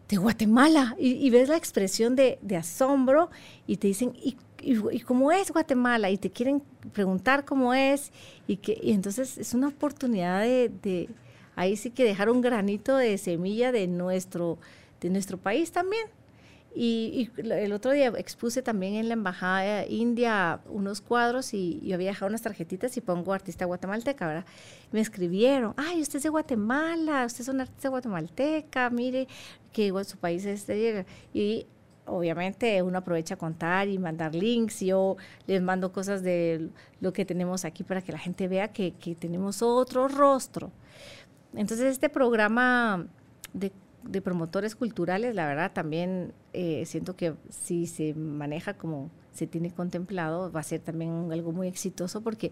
de 0.08 0.16
Guatemala, 0.16 0.96
y, 0.98 1.30
ves 1.32 1.50
la 1.50 1.58
expresión 1.58 2.16
de, 2.16 2.40
de, 2.42 2.56
asombro, 2.56 3.30
y 3.68 3.76
te 3.78 3.88
dicen, 3.88 4.14
¿y 4.16 4.38
y, 4.62 5.00
cómo 5.02 5.32
es 5.32 5.52
Guatemala 5.52 6.10
y 6.10 6.18
te 6.18 6.32
quieren 6.32 6.62
preguntar 6.94 7.46
cómo 7.46 7.74
es 7.74 8.12
y 8.48 8.58
que 8.58 8.80
y 8.82 8.92
entonces 8.92 9.38
es 9.38 9.54
una 9.54 9.70
oportunidad 9.70 10.42
de, 10.42 11.10
ahí 11.56 11.76
sí 11.76 11.90
que 11.90 12.04
dejar 12.04 12.30
un 12.30 12.42
granito 12.42 12.96
de 12.96 13.18
semilla 13.18 13.72
de 13.72 13.88
nuestro 13.88 14.58
de 15.00 15.10
nuestro 15.10 15.38
país 15.38 15.72
también 15.72 16.08
y, 16.74 17.30
el 17.38 17.74
otro 17.74 17.92
día 17.92 18.14
expuse 18.18 18.62
también 18.62 18.96
en 18.96 19.10
la 19.10 19.14
embajada 19.14 19.86
india 19.86 20.62
unos 20.70 21.02
cuadros 21.02 21.54
y 21.54 21.82
yo 21.84 21.96
había 21.96 22.12
dejado 22.12 22.30
unas 22.30 22.42
tarjetitas 22.42 22.96
y 22.96 23.02
pongo 23.02 23.34
artista 23.34 23.66
guatemalteca, 23.66 24.26
¿verdad? 24.26 24.46
Me 24.94 25.02
escribieron, 25.02 25.74
ay, 25.76 26.02
usted 26.02 26.18
es 26.18 26.24
de 26.24 26.30
Guatemala, 26.30 27.26
usted 27.26 27.42
es 27.42 27.48
una 27.50 27.64
artista 27.64 27.90
guatemalteca, 27.90 28.90
mire 28.90 29.28
que 29.74 29.92
su 30.06 30.18
país 30.18 30.46
es 30.46 30.66
de... 30.68 31.06
Y 31.34 31.66
obviamente 32.12 32.82
uno 32.82 33.00
aprovecha 33.00 33.36
a 33.36 33.38
contar 33.38 33.88
y 33.88 33.98
mandar 33.98 34.36
links. 34.36 34.82
Yo 34.82 35.18
les 35.48 35.62
mando 35.62 35.92
cosas 35.92 36.24
de 36.24 36.70
lo 37.00 37.14
que 37.14 37.26
tenemos 37.26 37.66
aquí 37.66 37.84
para 37.84 38.02
que 38.02 38.12
la 38.12 38.20
gente 38.20 38.48
vea 38.48 38.70
que, 38.70 38.92
tenemos 39.20 39.62
otro 39.62 40.08
rostro. 40.08 40.72
Entonces 41.54 41.88
este 41.88 42.10
programa 42.10 43.08
de, 43.54 43.72
de 44.04 44.22
promotores 44.22 44.76
culturales, 44.76 45.36
la 45.36 45.48
verdad 45.48 45.72
también 45.74 46.34
eh, 46.54 46.86
siento 46.86 47.16
que 47.16 47.34
si 47.50 47.88
se 47.88 48.14
maneja 48.14 48.74
como 48.74 49.10
se 49.32 49.48
tiene 49.48 49.72
contemplado, 49.72 50.52
va 50.52 50.60
a 50.60 50.64
ser 50.64 50.82
también 50.82 51.32
algo 51.32 51.52
muy 51.52 51.68
exitoso 51.68 52.22
porque 52.22 52.52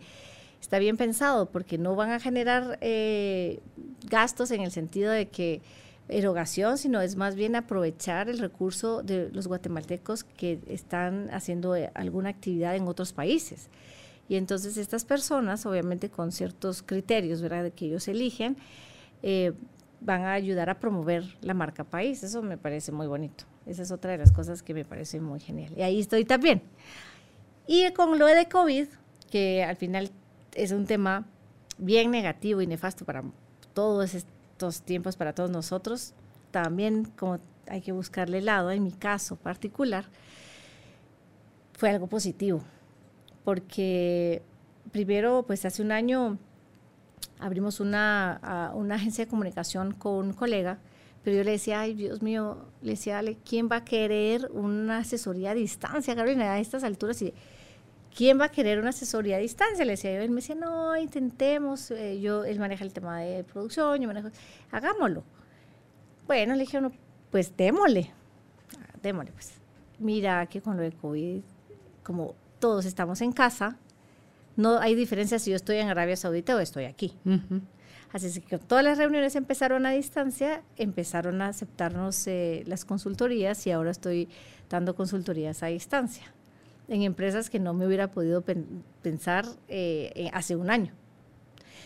está 0.61 0.79
bien 0.79 0.97
pensado, 0.97 1.49
porque 1.49 1.77
no 1.77 1.95
van 1.95 2.11
a 2.11 2.19
generar 2.19 2.77
eh, 2.81 3.59
gastos 4.09 4.51
en 4.51 4.61
el 4.61 4.71
sentido 4.71 5.11
de 5.11 5.27
que 5.27 5.61
erogación, 6.09 6.77
sino 6.77 7.01
es 7.01 7.15
más 7.15 7.35
bien 7.35 7.55
aprovechar 7.55 8.29
el 8.29 8.39
recurso 8.39 9.03
de 9.03 9.29
los 9.31 9.47
guatemaltecos 9.47 10.23
que 10.23 10.59
están 10.67 11.29
haciendo 11.31 11.75
eh, 11.75 11.91
alguna 11.93 12.29
actividad 12.29 12.75
en 12.75 12.87
otros 12.87 13.13
países. 13.13 13.69
Y 14.27 14.35
entonces 14.35 14.77
estas 14.77 15.05
personas, 15.05 15.65
obviamente 15.65 16.09
con 16.09 16.31
ciertos 16.31 16.83
criterios, 16.83 17.41
¿verdad?, 17.41 17.71
que 17.71 17.85
ellos 17.85 18.07
eligen, 18.07 18.57
eh, 19.23 19.53
van 20.01 20.21
a 20.21 20.33
ayudar 20.33 20.69
a 20.69 20.79
promover 20.79 21.23
la 21.41 21.53
marca 21.53 21.83
país. 21.83 22.23
Eso 22.23 22.41
me 22.41 22.57
parece 22.57 22.91
muy 22.91 23.07
bonito. 23.07 23.45
Esa 23.65 23.83
es 23.83 23.91
otra 23.91 24.11
de 24.11 24.17
las 24.17 24.31
cosas 24.31 24.63
que 24.63 24.73
me 24.73 24.85
parece 24.85 25.19
muy 25.19 25.39
genial. 25.39 25.73
Y 25.75 25.81
ahí 25.81 25.99
estoy 25.99 26.25
también. 26.25 26.61
Y 27.67 27.91
con 27.93 28.17
lo 28.17 28.25
de 28.25 28.47
COVID, 28.47 28.87
que 29.31 29.63
al 29.63 29.75
final 29.75 30.09
es 30.55 30.71
un 30.71 30.85
tema 30.85 31.25
bien 31.77 32.11
negativo 32.11 32.61
y 32.61 32.67
nefasto 32.67 33.05
para 33.05 33.23
todos 33.73 34.15
estos 34.59 34.81
tiempos, 34.81 35.15
para 35.15 35.33
todos 35.33 35.49
nosotros, 35.49 36.13
también 36.51 37.05
como 37.15 37.39
hay 37.67 37.79
que 37.79 37.93
buscarle 37.93 38.41
lado, 38.41 38.71
en 38.71 38.83
mi 38.83 38.91
caso 38.91 39.37
particular, 39.37 40.03
fue 41.77 41.89
algo 41.91 42.07
positivo, 42.07 42.61
porque 43.45 44.41
primero, 44.91 45.45
pues 45.47 45.63
hace 45.63 45.81
un 45.81 45.93
año 45.93 46.37
abrimos 47.39 47.79
una, 47.79 48.73
una 48.75 48.95
agencia 48.95 49.23
de 49.23 49.29
comunicación 49.29 49.93
con 49.93 50.27
un 50.27 50.33
colega, 50.33 50.79
pero 51.23 51.37
yo 51.37 51.43
le 51.45 51.51
decía, 51.51 51.79
ay 51.79 51.93
Dios 51.93 52.21
mío, 52.21 52.57
le 52.81 52.91
decía, 52.91 53.21
¿quién 53.45 53.69
va 53.71 53.77
a 53.77 53.85
querer 53.85 54.49
una 54.51 54.97
asesoría 54.97 55.51
a 55.51 55.53
distancia, 55.53 56.15
Carolina, 56.15 56.51
a 56.51 56.59
estas 56.59 56.83
alturas? 56.83 57.21
Y 57.21 57.33
¿quién 58.15 58.39
va 58.39 58.45
a 58.45 58.49
querer 58.49 58.79
una 58.79 58.89
asesoría 58.89 59.37
a 59.37 59.39
distancia? 59.39 59.85
Le 59.85 59.91
decía 59.91 60.13
yo, 60.15 60.21
él 60.21 60.29
me 60.29 60.37
decía, 60.37 60.55
no, 60.55 60.95
intentemos, 60.97 61.91
eh, 61.91 62.19
yo, 62.19 62.43
él 62.43 62.59
maneja 62.59 62.83
el 62.83 62.93
tema 62.93 63.19
de 63.19 63.43
producción, 63.43 64.01
yo 64.01 64.07
manejo, 64.07 64.29
hagámoslo. 64.71 65.23
Bueno, 66.27 66.53
le 66.53 66.61
dije, 66.61 66.79
no, 66.81 66.91
pues 67.31 67.55
démosle, 67.55 68.11
démosle, 69.01 69.31
pues. 69.31 69.53
Mira 69.99 70.45
que 70.45 70.61
con 70.61 70.77
lo 70.77 70.83
de 70.83 70.91
COVID, 70.91 71.41
como 72.03 72.35
todos 72.59 72.85
estamos 72.85 73.21
en 73.21 73.31
casa, 73.31 73.77
no 74.55 74.79
hay 74.79 74.95
diferencia 74.95 75.39
si 75.39 75.51
yo 75.51 75.55
estoy 75.55 75.77
en 75.77 75.89
Arabia 75.89 76.15
Saudita 76.15 76.55
o 76.55 76.59
estoy 76.59 76.85
aquí. 76.85 77.13
Así 78.11 78.41
que 78.41 78.57
todas 78.57 78.83
las 78.83 78.97
reuniones 78.97 79.35
empezaron 79.35 79.85
a 79.85 79.91
distancia, 79.91 80.63
empezaron 80.77 81.41
a 81.41 81.47
aceptarnos 81.47 82.27
eh, 82.27 82.63
las 82.65 82.85
consultorías 82.85 83.65
y 83.67 83.71
ahora 83.71 83.91
estoy 83.91 84.29
dando 84.69 84.95
consultorías 84.95 85.63
a 85.63 85.67
distancia 85.67 86.33
en 86.89 87.03
empresas 87.03 87.49
que 87.49 87.59
no 87.59 87.73
me 87.73 87.85
hubiera 87.85 88.11
podido 88.11 88.43
pensar 89.01 89.45
eh, 89.67 90.29
hace 90.33 90.55
un 90.55 90.69
año. 90.69 90.93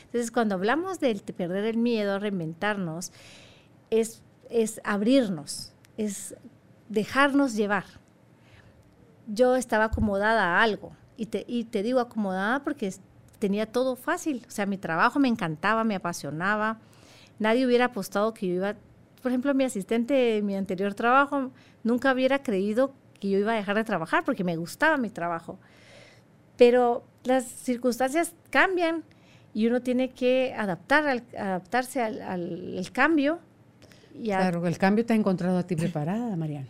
Entonces, 0.06 0.32
cuando 0.32 0.56
hablamos 0.56 1.00
de 1.00 1.16
perder 1.16 1.66
el 1.66 1.78
miedo, 1.78 2.20
reinventarnos, 2.20 3.12
es, 3.90 4.22
es 4.50 4.80
abrirnos, 4.84 5.74
es 5.98 6.36
dejarnos 6.90 7.56
llevar. 7.56 7.86
Yo 9.28 9.56
estaba 9.56 9.86
acomodada 9.86 10.58
a 10.58 10.62
algo, 10.62 10.96
y 11.18 11.28
te, 11.28 11.46
y 11.48 11.66
te 11.66 11.84
digo 11.84 12.00
acomodada 12.00 12.64
porque 12.64 12.94
tenía 13.40 13.66
todo 13.66 13.96
fácil. 13.96 14.46
O 14.48 14.52
sea, 14.52 14.66
mi 14.66 14.78
trabajo 14.78 15.20
me 15.20 15.28
encantaba, 15.28 15.84
me 15.84 15.96
apasionaba. 15.96 16.80
Nadie 17.40 17.66
hubiera 17.66 17.86
apostado 17.86 18.34
que 18.34 18.48
yo 18.48 18.54
iba, 18.56 18.76
por 19.22 19.32
ejemplo, 19.32 19.54
mi 19.54 19.64
asistente 19.64 20.14
de 20.14 20.42
mi 20.42 20.56
anterior 20.56 20.94
trabajo 20.94 21.52
nunca 21.84 22.14
hubiera 22.14 22.44
creído 22.44 22.94
que 23.24 23.30
yo 23.30 23.40
iba 23.40 23.54
a 23.54 23.56
dejar 23.56 23.78
de 23.78 23.86
trabajar 23.86 24.26
porque 24.26 24.44
me 24.44 24.58
gustaba 24.58 24.98
mi 24.98 25.10
trabajo. 25.10 25.58
Pero 26.58 27.06
las 27.24 27.46
circunstancias 27.46 28.34
cambian 28.50 29.02
y 29.54 29.66
uno 29.68 29.82
tiene 29.82 30.10
que 30.10 30.54
adaptar 30.58 31.08
al, 31.08 31.24
adaptarse 31.38 32.02
al, 32.02 32.22
al, 32.22 32.86
cambio. 32.92 33.40
Y 34.14 34.26
claro, 34.26 34.68
el 34.68 34.78
cambio 34.78 35.06
te 35.06 35.14
ha 35.14 35.16
encontrado 35.16 35.58
a 35.58 35.64
ti 35.64 35.78
preparada, 35.78 36.36
Mariana. 36.36 36.68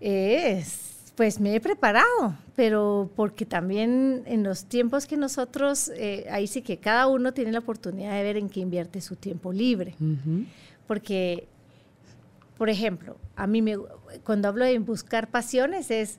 Es, 0.00 1.12
pues 1.14 1.38
me 1.38 1.54
he 1.54 1.60
preparado, 1.60 2.36
pero 2.56 3.08
porque 3.14 3.46
también 3.46 4.24
en 4.26 4.42
los 4.42 4.64
tiempos 4.64 5.06
que 5.06 5.16
nosotros, 5.16 5.92
eh, 5.94 6.26
ahí 6.28 6.48
sí 6.48 6.62
que 6.62 6.78
cada 6.78 7.06
uno 7.06 7.32
tiene 7.32 7.52
la 7.52 7.60
oportunidad 7.60 8.14
de 8.14 8.22
ver 8.24 8.36
en 8.36 8.48
qué 8.48 8.58
invierte 8.58 9.00
su 9.00 9.14
tiempo 9.14 9.52
libre. 9.52 9.94
Porque 10.88 11.46
por 12.62 12.70
ejemplo, 12.70 13.16
a 13.36 13.46
mí 13.46 13.62
me, 13.62 13.78
cuando 14.24 14.48
hablo 14.48 14.64
de 14.64 14.78
buscar 14.78 15.30
pasiones 15.30 15.90
es 15.90 16.18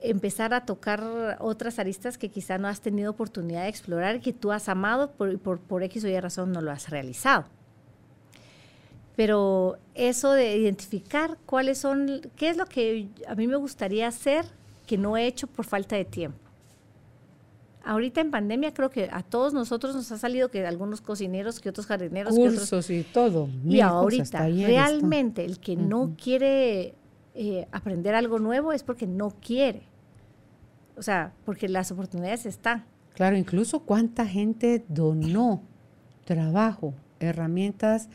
empezar 0.00 0.52
a 0.54 0.64
tocar 0.64 1.36
otras 1.40 1.78
aristas 1.78 2.18
que 2.18 2.28
quizá 2.28 2.58
no 2.58 2.68
has 2.68 2.80
tenido 2.80 3.10
oportunidad 3.10 3.62
de 3.62 3.68
explorar, 3.68 4.20
que 4.20 4.32
tú 4.32 4.50
has 4.50 4.68
amado 4.68 5.12
por, 5.12 5.38
por, 5.38 5.60
por 5.60 5.82
X 5.84 6.04
o 6.04 6.08
Y 6.08 6.18
razón 6.18 6.52
no 6.52 6.60
lo 6.60 6.72
has 6.72 6.90
realizado. 6.90 7.44
Pero 9.14 9.78
eso 9.94 10.32
de 10.32 10.56
identificar 10.56 11.38
cuáles 11.46 11.78
son, 11.78 12.22
qué 12.34 12.48
es 12.48 12.56
lo 12.56 12.66
que 12.66 13.08
a 13.28 13.34
mí 13.34 13.46
me 13.46 13.56
gustaría 13.56 14.08
hacer 14.08 14.46
que 14.86 14.98
no 14.98 15.16
he 15.16 15.26
hecho 15.26 15.46
por 15.46 15.64
falta 15.64 15.96
de 15.96 16.04
tiempo 16.04 16.41
ahorita 17.84 18.20
en 18.20 18.30
pandemia 18.30 18.74
creo 18.74 18.90
que 18.90 19.08
a 19.12 19.22
todos 19.22 19.54
nosotros 19.54 19.94
nos 19.94 20.10
ha 20.12 20.18
salido 20.18 20.50
que 20.50 20.66
algunos 20.66 21.00
cocineros, 21.00 21.60
que 21.60 21.68
otros 21.68 21.86
jardineros, 21.86 22.34
cursos 22.34 22.70
que 22.70 22.76
otros, 22.76 22.90
y 22.90 23.02
todo. 23.04 23.48
Y 23.64 23.80
ahorita 23.80 24.48
realmente 24.48 25.44
el 25.44 25.58
que 25.58 25.76
no 25.76 26.14
quiere 26.22 26.94
eh, 27.34 27.66
aprender 27.72 28.14
algo 28.14 28.38
nuevo 28.38 28.72
es 28.72 28.82
porque 28.82 29.06
no 29.06 29.30
quiere. 29.30 29.82
O 30.96 31.02
sea, 31.02 31.32
porque 31.44 31.68
las 31.68 31.90
oportunidades 31.90 32.46
están. 32.46 32.84
Claro, 33.14 33.36
incluso 33.36 33.80
cuánta 33.80 34.26
gente 34.26 34.84
donó 34.88 35.62
trabajo, 36.24 36.94
herramientas 37.24 38.08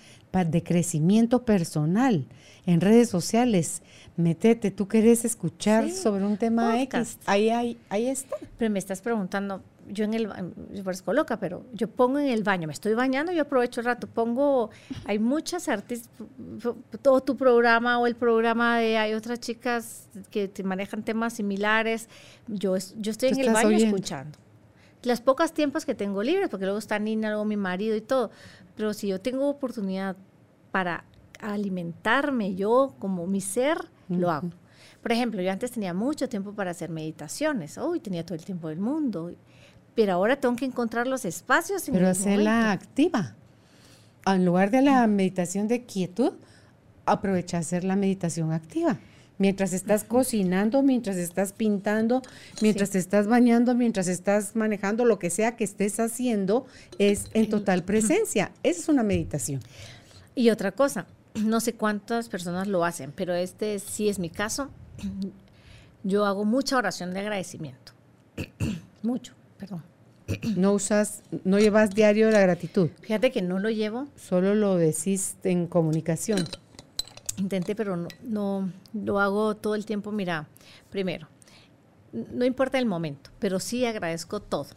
de 0.46 0.64
crecimiento 0.64 1.44
personal 1.44 2.26
en 2.66 2.82
redes 2.82 3.10
sociales. 3.10 3.82
Metete, 4.18 4.72
tú 4.72 4.88
querés 4.88 5.26
escuchar 5.26 5.90
sobre 5.92 6.26
un 6.26 6.38
tema 6.38 6.82
X. 6.82 7.20
Ahí, 7.26 7.50
ahí, 7.50 7.78
ahí 7.90 8.08
está. 8.08 8.36
Pero 8.58 8.72
me 8.72 8.80
estás 8.80 9.02
preguntando, 9.02 9.62
yo 9.88 10.06
en 10.06 10.14
el, 10.14 10.30
yo 10.74 10.84
parezco 10.84 11.14
loca, 11.14 11.40
pero 11.40 11.64
yo 11.74 11.88
pongo 11.88 12.20
en 12.20 12.28
el 12.28 12.44
baño, 12.44 12.68
me 12.68 12.74
estoy 12.74 12.94
bañando, 12.94 13.32
yo 13.32 13.44
aprovecho 13.44 13.82
el 13.82 13.86
rato, 13.86 14.08
pongo, 14.08 14.70
hay 15.06 15.20
muchas 15.20 15.70
artistas, 15.70 16.10
todo 17.02 17.22
tu 17.22 17.38
programa 17.38 18.00
o 18.00 18.08
el 18.08 18.16
programa 18.16 18.80
de, 18.80 18.98
hay 18.98 19.14
otras 19.14 19.40
chicas 19.40 20.08
que 20.30 20.48
te 20.48 20.64
manejan 20.64 21.04
temas 21.04 21.34
similares, 21.34 22.10
yo, 22.48 22.76
yo 22.98 23.12
estoy 23.12 23.30
en 23.30 23.40
el 23.40 23.54
baño 23.54 23.78
escuchando. 23.78 24.38
Las 25.04 25.22
pocas 25.22 25.54
tiempos 25.54 25.86
que 25.86 25.94
tengo 25.94 26.24
libres, 26.24 26.50
porque 26.50 26.66
luego 26.66 26.80
está 26.80 26.98
Nina, 26.98 27.30
luego 27.30 27.46
mi 27.46 27.56
marido 27.56 27.96
y 27.96 28.02
todo, 28.02 28.32
pero 28.78 28.94
si 28.94 29.08
yo 29.08 29.20
tengo 29.20 29.50
oportunidad 29.50 30.16
para 30.72 31.04
alimentarme 31.42 32.56
yo 32.56 32.96
como 33.00 33.28
mi 33.28 33.42
ser, 33.42 33.78
lo 34.08 34.32
hago. 34.32 34.52
Por 35.02 35.12
ejemplo, 35.12 35.42
yo 35.42 35.52
antes 35.52 35.72
tenía 35.72 35.94
mucho 35.94 36.30
tiempo 36.30 36.54
para 36.54 36.72
hacer 36.72 36.90
meditaciones, 36.90 37.78
hoy 37.78 38.00
tenía 38.00 38.26
todo 38.26 38.36
el 38.36 38.46
tiempo 38.46 38.70
del 38.70 38.80
mundo, 38.80 39.34
pero 39.96 40.14
ahora 40.14 40.36
tengo 40.36 40.56
que 40.56 40.66
encontrar 40.66 41.08
los 41.08 41.26
espacios. 41.26 41.88
En 41.88 41.96
pero 41.96 42.08
hacerla 42.08 42.72
activa. 42.72 43.36
En 44.26 44.46
lugar 44.46 44.70
de 44.70 44.82
la 44.82 45.08
meditación 45.08 45.68
de 45.68 45.84
quietud, 45.86 46.34
aprovecha 47.06 47.58
hacer 47.58 47.84
la 47.84 47.96
meditación 47.96 48.52
activa. 48.52 49.00
Mientras 49.40 49.74
estás 49.74 50.04
cocinando, 50.04 50.82
mientras 50.82 51.18
estás 51.18 51.54
pintando, 51.54 52.22
mientras 52.62 52.90
te 52.90 52.98
estás 52.98 53.28
bañando, 53.28 53.76
mientras 53.76 54.08
estás 54.08 54.56
manejando, 54.56 55.06
lo 55.06 55.20
que 55.20 55.30
sea 55.30 55.56
que 55.56 55.64
estés 55.64 56.00
haciendo, 56.00 56.66
es 56.98 57.26
en 57.34 57.50
total 57.50 57.84
presencia. 57.84 58.52
Esa 58.64 58.80
es 58.80 58.90
una 58.90 59.04
meditación. 59.04 59.62
Y 60.34 60.50
otra 60.50 60.72
cosa, 60.72 61.06
no 61.36 61.60
sé 61.60 61.74
cuántas 61.74 62.30
personas 62.30 62.68
lo 62.68 62.84
hacen, 62.84 63.12
pero 63.16 63.34
este 63.36 63.80
sí 63.80 64.10
es 64.10 64.18
mi 64.20 64.30
caso. 64.30 64.70
Yo 66.04 66.26
hago 66.26 66.46
mucha 66.46 66.78
oración 66.78 67.14
de 67.14 67.20
agradecimiento. 67.20 67.94
Mucho, 69.04 69.34
perdón. 69.58 69.84
No 70.56 70.74
usas, 70.74 71.22
no 71.44 71.58
llevas 71.60 71.92
diario 71.92 72.30
la 72.32 72.42
gratitud. 72.42 72.90
Fíjate 73.02 73.32
que 73.32 73.42
no 73.42 73.60
lo 73.60 73.70
llevo. 73.70 74.08
Solo 74.16 74.56
lo 74.56 74.76
decís 74.76 75.38
en 75.44 75.68
comunicación. 75.68 76.46
Intenté, 77.38 77.76
pero 77.76 77.96
no, 77.96 78.08
no 78.24 78.72
lo 78.94 79.20
hago 79.20 79.56
todo 79.56 79.76
el 79.76 79.86
tiempo. 79.86 80.12
Mira, 80.12 80.48
primero, 80.90 81.28
no 82.12 82.46
importa 82.46 82.80
el 82.80 82.86
momento, 82.86 83.30
pero 83.40 83.60
sí 83.60 83.86
agradezco 83.86 84.40
todo. 84.42 84.68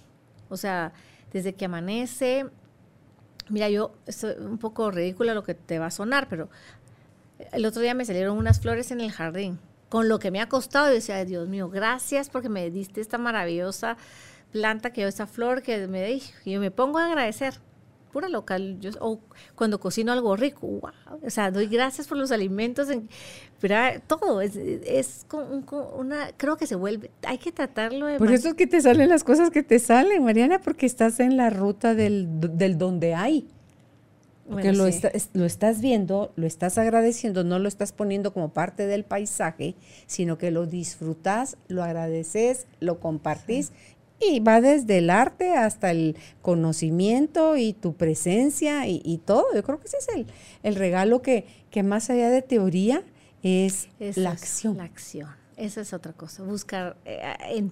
O 0.49 0.57
sea, 0.57 0.93
desde 1.33 1.55
que 1.55 1.65
amanece, 1.65 2.47
Mira, 3.51 3.69
yo, 3.69 3.93
es 4.07 4.23
un 4.23 4.59
poco 4.59 4.93
ridículo 4.93 5.35
lo 5.35 5.43
que 5.43 5.55
te 5.55 5.81
va 5.81 5.87
a 5.87 5.91
sonar, 5.91 6.29
pero 6.29 6.49
El 7.53 7.67
otro 7.67 7.83
día 7.83 7.95
me 7.95 8.05
salieron 8.05 8.37
unas 8.37 8.61
flores 8.61 8.91
en 8.91 9.01
el 9.01 9.11
jardín, 9.11 9.59
con 9.89 10.09
lo 10.09 10.19
que 10.19 10.31
me 10.31 10.41
ha 10.41 10.49
costado. 10.49 10.91
Y 10.91 10.95
decía, 10.95 11.25
Dios 11.25 11.49
mío, 11.49 11.69
gracias 11.71 12.29
porque 12.31 12.49
me 12.49 12.71
diste 12.71 13.01
esta 13.01 13.19
maravillosa 13.19 13.97
planta, 14.53 14.93
que 14.93 15.07
esta 15.07 15.27
flor 15.27 15.63
que 15.63 15.89
me 15.89 16.05
dije. 16.05 16.35
Y 16.45 16.53
yo 16.53 16.61
me 16.61 16.71
pongo 16.71 16.99
a 16.99 17.07
agradecer 17.07 17.55
pura 18.11 18.29
local. 18.29 18.79
Yo, 18.81 18.91
o 19.01 19.21
cuando 19.55 19.81
cocino 19.81 20.13
algo 20.13 20.37
rico, 20.37 20.67
wow, 20.67 21.21
o 21.23 21.31
sea, 21.31 21.51
doy 21.51 21.67
gracias 21.67 22.07
por 22.07 22.19
los 22.19 22.31
alimentos, 22.33 22.91
en, 22.91 23.09
pero 23.61 23.77
todo 24.07 24.41
es, 24.41 24.57
es 24.57 25.25
con, 25.29 25.65
una, 25.97 26.31
creo 26.37 26.57
que 26.57 26.67
se 26.67 26.75
vuelve, 26.75 27.11
hay 27.23 27.39
que 27.39 27.53
tratarlo 27.53 28.07
de... 28.07 28.19
Por 28.19 28.33
eso 28.33 28.49
es 28.49 28.55
que 28.55 28.67
te 28.67 28.81
salen 28.81 29.09
las 29.09 29.25
cosas 29.25 29.51
que 29.51 29.63
te 29.63 29.79
salen, 29.79 30.25
Mariana, 30.25 30.61
porque 30.61 30.87
estás 30.87 31.21
en 31.21 31.37
la 31.37 31.51
ruta 31.51 31.95
del, 31.95 32.29
del 32.57 32.79
donde 32.79 33.15
hay. 33.15 33.49
Porque 34.49 34.73
lo, 34.73 34.89
lo 35.35 35.45
estás 35.45 35.81
viendo, 35.81 36.33
lo 36.35 36.45
estás 36.45 36.77
agradeciendo, 36.77 37.45
no 37.45 37.61
lo 37.61 37.69
estás 37.69 37.93
poniendo 37.93 38.33
como 38.33 38.49
parte 38.49 38.89
del 38.89 39.05
paisaje, 39.05 39.77
sino 40.07 40.39
que 40.39 40.51
lo 40.51 40.67
disfrutas, 40.67 41.57
lo 41.69 41.85
agradeces, 41.85 42.67
lo 42.81 42.99
compartís 42.99 43.71
y 44.21 44.41
va 44.41 44.61
desde 44.61 44.99
el 44.99 45.11
arte 45.11 45.53
hasta 45.53 45.91
el 45.91 46.17
conocimiento 46.43 47.57
y 47.57 47.73
tu 47.73 47.95
presencia 47.95 48.87
y, 48.87 49.19
todo. 49.25 49.47
Yo 49.55 49.63
creo 49.63 49.81
que 49.81 49.87
ese 49.87 49.97
es 49.99 50.09
el, 50.15 50.27
el 50.63 50.75
regalo 50.75 51.23
que, 51.23 51.47
que, 51.71 51.83
más 51.83 52.11
allá 52.11 52.29
de 52.29 52.43
teoría 52.43 53.03
es 53.43 53.89
la 54.17 54.31
acción. 54.31 54.77
la 54.77 54.85
acción. 54.85 55.29
Esa 55.57 55.81
es 55.81 55.93
otra 55.93 56.13
cosa. 56.13 56.43
Buscar 56.43 56.97
eh, 57.05 57.69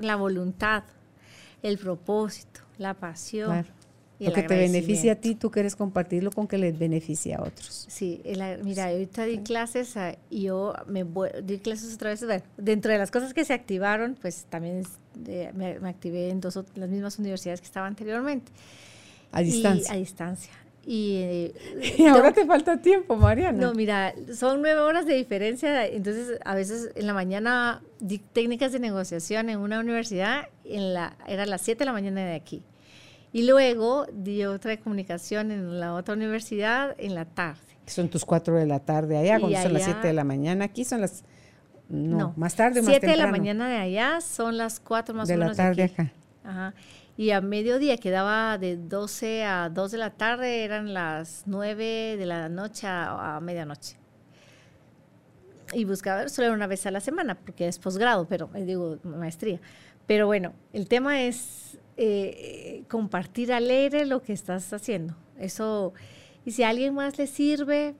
la 0.00 0.16
voluntad, 0.16 0.84
el 1.62 1.78
propósito, 1.78 2.60
la 2.78 2.94
pasión. 2.94 3.66
Lo 4.20 4.32
que 4.32 4.44
te 4.44 4.56
beneficia 4.56 5.12
a 5.12 5.16
ti, 5.16 5.34
tú 5.34 5.50
quieres 5.50 5.74
compartirlo 5.76 6.30
con 6.30 6.46
que 6.46 6.56
les 6.56 6.78
beneficie 6.78 7.34
a 7.34 7.42
otros. 7.42 7.86
Sí, 7.88 8.22
mira, 8.62 8.86
ahorita 8.86 9.24
di 9.24 9.38
clases 9.38 9.94
y 10.30 10.42
yo 10.42 10.72
me 10.86 11.04
di 11.42 11.58
clases 11.58 11.94
otra 11.94 12.10
vez. 12.10 12.24
dentro 12.56 12.92
de 12.92 12.98
las 12.98 13.10
cosas 13.10 13.34
que 13.34 13.44
se 13.44 13.52
activaron, 13.52 14.16
pues 14.20 14.46
también 14.48 14.84
me, 15.16 15.88
activé 15.88 16.30
en 16.30 16.40
dos 16.40 16.58
las 16.74 16.88
mismas 16.88 17.18
universidades 17.18 17.60
que 17.60 17.66
estaba 17.66 17.86
anteriormente. 17.86 18.52
A 19.32 19.40
distancia. 19.40 19.92
a 19.92 19.96
distancia. 19.96 20.52
Y, 20.86 21.52
y 21.98 22.06
ahora 22.06 22.32
te 22.32 22.44
falta 22.44 22.80
tiempo, 22.80 23.16
Mariana. 23.16 23.58
No, 23.58 23.74
mira, 23.74 24.14
son 24.34 24.60
nueve 24.60 24.80
horas 24.80 25.06
de 25.06 25.14
diferencia, 25.14 25.86
entonces 25.86 26.38
a 26.44 26.54
veces 26.54 26.90
en 26.94 27.06
la 27.06 27.14
mañana 27.14 27.82
di 28.00 28.18
técnicas 28.18 28.72
de 28.72 28.80
negociación 28.80 29.48
en 29.48 29.58
una 29.58 29.80
universidad, 29.80 30.48
en 30.64 30.94
la, 30.94 31.16
era 31.26 31.46
las 31.46 31.62
siete 31.62 31.80
de 31.80 31.86
la 31.86 31.92
mañana 31.92 32.24
de 32.24 32.34
aquí. 32.34 32.64
Y 33.32 33.42
luego 33.46 34.06
di 34.12 34.44
otra 34.44 34.70
de 34.70 34.78
comunicación 34.78 35.50
en 35.50 35.80
la 35.80 35.94
otra 35.94 36.14
universidad 36.14 36.94
en 36.98 37.14
la 37.16 37.24
tarde. 37.24 37.60
Son 37.86 38.08
tus 38.08 38.24
cuatro 38.24 38.54
de 38.54 38.66
la 38.66 38.78
tarde 38.78 39.18
allá, 39.18 39.40
cuando 39.40 39.60
son 39.60 39.72
las 39.72 39.84
siete 39.84 40.06
de 40.06 40.12
la 40.12 40.24
mañana. 40.24 40.66
Aquí 40.66 40.84
son 40.84 41.00
las... 41.00 41.24
No, 41.88 42.32
más 42.36 42.56
tarde, 42.56 42.80
más 42.80 42.90
Siete 42.90 43.06
de 43.06 43.16
la 43.16 43.26
mañana 43.26 43.68
de 43.68 43.76
allá 43.76 44.20
son 44.20 44.56
las 44.56 44.80
cuatro 44.80 45.14
más 45.14 45.28
o 45.28 45.32
menos 45.32 45.56
de 45.56 45.62
la 45.62 45.68
tarde 45.68 45.82
acá. 45.84 46.12
Ajá. 46.42 46.74
Y 47.16 47.30
a 47.30 47.40
mediodía 47.40 47.96
quedaba 47.96 48.58
de 48.58 48.76
12 48.76 49.44
a 49.44 49.68
2 49.68 49.92
de 49.92 49.98
la 49.98 50.10
tarde, 50.10 50.64
eran 50.64 50.92
las 50.92 51.44
9 51.46 52.16
de 52.18 52.26
la 52.26 52.48
noche 52.48 52.86
a, 52.88 53.38
medianoche. 53.40 53.96
Y 55.72 55.84
buscaba 55.84 56.28
solo 56.28 56.52
una 56.52 56.66
vez 56.66 56.86
a 56.86 56.90
la 56.90 57.00
semana, 57.00 57.36
porque 57.36 57.68
es 57.68 57.78
posgrado, 57.78 58.26
pero 58.26 58.50
eh, 58.54 58.64
digo 58.64 58.98
maestría. 59.04 59.60
Pero 60.06 60.26
bueno, 60.26 60.54
el 60.72 60.88
tema 60.88 61.22
es 61.22 61.78
eh, 61.96 62.82
compartir 62.88 63.52
alegre 63.52 64.06
lo 64.06 64.20
que 64.20 64.32
estás 64.32 64.72
haciendo. 64.72 65.14
Eso, 65.38 65.94
y 66.44 66.50
si 66.50 66.64
a 66.64 66.70
alguien 66.70 66.94
más 66.94 67.16
le 67.16 67.28
sirve, 67.28 67.94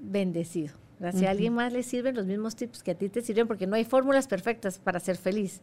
bendecido. 0.00 0.74
Si 1.14 1.26
a 1.26 1.30
alguien 1.30 1.52
más 1.52 1.72
le 1.72 1.82
sirven 1.82 2.14
los 2.14 2.26
mismos 2.26 2.56
tips 2.56 2.82
que 2.82 2.92
a 2.92 2.94
ti 2.94 3.08
te 3.08 3.20
sirven, 3.20 3.46
porque 3.46 3.66
no 3.66 3.76
hay 3.76 3.84
fórmulas 3.84 4.26
perfectas 4.26 4.78
para 4.78 4.98
ser 4.98 5.16
feliz. 5.16 5.60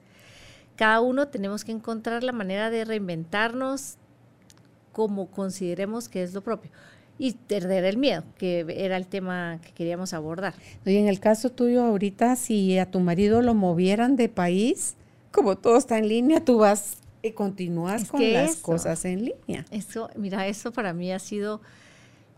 Cada 0.75 1.01
uno 1.01 1.27
tenemos 1.27 1.63
que 1.63 1.71
encontrar 1.71 2.23
la 2.23 2.31
manera 2.31 2.69
de 2.69 2.85
reinventarnos 2.85 3.97
como 4.91 5.27
consideremos 5.27 6.07
que 6.07 6.23
es 6.23 6.33
lo 6.33 6.41
propio. 6.41 6.71
Y 7.19 7.33
perder 7.33 7.83
el 7.85 7.97
miedo, 7.97 8.23
que 8.37 8.65
era 8.69 8.97
el 8.97 9.07
tema 9.07 9.59
que 9.61 9.71
queríamos 9.71 10.13
abordar. 10.13 10.55
Y 10.85 10.97
en 10.97 11.07
el 11.07 11.19
caso 11.19 11.51
tuyo 11.51 11.83
ahorita, 11.83 12.35
si 12.35 12.77
a 12.79 12.89
tu 12.89 12.99
marido 12.99 13.41
lo 13.41 13.53
movieran 13.53 14.15
de 14.15 14.29
país, 14.29 14.95
como 15.31 15.57
todo 15.57 15.77
está 15.77 15.97
en 15.97 16.07
línea, 16.07 16.43
tú 16.43 16.57
vas 16.57 16.97
y 17.21 17.31
continúas 17.31 18.05
con 18.05 18.33
las 18.33 18.57
cosas 18.57 19.05
en 19.05 19.25
línea. 19.25 19.65
Eso, 19.71 20.09
mira, 20.15 20.47
eso 20.47 20.71
para 20.71 20.93
mí 20.93 21.11
ha 21.11 21.19
sido, 21.19 21.61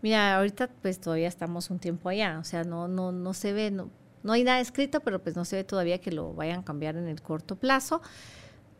mira, 0.02 0.36
ahorita 0.36 0.68
pues 0.82 1.00
todavía 1.00 1.28
estamos 1.28 1.70
un 1.70 1.78
tiempo 1.78 2.08
allá, 2.08 2.38
o 2.40 2.44
sea, 2.44 2.64
no, 2.64 2.88
no, 2.88 3.12
no 3.12 3.34
se 3.34 3.52
ve, 3.52 3.70
no, 3.70 3.90
no 4.22 4.32
hay 4.32 4.44
nada 4.44 4.60
escrito, 4.60 5.00
pero 5.00 5.22
pues 5.22 5.36
no 5.36 5.44
se 5.44 5.56
ve 5.56 5.64
todavía 5.64 6.00
que 6.00 6.12
lo 6.12 6.34
vayan 6.34 6.60
a 6.60 6.64
cambiar 6.64 6.96
en 6.96 7.08
el 7.08 7.22
corto 7.22 7.56
plazo. 7.56 8.02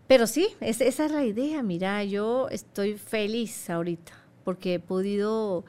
Pero 0.06 0.26
sí, 0.26 0.48
esa 0.60 0.84
es 0.84 1.10
la 1.10 1.24
idea. 1.24 1.62
Mira, 1.62 2.04
yo 2.04 2.48
estoy 2.50 2.96
feliz 2.96 3.68
ahorita 3.68 4.12
porque 4.44 4.74
he 4.74 4.80
podido 4.80 5.64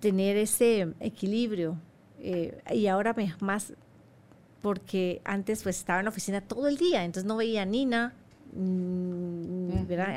tener 0.00 0.36
ese 0.36 0.92
equilibrio 1.00 1.78
eh, 2.18 2.60
y 2.72 2.86
ahora 2.88 3.14
me, 3.14 3.34
más 3.40 3.72
porque 4.60 5.22
antes 5.24 5.62
pues 5.62 5.78
estaba 5.78 6.00
en 6.00 6.06
la 6.06 6.10
oficina 6.10 6.42
todo 6.42 6.68
el 6.68 6.76
día, 6.76 7.04
entonces 7.04 7.26
no 7.26 7.36
veía 7.36 7.62
a 7.62 7.64
Nina, 7.66 8.14
Mm, 8.54 9.64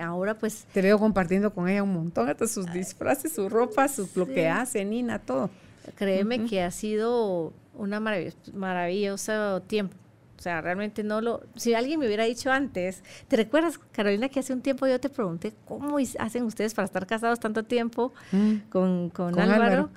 Ahora 0.04 0.38
pues... 0.38 0.66
Te 0.74 0.82
veo 0.82 1.00
compartiendo 1.00 1.54
con 1.54 1.68
ella 1.68 1.84
un 1.84 1.94
montón, 1.94 2.30
hasta 2.30 2.48
sus 2.48 2.72
disfraces, 2.72 3.34
su 3.34 3.50
ropa, 3.50 3.88
su, 3.88 4.10
lo 4.16 4.26
que 4.26 4.48
hace, 4.48 4.84
Nina, 4.86 5.20
todo. 5.20 5.50
Créeme 5.96 6.46
que 6.46 6.62
ha 6.62 6.72
sido 6.72 7.54
una 7.76 8.00
maravilloso 8.00 9.62
tiempo. 9.64 9.96
O 10.38 10.42
sea, 10.42 10.62
realmente 10.62 11.04
no 11.04 11.20
lo... 11.20 11.42
Si 11.56 11.74
alguien 11.74 12.00
me 12.00 12.06
hubiera 12.06 12.24
dicho 12.26 12.52
antes, 12.52 13.04
¿te 13.28 13.38
recuerdas, 13.38 13.80
Carolina, 13.92 14.30
que 14.30 14.40
hace 14.40 14.54
un 14.54 14.62
tiempo 14.62 14.86
yo 14.86 15.00
te 15.00 15.10
pregunté 15.10 15.54
cómo 15.66 15.98
hacen 16.20 16.44
ustedes 16.44 16.76
para 16.76 16.86
estar 16.86 17.08
casados 17.08 17.40
tanto 17.40 17.64
tiempo 17.64 18.14
mm. 18.32 18.56
con, 18.70 19.10
con, 19.10 19.40
Álvaro? 19.40 19.90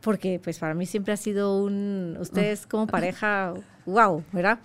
Porque 0.00 0.40
pues 0.42 0.58
para 0.58 0.74
mí 0.74 0.86
siempre 0.86 1.12
ha 1.12 1.16
sido 1.16 1.62
un... 1.62 2.16
Ustedes 2.18 2.66
como 2.66 2.86
pareja, 2.88 3.54
wow, 3.86 4.24
¿verdad? 4.32 4.58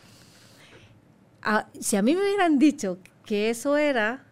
Si 1.80 1.96
a 1.96 2.02
mí 2.02 2.16
me 2.16 2.22
hubieran 2.22 2.60
dicho 2.60 2.98
que 3.26 3.50
eso 3.50 3.78
era 3.78 4.24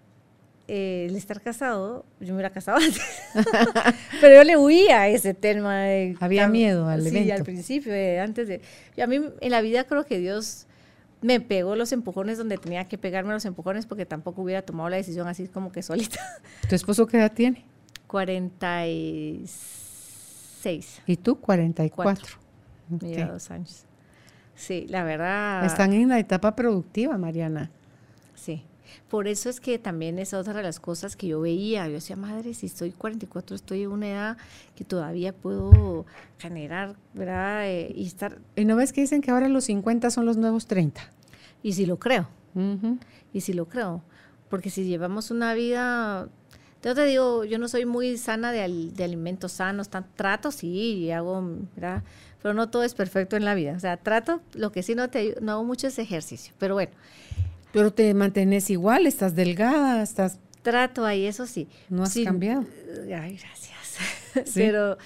eh, 0.67 1.07
el 1.09 1.15
estar 1.15 1.41
casado, 1.41 2.05
yo 2.19 2.27
me 2.27 2.33
hubiera 2.35 2.51
casado 2.51 2.77
antes. 2.77 3.01
Pero 4.21 4.35
yo 4.35 4.43
le 4.43 4.57
huía 4.57 5.01
a 5.01 5.07
ese 5.09 5.33
tema. 5.33 5.85
Había 6.19 6.47
miedo 6.47 6.87
al 6.87 7.03
sí, 7.03 7.31
al 7.31 7.43
principio, 7.43 7.93
eh, 7.93 8.19
antes 8.19 8.47
de... 8.47 8.61
a 9.01 9.07
mí 9.07 9.19
en 9.39 9.51
la 9.51 9.61
vida 9.61 9.83
creo 9.83 10.05
que 10.05 10.19
Dios 10.19 10.67
me 11.21 11.39
pegó 11.39 11.75
los 11.75 11.91
empujones 11.91 12.37
donde 12.37 12.57
tenía 12.57 12.85
que 12.85 12.97
pegarme 12.97 13.33
los 13.33 13.45
empujones 13.45 13.85
porque 13.85 14.05
tampoco 14.05 14.41
hubiera 14.41 14.61
tomado 14.61 14.89
la 14.89 14.97
decisión 14.97 15.27
así 15.27 15.47
como 15.47 15.71
que 15.71 15.81
solita. 15.81 16.19
¿Tu 16.69 16.75
esposo 16.75 17.07
qué 17.07 17.17
edad 17.17 17.33
tiene? 17.33 17.65
46. 18.07 21.01
¿Y 21.07 21.17
tú? 21.17 21.39
44. 21.39 22.37
Mira, 23.01 23.27
dos 23.27 23.49
años. 23.51 23.85
Sí, 24.55 24.85
la 24.89 25.03
verdad. 25.03 25.65
Están 25.65 25.93
en 25.93 26.09
la 26.09 26.19
etapa 26.19 26.55
productiva, 26.55 27.17
Mariana. 27.17 27.71
Sí. 28.35 28.63
Por 29.09 29.27
eso 29.27 29.49
es 29.49 29.59
que 29.59 29.77
también 29.77 30.17
es 30.19 30.33
otra 30.33 30.53
de 30.53 30.63
las 30.63 30.79
cosas 30.79 31.15
que 31.15 31.27
yo 31.27 31.41
veía. 31.41 31.87
Yo 31.87 31.93
decía, 31.93 32.15
madre, 32.15 32.53
si 32.53 32.65
estoy 32.65 32.91
44, 32.91 33.55
estoy 33.55 33.83
en 33.83 33.91
una 33.91 34.07
edad 34.07 34.37
que 34.75 34.83
todavía 34.83 35.33
puedo 35.33 36.05
generar, 36.39 36.95
¿verdad? 37.13 37.67
Eh, 37.67 37.93
y 37.95 38.05
estar. 38.05 38.39
¿Y 38.55 38.65
no 38.65 38.75
ves 38.75 38.93
que 38.93 39.01
dicen 39.01 39.21
que 39.21 39.31
ahora 39.31 39.49
los 39.49 39.65
50 39.65 40.09
son 40.09 40.25
los 40.25 40.37
nuevos 40.37 40.65
30? 40.65 41.01
Y 41.61 41.73
si 41.73 41.85
lo 41.85 41.97
creo. 41.97 42.27
Y 43.33 43.41
si 43.41 43.53
lo 43.53 43.65
creo. 43.67 44.01
Porque 44.49 44.69
si 44.69 44.83
llevamos 44.83 45.31
una 45.31 45.53
vida. 45.53 46.27
Yo 46.83 46.93
te 46.93 47.05
digo, 47.05 47.45
yo 47.45 47.59
no 47.59 47.67
soy 47.69 47.85
muy 47.85 48.17
sana 48.17 48.51
de, 48.51 48.91
de 48.93 49.03
alimentos 49.03 49.53
sanos, 49.53 49.89
tan, 49.89 50.05
trato 50.15 50.51
sí, 50.51 50.67
y 50.67 51.11
hago, 51.11 51.41
¿verdad? 51.75 52.03
Pero 52.43 52.53
no 52.53 52.69
todo 52.69 52.83
es 52.83 52.93
perfecto 52.93 53.37
en 53.37 53.45
la 53.45 53.55
vida. 53.55 53.73
O 53.75 53.79
sea, 53.79 53.95
trato, 53.95 54.41
lo 54.53 54.71
que 54.73 54.83
sí 54.83 54.95
no 54.95 55.09
te 55.09 55.37
no 55.41 55.53
hago 55.53 55.63
mucho 55.63 55.87
es 55.87 55.97
ejercicio, 55.97 56.53
pero 56.59 56.75
bueno. 56.75 56.91
Pero 57.71 57.91
te 57.91 58.13
mantienes 58.13 58.69
igual, 58.69 59.07
estás 59.07 59.33
delgada, 59.33 60.03
estás... 60.03 60.39
Trato 60.61 61.05
ahí, 61.05 61.25
eso 61.25 61.47
sí. 61.47 61.67
No 61.89 62.03
has 62.03 62.13
cambiado. 62.13 62.65
Ay, 63.03 63.37
gracias. 63.37 63.97
Pero, 64.53 64.97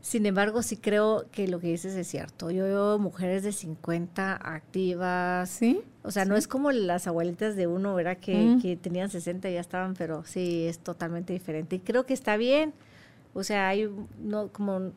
sin 0.00 0.26
embargo, 0.26 0.62
sí 0.62 0.76
creo 0.76 1.26
que 1.30 1.48
lo 1.48 1.60
que 1.60 1.68
dices 1.68 1.94
es 1.94 2.06
cierto. 2.08 2.50
Yo 2.50 2.64
veo 2.64 2.98
mujeres 2.98 3.42
de 3.42 3.52
50 3.52 4.34
activas. 4.34 5.48
Sí. 5.48 5.80
O 6.02 6.10
sea, 6.10 6.24
no 6.24 6.36
es 6.36 6.46
como 6.46 6.72
las 6.72 7.06
abuelitas 7.06 7.56
de 7.56 7.66
uno, 7.66 7.94
¿verdad? 7.94 8.18
Que, 8.18 8.58
que 8.60 8.76
tenían 8.76 9.08
60 9.08 9.48
y 9.48 9.54
ya 9.54 9.60
estaban, 9.60 9.94
pero 9.94 10.24
sí, 10.24 10.66
es 10.66 10.78
totalmente 10.78 11.32
diferente. 11.32 11.76
Y 11.76 11.78
creo 11.80 12.04
que 12.04 12.14
está 12.14 12.36
bien. 12.36 12.74
O 13.32 13.44
sea, 13.44 13.68
hay 13.68 13.90
no 14.18 14.48
como 14.48 14.92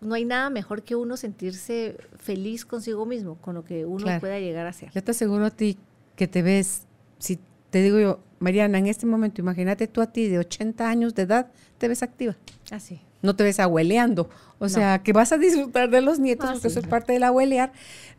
no 0.00 0.14
hay 0.14 0.24
nada 0.24 0.50
mejor 0.50 0.82
que 0.82 0.94
uno 0.96 1.16
sentirse 1.16 1.96
feliz 2.18 2.64
consigo 2.64 3.06
mismo, 3.06 3.36
con 3.36 3.54
lo 3.54 3.64
que 3.64 3.84
uno 3.84 4.06
pueda 4.20 4.38
llegar 4.38 4.66
a 4.66 4.72
ser. 4.72 4.90
Yo 4.92 5.02
te 5.02 5.10
aseguro 5.12 5.46
a 5.46 5.50
ti 5.50 5.78
que 6.16 6.26
te 6.28 6.42
ves, 6.42 6.82
si 7.18 7.38
te 7.70 7.82
digo 7.82 7.98
yo, 7.98 8.20
Mariana, 8.38 8.78
en 8.78 8.86
este 8.86 9.06
momento, 9.06 9.40
imagínate 9.40 9.86
tú 9.88 10.00
a 10.02 10.06
ti 10.12 10.28
de 10.28 10.38
80 10.38 10.88
años 10.88 11.14
de 11.14 11.22
edad, 11.22 11.50
te 11.78 11.88
ves 11.88 12.02
activa. 12.02 12.36
Así. 12.70 13.00
no 13.22 13.34
te 13.34 13.42
ves 13.44 13.58
abueleando. 13.58 14.28
O 14.58 14.68
sea, 14.68 15.02
que 15.02 15.12
vas 15.12 15.32
a 15.32 15.38
disfrutar 15.38 15.90
de 15.90 16.00
los 16.00 16.18
nietos, 16.20 16.46
Ah, 16.48 16.52
porque 16.52 16.68
sí. 16.68 16.78
eso 16.78 16.80
es 16.80 16.86
parte 16.86 17.12
del 17.12 17.24
abuelear, 17.24 17.72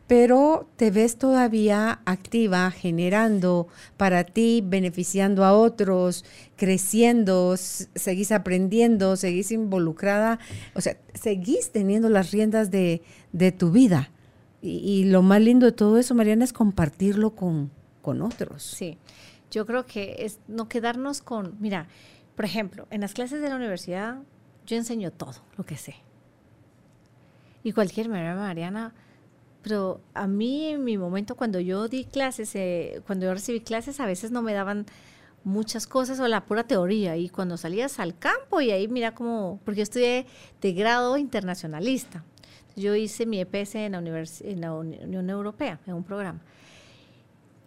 pero 0.08 0.66
te 0.76 0.90
ves 0.90 1.18
todavía 1.18 2.00
activa, 2.06 2.70
generando 2.70 3.68
para 3.98 4.24
ti, 4.24 4.64
beneficiando 4.64 5.44
a 5.44 5.52
otros, 5.52 6.24
creciendo, 6.56 7.56
seguís 7.58 8.32
aprendiendo, 8.32 9.16
seguís 9.16 9.52
involucrada, 9.52 10.38
o 10.74 10.80
sea, 10.80 10.96
seguís 11.12 11.70
teniendo 11.70 12.08
las 12.08 12.32
riendas 12.32 12.70
de, 12.70 13.02
de 13.32 13.52
tu 13.52 13.70
vida. 13.70 14.10
Y, 14.62 14.78
y 14.78 15.04
lo 15.04 15.22
más 15.22 15.42
lindo 15.42 15.66
de 15.66 15.72
todo 15.72 15.98
eso, 15.98 16.14
Mariana, 16.14 16.42
es 16.42 16.54
compartirlo 16.54 17.36
con, 17.36 17.70
con 18.00 18.22
otros. 18.22 18.62
Sí, 18.62 18.96
yo 19.50 19.66
creo 19.66 19.84
que 19.84 20.16
es 20.20 20.38
no 20.48 20.70
quedarnos 20.70 21.20
con, 21.20 21.54
mira, 21.60 21.86
por 22.34 22.46
ejemplo, 22.46 22.86
en 22.90 23.02
las 23.02 23.12
clases 23.12 23.42
de 23.42 23.50
la 23.50 23.56
universidad 23.56 24.22
yo 24.66 24.76
enseño 24.76 25.10
todo 25.10 25.34
lo 25.58 25.64
que 25.64 25.76
sé. 25.76 25.96
Y 27.62 27.72
cualquier 27.72 28.08
manera, 28.08 28.34
Mariana, 28.36 28.94
pero 29.62 30.00
a 30.14 30.26
mí 30.26 30.66
en 30.66 30.84
mi 30.84 30.96
momento 30.98 31.34
cuando 31.36 31.60
yo 31.60 31.88
di 31.88 32.04
clases, 32.04 32.54
eh, 32.54 33.02
cuando 33.06 33.26
yo 33.26 33.34
recibí 33.34 33.60
clases, 33.60 34.00
a 34.00 34.06
veces 34.06 34.30
no 34.30 34.42
me 34.42 34.52
daban 34.54 34.86
muchas 35.44 35.86
cosas 35.86 36.20
o 36.20 36.28
la 36.28 36.44
pura 36.44 36.64
teoría. 36.64 37.16
Y 37.16 37.28
cuando 37.28 37.56
salías 37.56 37.98
al 38.00 38.18
campo 38.18 38.60
y 38.60 38.70
ahí 38.70 38.88
mira 38.88 39.14
como, 39.14 39.60
porque 39.64 39.78
yo 39.78 39.82
estudié 39.82 40.26
de 40.60 40.72
grado 40.72 41.16
internacionalista. 41.16 42.24
Yo 42.76 42.94
hice 42.94 43.26
mi 43.26 43.40
EPS 43.40 43.74
en 43.76 43.92
la, 43.92 44.00
univers- 44.00 44.42
en 44.44 44.60
la 44.60 44.72
Uni- 44.72 44.98
Unión 45.02 45.28
Europea, 45.30 45.80
en 45.86 45.94
un 45.94 46.04
programa. 46.04 46.40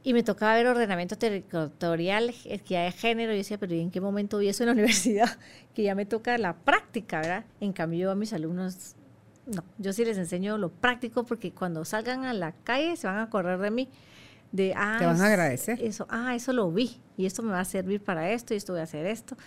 Y 0.04 0.14
me 0.14 0.24
tocaba 0.24 0.56
ver 0.56 0.66
ordenamiento 0.68 1.16
territorial, 1.18 2.34
equidad 2.46 2.86
de 2.86 2.92
género. 2.92 3.32
Y 3.34 3.36
yo 3.36 3.40
decía, 3.40 3.58
pero 3.60 3.76
¿y 3.76 3.82
en 3.82 3.92
qué 3.92 4.02
momento 4.02 4.40
vi 4.40 4.48
eso 4.48 4.64
en 4.64 4.68
la 4.68 4.74
universidad? 4.74 5.38
Que 5.76 5.84
ya 5.84 5.94
me 5.96 6.06
toca 6.06 6.38
la 6.38 6.56
práctica, 6.56 7.20
¿verdad? 7.22 7.46
En 7.60 7.72
cambio, 7.74 8.00
yo 8.00 8.12
a 8.12 8.16
mis 8.16 8.34
alumnos, 8.34 8.96
no, 9.46 9.64
yo 9.78 9.94
sí 9.94 10.06
les 10.06 10.18
enseño 10.18 10.58
lo 10.58 10.70
práctico 10.70 11.26
porque 11.26 11.52
cuando 11.52 11.84
salgan 11.86 12.24
a 12.26 12.34
la 12.34 12.52
calle 12.52 12.96
se 12.96 13.08
van 13.08 13.20
a 13.20 13.30
correr 13.30 13.60
de 13.60 13.72
mí. 13.72 13.90
De, 14.52 14.74
ah, 14.76 14.98
Te 15.00 15.06
van 15.06 15.22
a 15.22 15.26
agradecer. 15.28 15.82
Eso, 15.82 16.06
ah, 16.10 16.36
eso 16.36 16.52
lo 16.52 16.70
vi 16.72 17.00
y 17.18 17.26
esto 17.26 17.42
me 17.42 17.52
va 17.52 17.62
a 17.62 17.66
servir 17.66 18.04
para 18.04 18.32
esto 18.32 18.54
y 18.54 18.58
esto 18.58 18.74
voy 18.74 18.82
a 18.82 18.84
hacer 18.84 19.06
esto. 19.06 19.38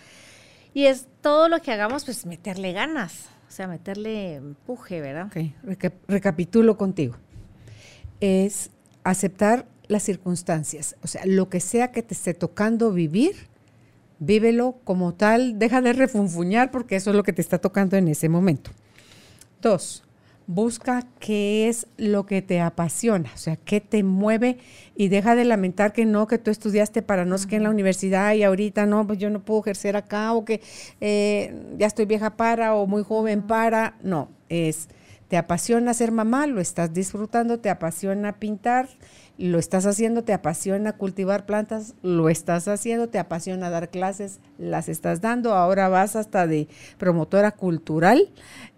Y 0.73 0.85
es 0.87 1.07
todo 1.21 1.47
lo 1.47 1.61
que 1.61 1.71
hagamos, 1.71 2.05
pues 2.05 2.25
meterle 2.25 2.73
ganas, 2.73 3.27
o 3.47 3.51
sea, 3.51 3.67
meterle 3.67 4.35
empuje, 4.35 4.99
¿verdad? 5.01 5.27
Ok, 5.27 5.37
reca- 5.63 5.93
recapitulo 6.07 6.75
contigo. 6.75 7.15
Es 8.19 8.71
aceptar 9.03 9.67
las 9.87 10.01
circunstancias, 10.03 10.95
o 11.03 11.07
sea, 11.07 11.21
lo 11.25 11.49
que 11.49 11.59
sea 11.59 11.91
que 11.91 12.01
te 12.01 12.15
esté 12.15 12.33
tocando 12.33 12.91
vivir, 12.91 13.35
vívelo 14.17 14.79
como 14.83 15.13
tal, 15.13 15.59
deja 15.59 15.81
de 15.81 15.93
refunfuñar 15.93 16.71
porque 16.71 16.95
eso 16.95 17.11
es 17.11 17.15
lo 17.15 17.21
que 17.23 17.33
te 17.33 17.41
está 17.41 17.59
tocando 17.59 17.95
en 17.95 18.07
ese 18.07 18.27
momento. 18.27 18.71
Dos, 19.65 20.03
busca 20.45 21.07
qué 21.19 21.67
es 21.67 21.87
lo 21.97 22.27
que 22.27 22.43
te 22.43 22.61
apasiona, 22.61 23.31
o 23.33 23.37
sea, 23.37 23.55
qué 23.55 23.81
te 23.81 24.03
mueve 24.03 24.59
y 24.95 25.07
deja 25.07 25.33
de 25.33 25.43
lamentar 25.43 25.91
que 25.91 26.05
no, 26.05 26.27
que 26.27 26.37
tú 26.37 26.51
estudiaste 26.51 27.01
para 27.01 27.25
no 27.25 27.39
sé 27.39 27.47
qué 27.47 27.55
en 27.55 27.63
la 27.63 27.71
universidad 27.71 28.35
y 28.35 28.43
ahorita 28.43 28.85
no, 28.85 29.07
pues 29.07 29.17
yo 29.17 29.31
no 29.31 29.43
puedo 29.43 29.61
ejercer 29.61 29.95
acá 29.95 30.33
o 30.33 30.45
que 30.45 30.61
eh, 31.01 31.59
ya 31.79 31.87
estoy 31.87 32.05
vieja 32.05 32.37
para 32.37 32.75
o 32.75 32.85
muy 32.85 33.03
joven 33.03 33.41
para. 33.41 33.97
No, 34.03 34.29
es, 34.49 34.87
te 35.29 35.37
apasiona 35.37 35.95
ser 35.95 36.11
mamá, 36.11 36.45
lo 36.45 36.61
estás 36.61 36.93
disfrutando, 36.93 37.59
te 37.59 37.71
apasiona 37.71 38.37
pintar, 38.37 38.87
lo 39.37 39.59
estás 39.59 39.85
haciendo, 39.85 40.23
te 40.23 40.33
apasiona 40.33 40.93
cultivar 40.93 41.45
plantas, 41.45 41.93
lo 42.01 42.29
estás 42.29 42.67
haciendo, 42.67 43.09
te 43.09 43.19
apasiona 43.19 43.69
dar 43.69 43.89
clases, 43.89 44.39
las 44.57 44.87
estás 44.87 45.21
dando, 45.21 45.53
ahora 45.53 45.89
vas 45.89 46.15
hasta 46.15 46.47
de 46.47 46.67
promotora 46.97 47.51
cultural, 47.51 48.29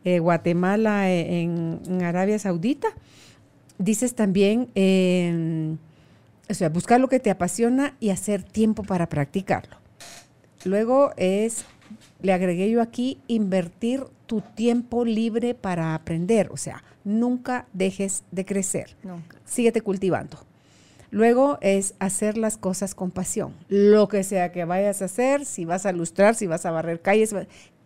eh, 0.04 0.20
Guatemala 0.20 1.12
eh, 1.12 1.42
en, 1.42 2.02
Arabia 2.02 2.40
Saudita. 2.40 2.88
Dices 3.78 4.16
también, 4.16 4.70
eh, 4.74 5.76
o 6.50 6.54
sea, 6.54 6.70
buscar 6.70 7.00
lo 7.00 7.08
que 7.08 7.20
te 7.20 7.30
apasiona 7.30 7.96
y 8.00 8.10
hacer 8.10 8.42
tiempo 8.42 8.84
para 8.84 9.10
practicarlo. 9.10 9.78
Luego 10.66 11.12
es, 11.18 11.66
le 12.22 12.34
agregué 12.34 12.72
yo 12.72 12.82
aquí, 12.82 13.20
invertir 13.28 14.06
tu 14.26 14.42
tiempo 14.42 15.06
libre 15.06 15.54
para 15.54 15.94
aprender, 15.94 16.50
o 16.52 16.58
sea, 16.58 16.84
nunca 17.08 17.66
dejes 17.74 18.24
de 18.32 18.46
crecer 18.46 18.96
Nunca. 19.04 19.38
síguete 19.46 19.82
cultivando. 19.82 20.38
Luego 21.10 21.58
es 21.62 21.96
hacer 22.00 22.38
las 22.38 22.58
cosas 22.58 22.94
con 22.94 23.12
pasión. 23.12 23.54
Lo 23.70 24.10
que 24.10 24.24
sea 24.24 24.52
que 24.52 24.66
vayas 24.66 25.02
a 25.02 25.06
hacer, 25.06 25.46
si 25.46 25.64
vas 25.64 25.86
a 25.86 25.94
lustrar, 25.94 26.36
si 26.36 26.48
vas 26.48 26.66
a 26.66 26.72
barrer 26.72 27.02
calles, 27.02 27.34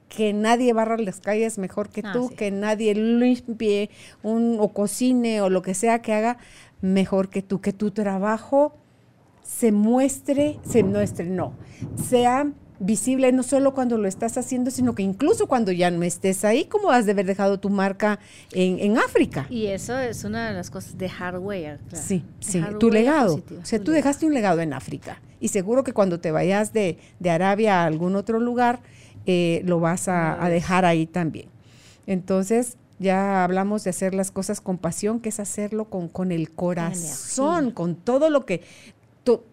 que 0.09 0.33
nadie 0.33 0.73
barra 0.73 0.97
las 0.97 1.19
calles 1.21 1.59
mejor 1.59 1.89
que 1.89 2.01
Ah, 2.03 2.11
tú, 2.13 2.29
sí. 2.29 2.35
que 2.35 2.49
nadie 2.49 2.95
limpie 2.95 3.91
un, 4.23 4.57
o 4.59 4.69
cocine 4.73 5.41
o 5.41 5.49
lo 5.49 5.61
que 5.61 5.75
sea 5.75 6.01
que 6.01 6.13
haga 6.13 6.37
mejor 6.81 7.29
que 7.29 7.43
tú, 7.43 7.61
que 7.61 7.73
tu 7.73 7.91
trabajo 7.91 8.73
se 9.43 9.71
muestre, 9.71 10.59
se 10.63 10.83
muestre, 10.83 11.25
no, 11.27 11.53
sea 12.09 12.51
visible 12.83 13.31
no 13.31 13.43
solo 13.43 13.73
cuando 13.73 13.97
lo 13.97 14.07
estás 14.07 14.37
haciendo, 14.37 14.71
sino 14.71 14.95
que 14.95 15.03
incluso 15.03 15.47
cuando 15.47 15.71
ya 15.71 15.91
no 15.91 16.03
estés 16.03 16.43
ahí, 16.43 16.65
como 16.65 16.91
has 16.91 17.05
de 17.05 17.11
haber 17.13 17.25
dejado 17.27 17.59
tu 17.59 17.69
marca 17.69 18.19
en, 18.53 18.79
en 18.79 18.97
África. 18.97 19.45
Y 19.49 19.67
eso 19.67 19.97
es 19.99 20.23
una 20.23 20.47
de 20.49 20.53
las 20.55 20.69
cosas, 20.69 20.97
dejar 20.97 21.37
huella. 21.37 21.77
claro. 21.89 22.03
Sí, 22.05 22.23
sí, 22.39 22.61
tu 22.79 22.89
legado. 22.89 23.35
O 23.35 23.65
sea, 23.65 23.79
tu 23.79 23.85
tú 23.85 23.91
legado. 23.91 23.93
dejaste 23.93 24.25
un 24.25 24.33
legado 24.33 24.59
en 24.61 24.73
África 24.73 25.21
y 25.39 25.47
seguro 25.49 25.83
que 25.83 25.93
cuando 25.93 26.19
te 26.19 26.31
vayas 26.31 26.73
de, 26.73 26.97
de 27.19 27.29
Arabia 27.29 27.83
a 27.83 27.85
algún 27.85 28.15
otro 28.15 28.39
lugar, 28.39 28.79
eh, 29.27 29.61
lo 29.65 29.79
vas 29.79 30.07
a, 30.07 30.43
a 30.43 30.49
dejar 30.49 30.83
ahí 30.85 31.05
también. 31.05 31.47
Entonces, 32.07 32.77
ya 32.99 33.43
hablamos 33.43 33.83
de 33.83 33.91
hacer 33.91 34.13
las 34.13 34.31
cosas 34.31 34.61
con 34.61 34.77
pasión, 34.77 35.19
que 35.19 35.29
es 35.29 35.39
hacerlo 35.39 35.85
con, 35.85 36.07
con 36.07 36.31
el 36.31 36.51
corazón, 36.51 37.71
con 37.71 37.95
todo 37.95 38.29
lo 38.29 38.45
que, 38.45 38.61
to- 39.23 39.43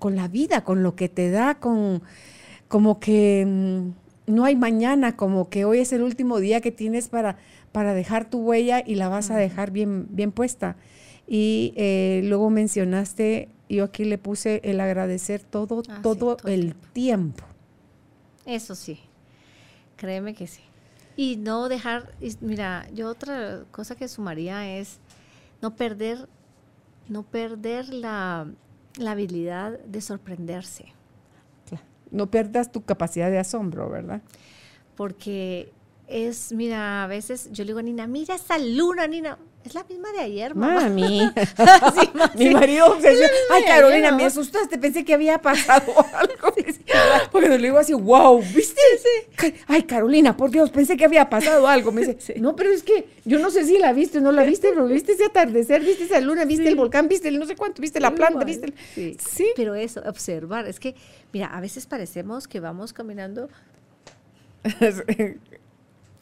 con 0.00 0.16
la 0.16 0.26
vida, 0.26 0.64
con 0.64 0.82
lo 0.82 0.96
que 0.96 1.08
te 1.08 1.30
da, 1.30 1.54
con 1.60 2.02
como 2.66 2.98
que 2.98 3.44
mm, 3.46 4.32
no 4.34 4.44
hay 4.44 4.56
mañana, 4.56 5.16
como 5.16 5.48
que 5.48 5.64
hoy 5.64 5.78
es 5.78 5.92
el 5.92 6.02
último 6.02 6.40
día 6.40 6.60
que 6.60 6.72
tienes 6.72 7.08
para, 7.08 7.36
para 7.72 7.94
dejar 7.94 8.28
tu 8.28 8.40
huella 8.40 8.82
y 8.84 8.96
la 8.96 9.08
vas 9.08 9.30
a 9.30 9.36
dejar 9.36 9.70
bien, 9.70 10.06
bien 10.10 10.32
puesta. 10.32 10.76
Y 11.28 11.72
eh, 11.76 12.22
luego 12.24 12.50
mencionaste, 12.50 13.48
yo 13.68 13.84
aquí 13.84 14.04
le 14.04 14.18
puse 14.18 14.60
el 14.64 14.80
agradecer 14.80 15.42
todo, 15.42 15.82
Ah, 15.88 15.96
sí, 15.96 16.02
todo, 16.02 16.36
el 16.44 16.74
tiempo. 16.92 17.44
Eso 18.46 18.74
sí, 18.74 18.98
créeme 19.96 20.34
que 20.34 20.46
sí. 20.46 20.62
Y 21.16 21.36
no 21.36 21.68
dejar, 21.68 22.12
y 22.20 22.34
mira, 22.40 22.88
yo 22.94 23.08
otra 23.08 23.64
cosa 23.70 23.94
que 23.94 24.08
sumaría 24.08 24.78
es 24.78 24.98
no 25.60 25.76
perder, 25.76 26.28
no 27.08 27.22
perder 27.22 27.92
la, 27.92 28.48
la 28.96 29.12
habilidad 29.12 29.78
de 29.80 30.00
sorprenderse. 30.00 30.86
Claro. 31.68 31.84
No 32.10 32.30
pierdas 32.30 32.72
tu 32.72 32.84
capacidad 32.84 33.30
de 33.30 33.38
asombro, 33.38 33.88
¿verdad? 33.88 34.22
Porque 34.96 35.72
es, 36.06 36.52
mira, 36.52 37.04
a 37.04 37.06
veces 37.06 37.50
yo 37.52 37.64
le 37.64 37.68
digo 37.68 37.78
a 37.78 37.82
Nina, 37.82 38.06
mira 38.06 38.34
esa 38.34 38.58
luna, 38.58 39.06
Nina, 39.06 39.38
es 39.64 39.74
la 39.74 39.84
misma 39.84 40.10
de 40.12 40.20
ayer, 40.20 40.54
mamá. 40.54 40.80
Mami. 40.82 41.20
Sí, 42.00 42.10
ma, 42.14 42.30
Mi 42.34 42.48
sí. 42.48 42.50
marido 42.54 42.86
obsesionado. 42.86 43.34
Ay, 43.52 43.64
Carolina, 43.64 44.08
ayer, 44.08 44.14
me 44.18 44.24
asustaste. 44.24 44.78
Pensé 44.78 45.04
que 45.04 45.12
había 45.14 45.38
pasado 45.40 45.92
algo. 46.14 46.54
Porque 47.30 47.48
le 47.48 47.58
digo 47.58 47.78
así, 47.78 47.92
wow, 47.92 48.40
¿viste? 48.40 48.80
Ca- 49.36 49.52
Ay, 49.66 49.82
Carolina, 49.82 50.36
por 50.36 50.50
Dios, 50.50 50.70
pensé 50.70 50.96
que 50.96 51.04
había 51.04 51.28
pasado 51.28 51.68
algo. 51.68 51.92
Me 51.92 52.06
dice, 52.06 52.34
no, 52.40 52.56
pero 52.56 52.70
es 52.70 52.82
que 52.82 53.08
yo 53.24 53.38
no 53.38 53.50
sé 53.50 53.64
si 53.64 53.78
la 53.78 53.92
viste 53.92 54.18
o 54.18 54.20
no 54.22 54.32
la 54.32 54.44
viste, 54.44 54.68
pero 54.70 54.86
viste 54.86 55.12
ese 55.12 55.26
atardecer, 55.26 55.82
viste 55.82 56.04
esa 56.04 56.20
luna, 56.20 56.44
viste 56.46 56.66
el 56.68 56.76
volcán, 56.76 57.08
viste 57.08 57.28
el 57.28 57.38
no 57.38 57.46
sé 57.46 57.54
cuánto, 57.56 57.82
viste 57.82 58.00
la 58.00 58.14
planta, 58.14 58.44
viste 58.44 58.66
el... 58.66 58.74
Sí. 58.94 59.16
Sí. 59.18 59.46
Pero 59.56 59.74
eso, 59.74 60.00
observar, 60.06 60.66
es 60.66 60.80
que, 60.80 60.94
mira, 61.32 61.46
a 61.48 61.60
veces 61.60 61.86
parecemos 61.86 62.48
que 62.48 62.60
vamos 62.60 62.92
caminando 62.92 63.48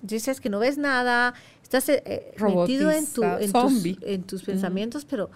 dices 0.03 0.41
que 0.41 0.49
no 0.49 0.59
ves 0.61 0.79
nada, 0.79 1.35
estás 1.69 1.89
eh, 1.91 2.03
eh, 2.07 2.35
metido 2.41 2.91
en, 2.91 3.07
tu, 3.07 3.23
en, 3.23 3.41
tus, 3.41 3.51
zombie. 3.51 3.99
en 4.01 4.23
tus 4.23 4.43
pensamientos, 4.43 5.05
pero 5.05 5.29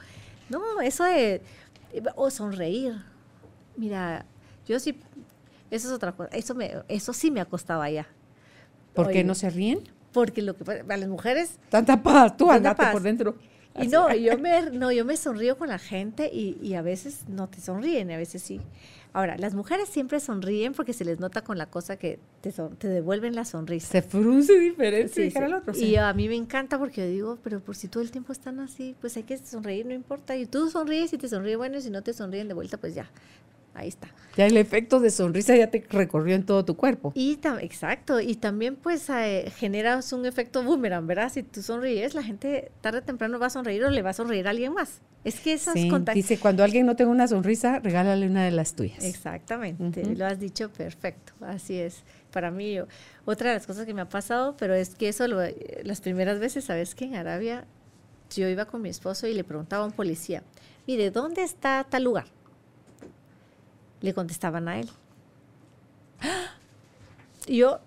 no, 0.48 0.80
eso 0.80 1.04
de, 1.04 1.42
o 2.16 2.30
sonreír. 2.30 2.94
Mira, 3.76 4.24
yo 4.66 4.80
sí, 4.80 4.98
eso 5.70 5.88
es 5.88 5.94
otra 5.94 6.12
cosa, 6.12 6.30
eso, 6.34 6.54
me, 6.54 6.72
eso 6.88 7.12
sí 7.12 7.30
me 7.30 7.40
ha 7.42 7.44
costado 7.44 7.82
allá. 7.82 8.06
¿Por 8.94 9.10
qué 9.10 9.24
no 9.24 9.34
se 9.34 9.50
ríen? 9.50 9.80
Porque 10.12 10.40
lo 10.42 10.56
que 10.56 10.64
pasa- 10.64 10.84
a 10.88 10.96
las 10.96 11.08
mujeres 11.08 11.58
Tanta 11.68 12.02
paz, 12.02 12.36
tú 12.36 12.50
andate 12.50 12.82
paz. 12.82 12.92
por 12.92 13.02
dentro. 13.02 13.36
Y 13.80 13.88
no, 13.88 14.14
yo 14.14 14.38
me, 14.38 14.70
no, 14.70 14.92
yo 14.92 15.04
me 15.04 15.16
sonrío 15.16 15.56
con 15.56 15.68
la 15.68 15.78
gente 15.78 16.30
y, 16.32 16.58
y 16.62 16.74
a 16.74 16.82
veces 16.82 17.28
no 17.28 17.48
te 17.48 17.60
sonríen, 17.60 18.10
y 18.10 18.14
a 18.14 18.18
veces 18.18 18.42
sí. 18.42 18.60
Ahora, 19.14 19.36
las 19.36 19.52
mujeres 19.54 19.88
siempre 19.90 20.20
sonríen 20.20 20.72
porque 20.72 20.94
se 20.94 21.04
les 21.04 21.20
nota 21.20 21.42
con 21.44 21.58
la 21.58 21.66
cosa 21.66 21.96
que 21.98 22.18
te, 22.40 22.50
son- 22.50 22.76
te 22.76 22.88
devuelven 22.88 23.34
la 23.34 23.44
sonrisa. 23.44 23.88
Se 23.88 24.00
frunce 24.02 24.58
diferente. 24.58 25.12
Sí, 25.12 25.22
dijera 25.24 25.46
sí. 25.46 25.52
el 25.52 25.58
otro, 25.58 25.74
Y 25.76 25.96
a 25.96 26.12
mí 26.14 26.28
me 26.28 26.36
encanta 26.36 26.78
porque 26.78 27.02
yo 27.02 27.06
digo, 27.08 27.38
pero 27.44 27.60
por 27.60 27.76
si 27.76 27.88
todo 27.88 28.02
el 28.02 28.10
tiempo 28.10 28.32
están 28.32 28.58
así, 28.60 28.94
pues 29.02 29.14
hay 29.18 29.24
que 29.24 29.36
sonreír, 29.36 29.84
no 29.84 29.92
importa. 29.92 30.34
Y 30.36 30.46
tú 30.46 30.70
sonríes 30.70 31.12
y 31.12 31.18
te 31.18 31.28
sonríe 31.28 31.56
bueno, 31.56 31.76
y 31.76 31.82
si 31.82 31.90
no 31.90 32.00
te 32.02 32.14
sonríen 32.14 32.48
de 32.48 32.54
vuelta, 32.54 32.78
pues 32.78 32.94
ya. 32.94 33.10
Ahí 33.74 33.88
está. 33.88 34.08
Ya 34.36 34.46
el 34.46 34.56
efecto 34.56 34.98
de 35.00 35.10
sonrisa 35.10 35.54
ya 35.54 35.70
te 35.70 35.84
recorrió 35.90 36.34
en 36.34 36.46
todo 36.46 36.64
tu 36.64 36.76
cuerpo. 36.76 37.12
Y 37.14 37.38
exacto, 37.60 38.20
y 38.20 38.34
también 38.34 38.76
pues 38.76 39.10
eh, 39.10 39.52
generas 39.56 40.12
un 40.12 40.24
efecto 40.24 40.62
boomerang, 40.62 41.06
¿verdad? 41.06 41.30
Si 41.30 41.42
tú 41.42 41.62
sonríes, 41.62 42.14
la 42.14 42.22
gente 42.22 42.72
tarde 42.80 43.00
o 43.00 43.02
temprano 43.02 43.38
va 43.38 43.46
a 43.46 43.50
sonreír 43.50 43.84
o 43.84 43.90
le 43.90 44.00
va 44.00 44.10
a 44.10 44.14
sonreír 44.14 44.46
a 44.46 44.50
alguien 44.50 44.72
más. 44.72 45.00
Es 45.24 45.38
que 45.38 45.52
esas 45.52 45.74
sí, 45.74 45.90
Dice, 46.14 46.38
cuando 46.38 46.64
alguien 46.64 46.86
no 46.86 46.96
tenga 46.96 47.10
una 47.10 47.28
sonrisa, 47.28 47.78
regálale 47.78 48.26
una 48.26 48.44
de 48.44 48.50
las 48.50 48.74
tuyas. 48.74 49.04
Exactamente, 49.04 50.04
lo 50.16 50.26
has 50.26 50.40
dicho 50.40 50.70
perfecto, 50.70 51.32
así 51.42 51.78
es. 51.78 52.02
Para 52.32 52.50
mí, 52.50 52.78
otra 53.24 53.50
de 53.50 53.56
las 53.56 53.66
cosas 53.66 53.84
que 53.84 53.94
me 53.94 54.00
ha 54.00 54.08
pasado, 54.08 54.56
pero 54.58 54.74
es 54.74 54.94
que 54.94 55.08
eso, 55.08 55.26
las 55.26 56.00
primeras 56.00 56.38
veces, 56.40 56.64
¿sabes 56.64 56.94
que 56.94 57.04
En 57.04 57.14
Arabia 57.14 57.66
yo 58.34 58.48
iba 58.48 58.64
con 58.64 58.80
mi 58.80 58.88
esposo 58.88 59.26
y 59.26 59.34
le 59.34 59.44
preguntaba 59.44 59.84
a 59.84 59.86
un 59.86 59.92
policía, 59.92 60.42
mire, 60.86 61.10
¿dónde 61.10 61.42
está 61.42 61.86
tal 61.88 62.04
lugar? 62.04 62.26
Le 64.02 64.12
contestaban 64.12 64.68
a 64.68 64.78
él. 64.78 64.90
Y 67.46 67.56
yo... 67.56 67.80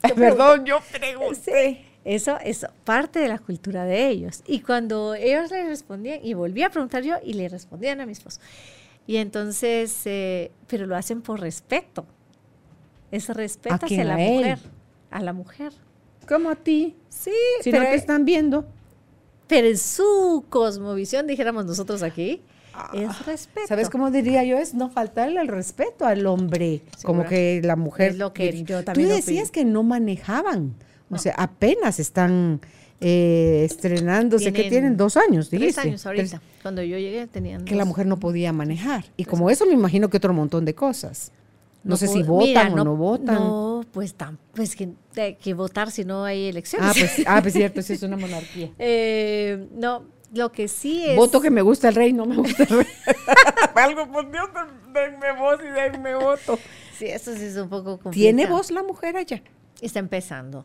Perdón, 0.00 0.64
yo 0.64 0.78
pregunté. 0.90 1.84
Eso 2.04 2.38
es 2.42 2.64
parte 2.84 3.18
de 3.18 3.28
la 3.28 3.38
cultura 3.38 3.84
de 3.84 4.08
ellos. 4.08 4.42
Y 4.46 4.60
cuando 4.60 5.14
ellos 5.14 5.50
le 5.50 5.64
respondían, 5.64 6.20
y 6.22 6.32
volví 6.32 6.62
a 6.62 6.70
preguntar 6.70 7.02
yo, 7.02 7.16
y 7.22 7.34
le 7.34 7.48
respondían 7.48 8.00
a 8.00 8.06
mi 8.06 8.12
esposo. 8.12 8.40
Y 9.06 9.16
entonces, 9.16 10.02
eh, 10.06 10.52
pero 10.68 10.86
lo 10.86 10.96
hacen 10.96 11.20
por 11.20 11.40
respeto. 11.40 12.06
Es 13.10 13.28
respeto 13.28 13.86
hacia 13.86 14.04
la 14.04 14.16
mujer. 14.16 14.58
A 15.10 15.22
la 15.22 15.32
mujer. 15.32 15.72
Como 16.28 16.50
a 16.50 16.54
ti. 16.54 16.96
Sí, 17.08 17.32
si 17.62 17.70
pero 17.70 17.82
no 17.82 17.90
te 17.90 17.96
están 17.96 18.24
viendo. 18.24 18.66
Pero 19.46 19.66
en 19.66 19.78
su 19.78 20.44
cosmovisión, 20.48 21.26
dijéramos 21.26 21.64
nosotros 21.64 22.02
aquí, 22.02 22.42
es 22.94 23.08
ah, 23.08 23.22
respeto. 23.26 23.66
¿Sabes 23.66 23.90
cómo 23.90 24.10
diría 24.10 24.44
yo? 24.44 24.58
Es 24.58 24.74
no 24.74 24.90
faltarle 24.90 25.40
el 25.40 25.48
respeto 25.48 26.06
al 26.06 26.26
hombre. 26.26 26.82
como 27.04 27.24
que 27.24 27.60
la 27.62 27.76
mujer. 27.76 28.12
Es 28.12 28.18
lo 28.18 28.32
que 28.32 28.64
yo 28.64 28.84
también. 28.84 29.08
Tú 29.08 29.14
decías 29.14 29.50
que 29.50 29.64
no 29.64 29.82
manejaban. 29.82 30.74
O 31.10 31.18
sea, 31.18 31.34
apenas 31.38 32.00
están 32.00 32.60
eh, 33.00 33.62
estrenándose, 33.64 34.52
que 34.52 34.68
tienen 34.68 34.96
dos 34.96 35.16
años, 35.16 35.50
dijiste. 35.50 35.80
Tres 35.80 35.86
años 35.86 36.06
ahorita. 36.06 36.42
Cuando 36.62 36.82
yo 36.82 36.98
llegué 36.98 37.26
tenían. 37.26 37.64
Que 37.64 37.74
la 37.74 37.84
mujer 37.84 38.06
no 38.06 38.18
podía 38.18 38.52
manejar. 38.52 39.04
Y 39.16 39.24
como 39.24 39.50
eso 39.50 39.66
me 39.66 39.72
imagino 39.72 40.10
que 40.10 40.16
otro 40.16 40.34
montón 40.34 40.64
de 40.64 40.74
cosas. 40.74 41.32
No, 41.84 41.96
sé 41.96 42.08
si 42.08 42.22
votan 42.22 42.78
o 42.78 42.84
no, 42.84 42.96
votan. 42.96 43.36
No, 43.36 43.84
pues, 43.92 44.12
tan, 44.14 44.38
pues 44.52 44.76
que, 44.76 44.90
que 45.40 45.54
votar 45.54 45.90
si 45.90 46.04
no 46.04 46.24
hay 46.24 46.48
elecciones. 46.48 46.90
Ah, 46.90 46.92
pues, 46.92 47.22
ah, 47.26 47.40
pues 47.40 47.54
cierto, 47.54 47.80
sí 47.82 47.94
es 47.94 48.02
una 48.02 48.16
monarquía. 48.16 48.70
Eh, 48.78 49.68
no, 49.74 50.02
lo 50.32 50.52
que 50.52 50.68
sí 50.68 51.04
es... 51.06 51.16
Voto 51.16 51.40
que 51.40 51.50
me 51.50 51.62
gusta 51.62 51.88
el 51.88 51.94
rey, 51.94 52.12
no 52.12 52.26
me 52.26 52.36
gusta 52.36 52.64
el 52.64 52.68
rey. 52.68 52.86
Algo, 53.74 54.10
por 54.10 54.30
Dios, 54.30 54.48
denme 54.92 55.32
voz 55.38 55.60
y 55.62 55.68
denme 55.68 56.14
voto. 56.14 56.58
Sí, 56.96 57.06
eso 57.06 57.34
sí 57.34 57.44
es 57.44 57.56
un 57.56 57.68
poco 57.68 57.98
complicado. 57.98 58.12
¿Tiene 58.12 58.46
voz 58.46 58.70
la 58.70 58.82
mujer 58.82 59.16
allá? 59.16 59.42
Está 59.80 60.00
empezando, 60.00 60.64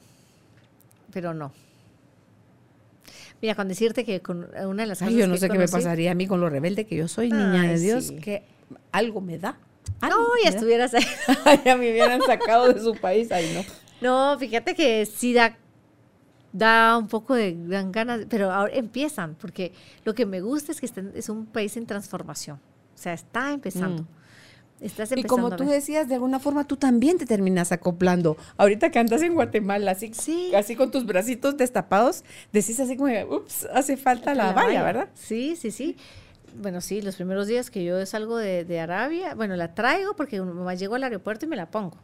pero 1.11 1.33
no. 1.33 1.51
Mira, 3.41 3.55
con 3.55 3.67
decirte 3.67 4.05
que 4.05 4.21
con 4.21 4.49
una 4.65 4.83
de 4.83 4.87
las 4.87 4.99
cosas 4.99 5.13
Ay, 5.13 5.19
yo 5.19 5.27
no 5.27 5.37
sé 5.37 5.49
qué 5.49 5.57
me 5.57 5.67
pasaría 5.67 6.11
a 6.11 6.15
mí 6.15 6.27
con 6.27 6.39
lo 6.39 6.49
rebelde 6.49 6.85
que 6.85 6.95
yo 6.95 7.07
soy, 7.07 7.29
niña 7.29 7.63
de 7.63 7.79
Dios, 7.79 8.13
que 8.21 8.43
algo 8.91 9.21
me 9.21 9.37
da. 9.37 9.59
no, 10.01 10.17
ya 10.43 10.49
estuvieras 10.49 10.93
ahí. 10.93 11.05
ya 11.65 11.75
me 11.75 11.91
hubieran 11.91 12.21
sacado 12.21 12.71
de 12.73 12.79
su 12.81 12.95
país, 12.95 13.31
ahí 13.31 13.53
no. 13.53 13.63
No, 14.33 14.39
fíjate 14.39 14.75
que 14.75 15.05
sí 15.05 15.33
da 15.33 15.57
da 16.53 16.97
un 16.97 17.07
poco 17.07 17.33
de 17.33 17.57
ganas, 17.91 18.21
pero 18.29 18.51
ahora 18.51 18.73
empiezan, 18.73 19.35
porque 19.35 19.73
lo 20.05 20.13
que 20.13 20.25
me 20.25 20.39
gusta 20.39 20.71
es 20.71 20.79
que 20.79 20.89
es 21.15 21.29
un 21.29 21.45
país 21.47 21.75
en 21.75 21.85
transformación, 21.85 22.57
o 22.57 22.97
sea, 22.97 23.13
está 23.13 23.51
empezando. 23.51 24.03
Mm. 24.03 24.23
Estás 24.81 25.13
y 25.15 25.23
como 25.23 25.55
tú 25.55 25.63
decías, 25.63 26.09
de 26.09 26.15
alguna 26.15 26.39
forma 26.39 26.65
tú 26.65 26.75
también 26.75 27.17
te 27.17 27.25
terminas 27.25 27.71
acoplando. 27.71 28.35
Ahorita 28.57 28.91
que 28.91 28.99
andas 28.99 29.21
en 29.21 29.33
Guatemala, 29.33 29.91
así, 29.91 30.53
así 30.53 30.75
con 30.75 30.91
tus 30.91 31.05
bracitos 31.05 31.55
destapados, 31.55 32.25
decís 32.51 32.81
así 32.81 32.97
como, 32.97 33.13
ups, 33.33 33.65
hace 33.73 33.95
falta 33.95 34.35
la, 34.35 34.51
valla, 34.51 34.83
¿verdad? 34.83 35.09
Sí, 35.13 35.55
sí, 35.55 35.71
sí 35.71 35.95
bueno, 36.55 36.81
sí, 36.81 37.01
los 37.01 37.15
primeros 37.15 37.47
días 37.47 37.69
que 37.69 37.83
yo 37.83 38.05
salgo 38.05 38.37
de, 38.37 38.65
de 38.65 38.79
Arabia, 38.79 39.35
bueno, 39.35 39.55
la 39.55 39.73
traigo 39.73 40.15
porque 40.15 40.41
me 40.41 40.77
llego 40.77 40.95
al 40.95 41.03
aeropuerto 41.03 41.45
y 41.45 41.49
me 41.49 41.55
la 41.55 41.69
pongo. 41.69 41.97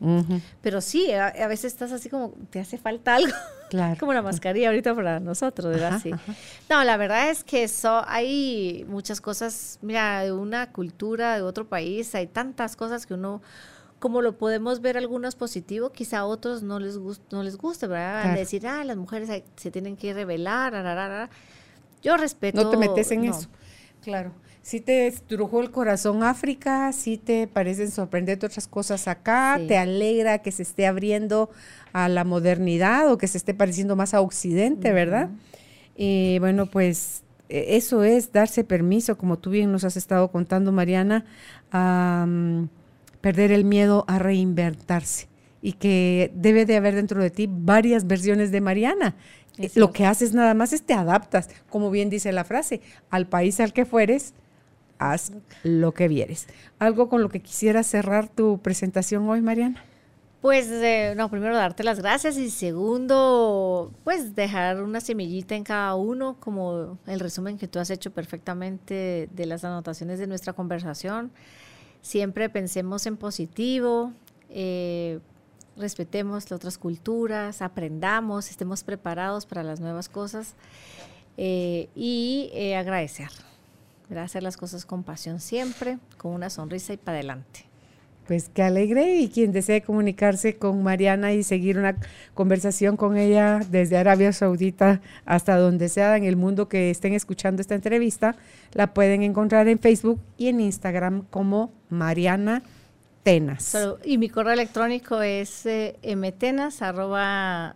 Pero 0.62 0.82
sí, 0.82 1.12
a, 1.12 1.48
veces 1.48 1.74
estás 1.74 1.92
así 1.92 2.10
como, 2.10 2.34
te 2.50 2.60
hace 2.60 2.78
falta 2.78 3.16
algo. 3.16 3.36
Claro. 3.70 3.96
como 4.00 4.14
la 4.14 4.22
mascarilla 4.22 4.70
ahorita 4.70 4.96
para 4.96 5.20
nosotros, 5.20 5.74
¿verdad? 5.74 6.00
sí. 6.02 6.12
No, 6.70 6.84
la 6.84 6.98
verdad 6.98 7.30
es 7.30 7.44
que 7.44 7.64
eso, 7.64 8.04
hay 8.08 8.86
muchas 8.88 9.22
cosas, 9.22 9.80
mira, 9.82 10.24
de 10.24 10.32
una 10.32 10.72
cultura, 10.72 11.36
de 11.36 11.42
otro 11.42 11.68
país, 11.68 12.14
hay 12.16 12.28
tantas 12.28 12.76
cosas 12.76 13.06
que 13.06 13.14
uno 13.14 13.42
como 14.00 14.22
lo 14.22 14.38
podemos 14.38 14.82
ver 14.82 14.98
algunos 14.98 15.36
positivos, 15.36 15.92
quizá 15.92 16.20
a 16.20 16.26
otros 16.26 16.64
no 16.64 16.80
les 16.80 16.98
gusta, 16.98 17.26
no 17.32 17.44
les 17.44 17.58
guste, 17.58 17.86
¿verdad? 17.86 18.34
Decir, 18.34 18.66
ah, 18.66 18.84
las 18.86 18.96
mujeres 18.96 19.44
se 19.58 19.72
tienen 19.72 19.98
que 19.98 20.14
revelar, 20.14 21.30
yo 22.02 22.18
respeto. 22.18 22.64
No 22.64 22.70
te 22.70 22.78
metes 22.78 23.12
en 23.12 23.26
eso. 23.26 23.48
Claro. 24.10 24.32
Si 24.64 24.82
te 24.82 25.06
estrujó 25.06 25.62
el 25.62 25.70
corazón 25.70 26.24
África, 26.24 26.92
si 26.94 27.18
te 27.18 27.46
parecen 27.46 27.92
sorprendente 27.92 28.48
otras 28.48 28.68
cosas 28.68 29.08
acá, 29.08 29.62
te 29.68 29.78
alegra 29.78 30.40
que 30.40 30.52
se 30.52 30.64
esté 30.64 30.88
abriendo 30.88 31.52
a 31.94 32.10
la 32.10 32.24
modernidad 32.24 33.12
o 33.12 33.20
que 33.20 33.28
se 33.28 33.38
esté 33.38 33.54
pareciendo 33.54 33.96
más 33.96 34.16
a 34.16 34.22
Occidente, 34.22 34.94
¿verdad? 34.94 35.30
Y 35.96 36.40
bueno, 36.40 36.66
pues 36.66 37.22
e, 37.50 37.78
eso 37.78 38.04
es 38.04 38.32
darse 38.32 38.64
permiso, 38.64 39.16
como 39.16 39.38
tú 39.38 39.52
bien 39.52 39.72
nos 39.72 39.84
has 39.84 39.96
estado 39.96 40.32
contando, 40.32 40.72
Mariana, 40.72 41.24
a 41.72 42.26
mm, 42.28 42.68
perder 43.22 43.52
el 43.52 43.64
miedo 43.64 44.06
a 44.08 44.18
reinventarse 44.18 45.28
y 45.62 45.74
que 45.74 46.32
debe 46.34 46.66
de 46.66 46.78
haber 46.78 46.96
dentro 46.96 47.22
de 47.22 47.30
ti 47.30 47.48
varias 47.50 48.08
versiones 48.08 48.52
de 48.52 48.62
Mariana 48.62 49.16
lo 49.76 49.92
que 49.92 50.06
haces 50.06 50.34
nada 50.34 50.54
más 50.54 50.74
es 50.74 50.84
te 50.84 50.94
adaptas, 50.94 51.50
como 51.70 51.92
bien 51.92 52.10
dice 52.10 52.32
la 52.32 52.44
frase, 52.44 52.82
al 53.10 53.28
país 53.28 53.60
al 53.60 53.74
que 53.74 53.86
fueres, 53.86 54.34
haz 55.00 55.32
lo 55.64 55.94
que 55.94 56.08
vieres. 56.08 56.48
¿Algo 56.78 57.10
con 57.10 57.22
lo 57.22 57.30
que 57.30 57.42
quisieras 57.42 57.88
cerrar 57.88 58.28
tu 58.28 58.60
presentación 58.60 59.28
hoy, 59.28 59.42
Mariana? 59.42 59.84
Pues, 60.42 60.70
eh, 60.70 61.16
no, 61.18 61.30
primero 61.30 61.56
darte 61.56 61.84
las 61.84 62.00
gracias 62.00 62.38
y 62.38 62.50
segundo, 62.50 63.92
pues 64.06 64.36
dejar 64.36 64.82
una 64.82 65.02
semillita 65.02 65.56
en 65.56 65.66
cada 65.66 65.96
uno, 65.96 66.38
como 66.40 66.98
el 67.08 67.20
resumen 67.20 67.58
que 67.58 67.68
tú 67.68 67.80
has 67.80 67.90
hecho 67.90 68.12
perfectamente 68.12 69.28
de 69.34 69.46
las 69.46 69.66
anotaciones 69.66 70.18
de 70.18 70.28
nuestra 70.28 70.54
conversación. 70.54 71.32
Siempre 72.02 72.50
pensemos 72.50 73.06
en 73.06 73.18
positivo, 73.18 74.14
eh, 74.50 75.20
respetemos 75.80 76.44
las 76.46 76.52
otras 76.52 76.78
culturas, 76.78 77.62
aprendamos, 77.62 78.50
estemos 78.50 78.84
preparados 78.84 79.46
para 79.46 79.64
las 79.64 79.80
nuevas 79.80 80.10
cosas 80.10 80.54
eh, 81.38 81.90
y 81.96 82.52
eh, 82.54 82.76
agradecer, 82.76 83.30
hacer 84.16 84.44
las 84.44 84.58
cosas 84.58 84.86
con 84.86 85.04
pasión 85.04 85.40
siempre, 85.40 85.98
con 86.18 86.34
una 86.34 86.50
sonrisa 86.50 86.94
y 86.94 86.98
para 86.98 87.18
adelante. 87.18 87.66
Pues 88.28 88.52
qué 88.54 88.62
alegre 88.62 89.16
y 89.16 89.30
quien 89.30 89.52
desee 89.52 89.82
comunicarse 89.82 90.56
con 90.56 90.84
Mariana 90.84 91.34
y 91.34 91.42
seguir 91.42 91.80
una 91.80 91.96
conversación 92.36 92.96
con 92.96 93.18
ella 93.18 93.60
desde 93.72 93.98
Arabia 93.98 94.32
Saudita 94.34 95.02
hasta 95.26 95.58
donde 95.58 95.90
sea 95.90 96.16
en 96.16 96.26
el 96.26 96.36
mundo 96.36 96.70
que 96.70 96.92
estén 96.92 97.14
escuchando 97.14 97.60
esta 97.60 97.74
entrevista, 97.74 98.36
la 98.74 98.94
pueden 98.94 99.24
encontrar 99.24 99.68
en 99.68 99.80
Facebook 99.80 100.20
y 100.38 100.50
en 100.50 100.60
Instagram 100.60 101.26
como 101.32 101.72
Mariana 101.90 102.62
Y 104.06 104.18
mi 104.18 104.30
correo 104.30 104.54
electrónico 104.54 105.22
es 105.22 105.66
eh, 105.66 105.98
mtenas 106.16 106.82
arroba 106.82 107.76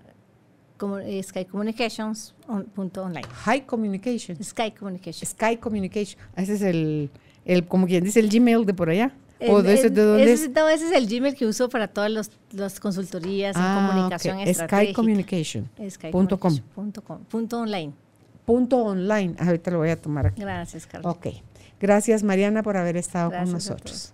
eh, 1.03 1.21
skycommunications.online. 1.23 3.27
High 3.45 3.65
Communication. 3.65 4.43
Sky 4.43 4.71
Communication. 4.71 5.29
Sky 5.29 5.57
Communication. 5.57 6.21
Ese 6.35 6.55
es 6.55 6.61
el, 6.61 7.09
el, 7.45 7.65
como 7.65 7.87
quien 7.87 8.03
dice, 8.03 8.19
el 8.19 8.29
Gmail 8.29 8.65
de 8.65 8.73
por 8.73 8.89
allá. 8.89 9.13
¿O 9.49 9.61
de 9.61 9.73
ese, 9.73 9.89
de 9.89 10.03
dónde 10.03 10.31
ese, 10.31 10.45
es? 10.45 10.51
No, 10.51 10.69
ese 10.69 10.87
es 10.87 10.93
el 10.93 11.07
Gmail 11.07 11.35
que 11.35 11.45
uso 11.45 11.69
para 11.69 11.87
todas 11.87 12.29
las 12.51 12.79
consultorías 12.79 13.55
en 13.55 13.61
ah, 13.61 13.89
comunicación 13.91 14.37
okay. 14.37 14.49
estratégica. 14.49 14.93
Skycommunication.com. 14.93 16.59
Punto 17.29 17.59
online. 17.59 17.93
Punto 18.45 18.77
online. 18.77 19.35
Ahorita 19.39 19.71
lo 19.71 19.79
voy 19.79 19.89
a 19.89 20.01
tomar 20.01 20.27
aquí. 20.27 20.41
Gracias, 20.41 20.85
Carlos. 20.85 21.15
Ok. 21.15 21.27
Gracias, 21.79 22.23
Mariana, 22.23 22.63
por 22.63 22.77
haber 22.77 22.97
estado 22.97 23.31
con 23.31 23.51
nosotros. 23.51 24.13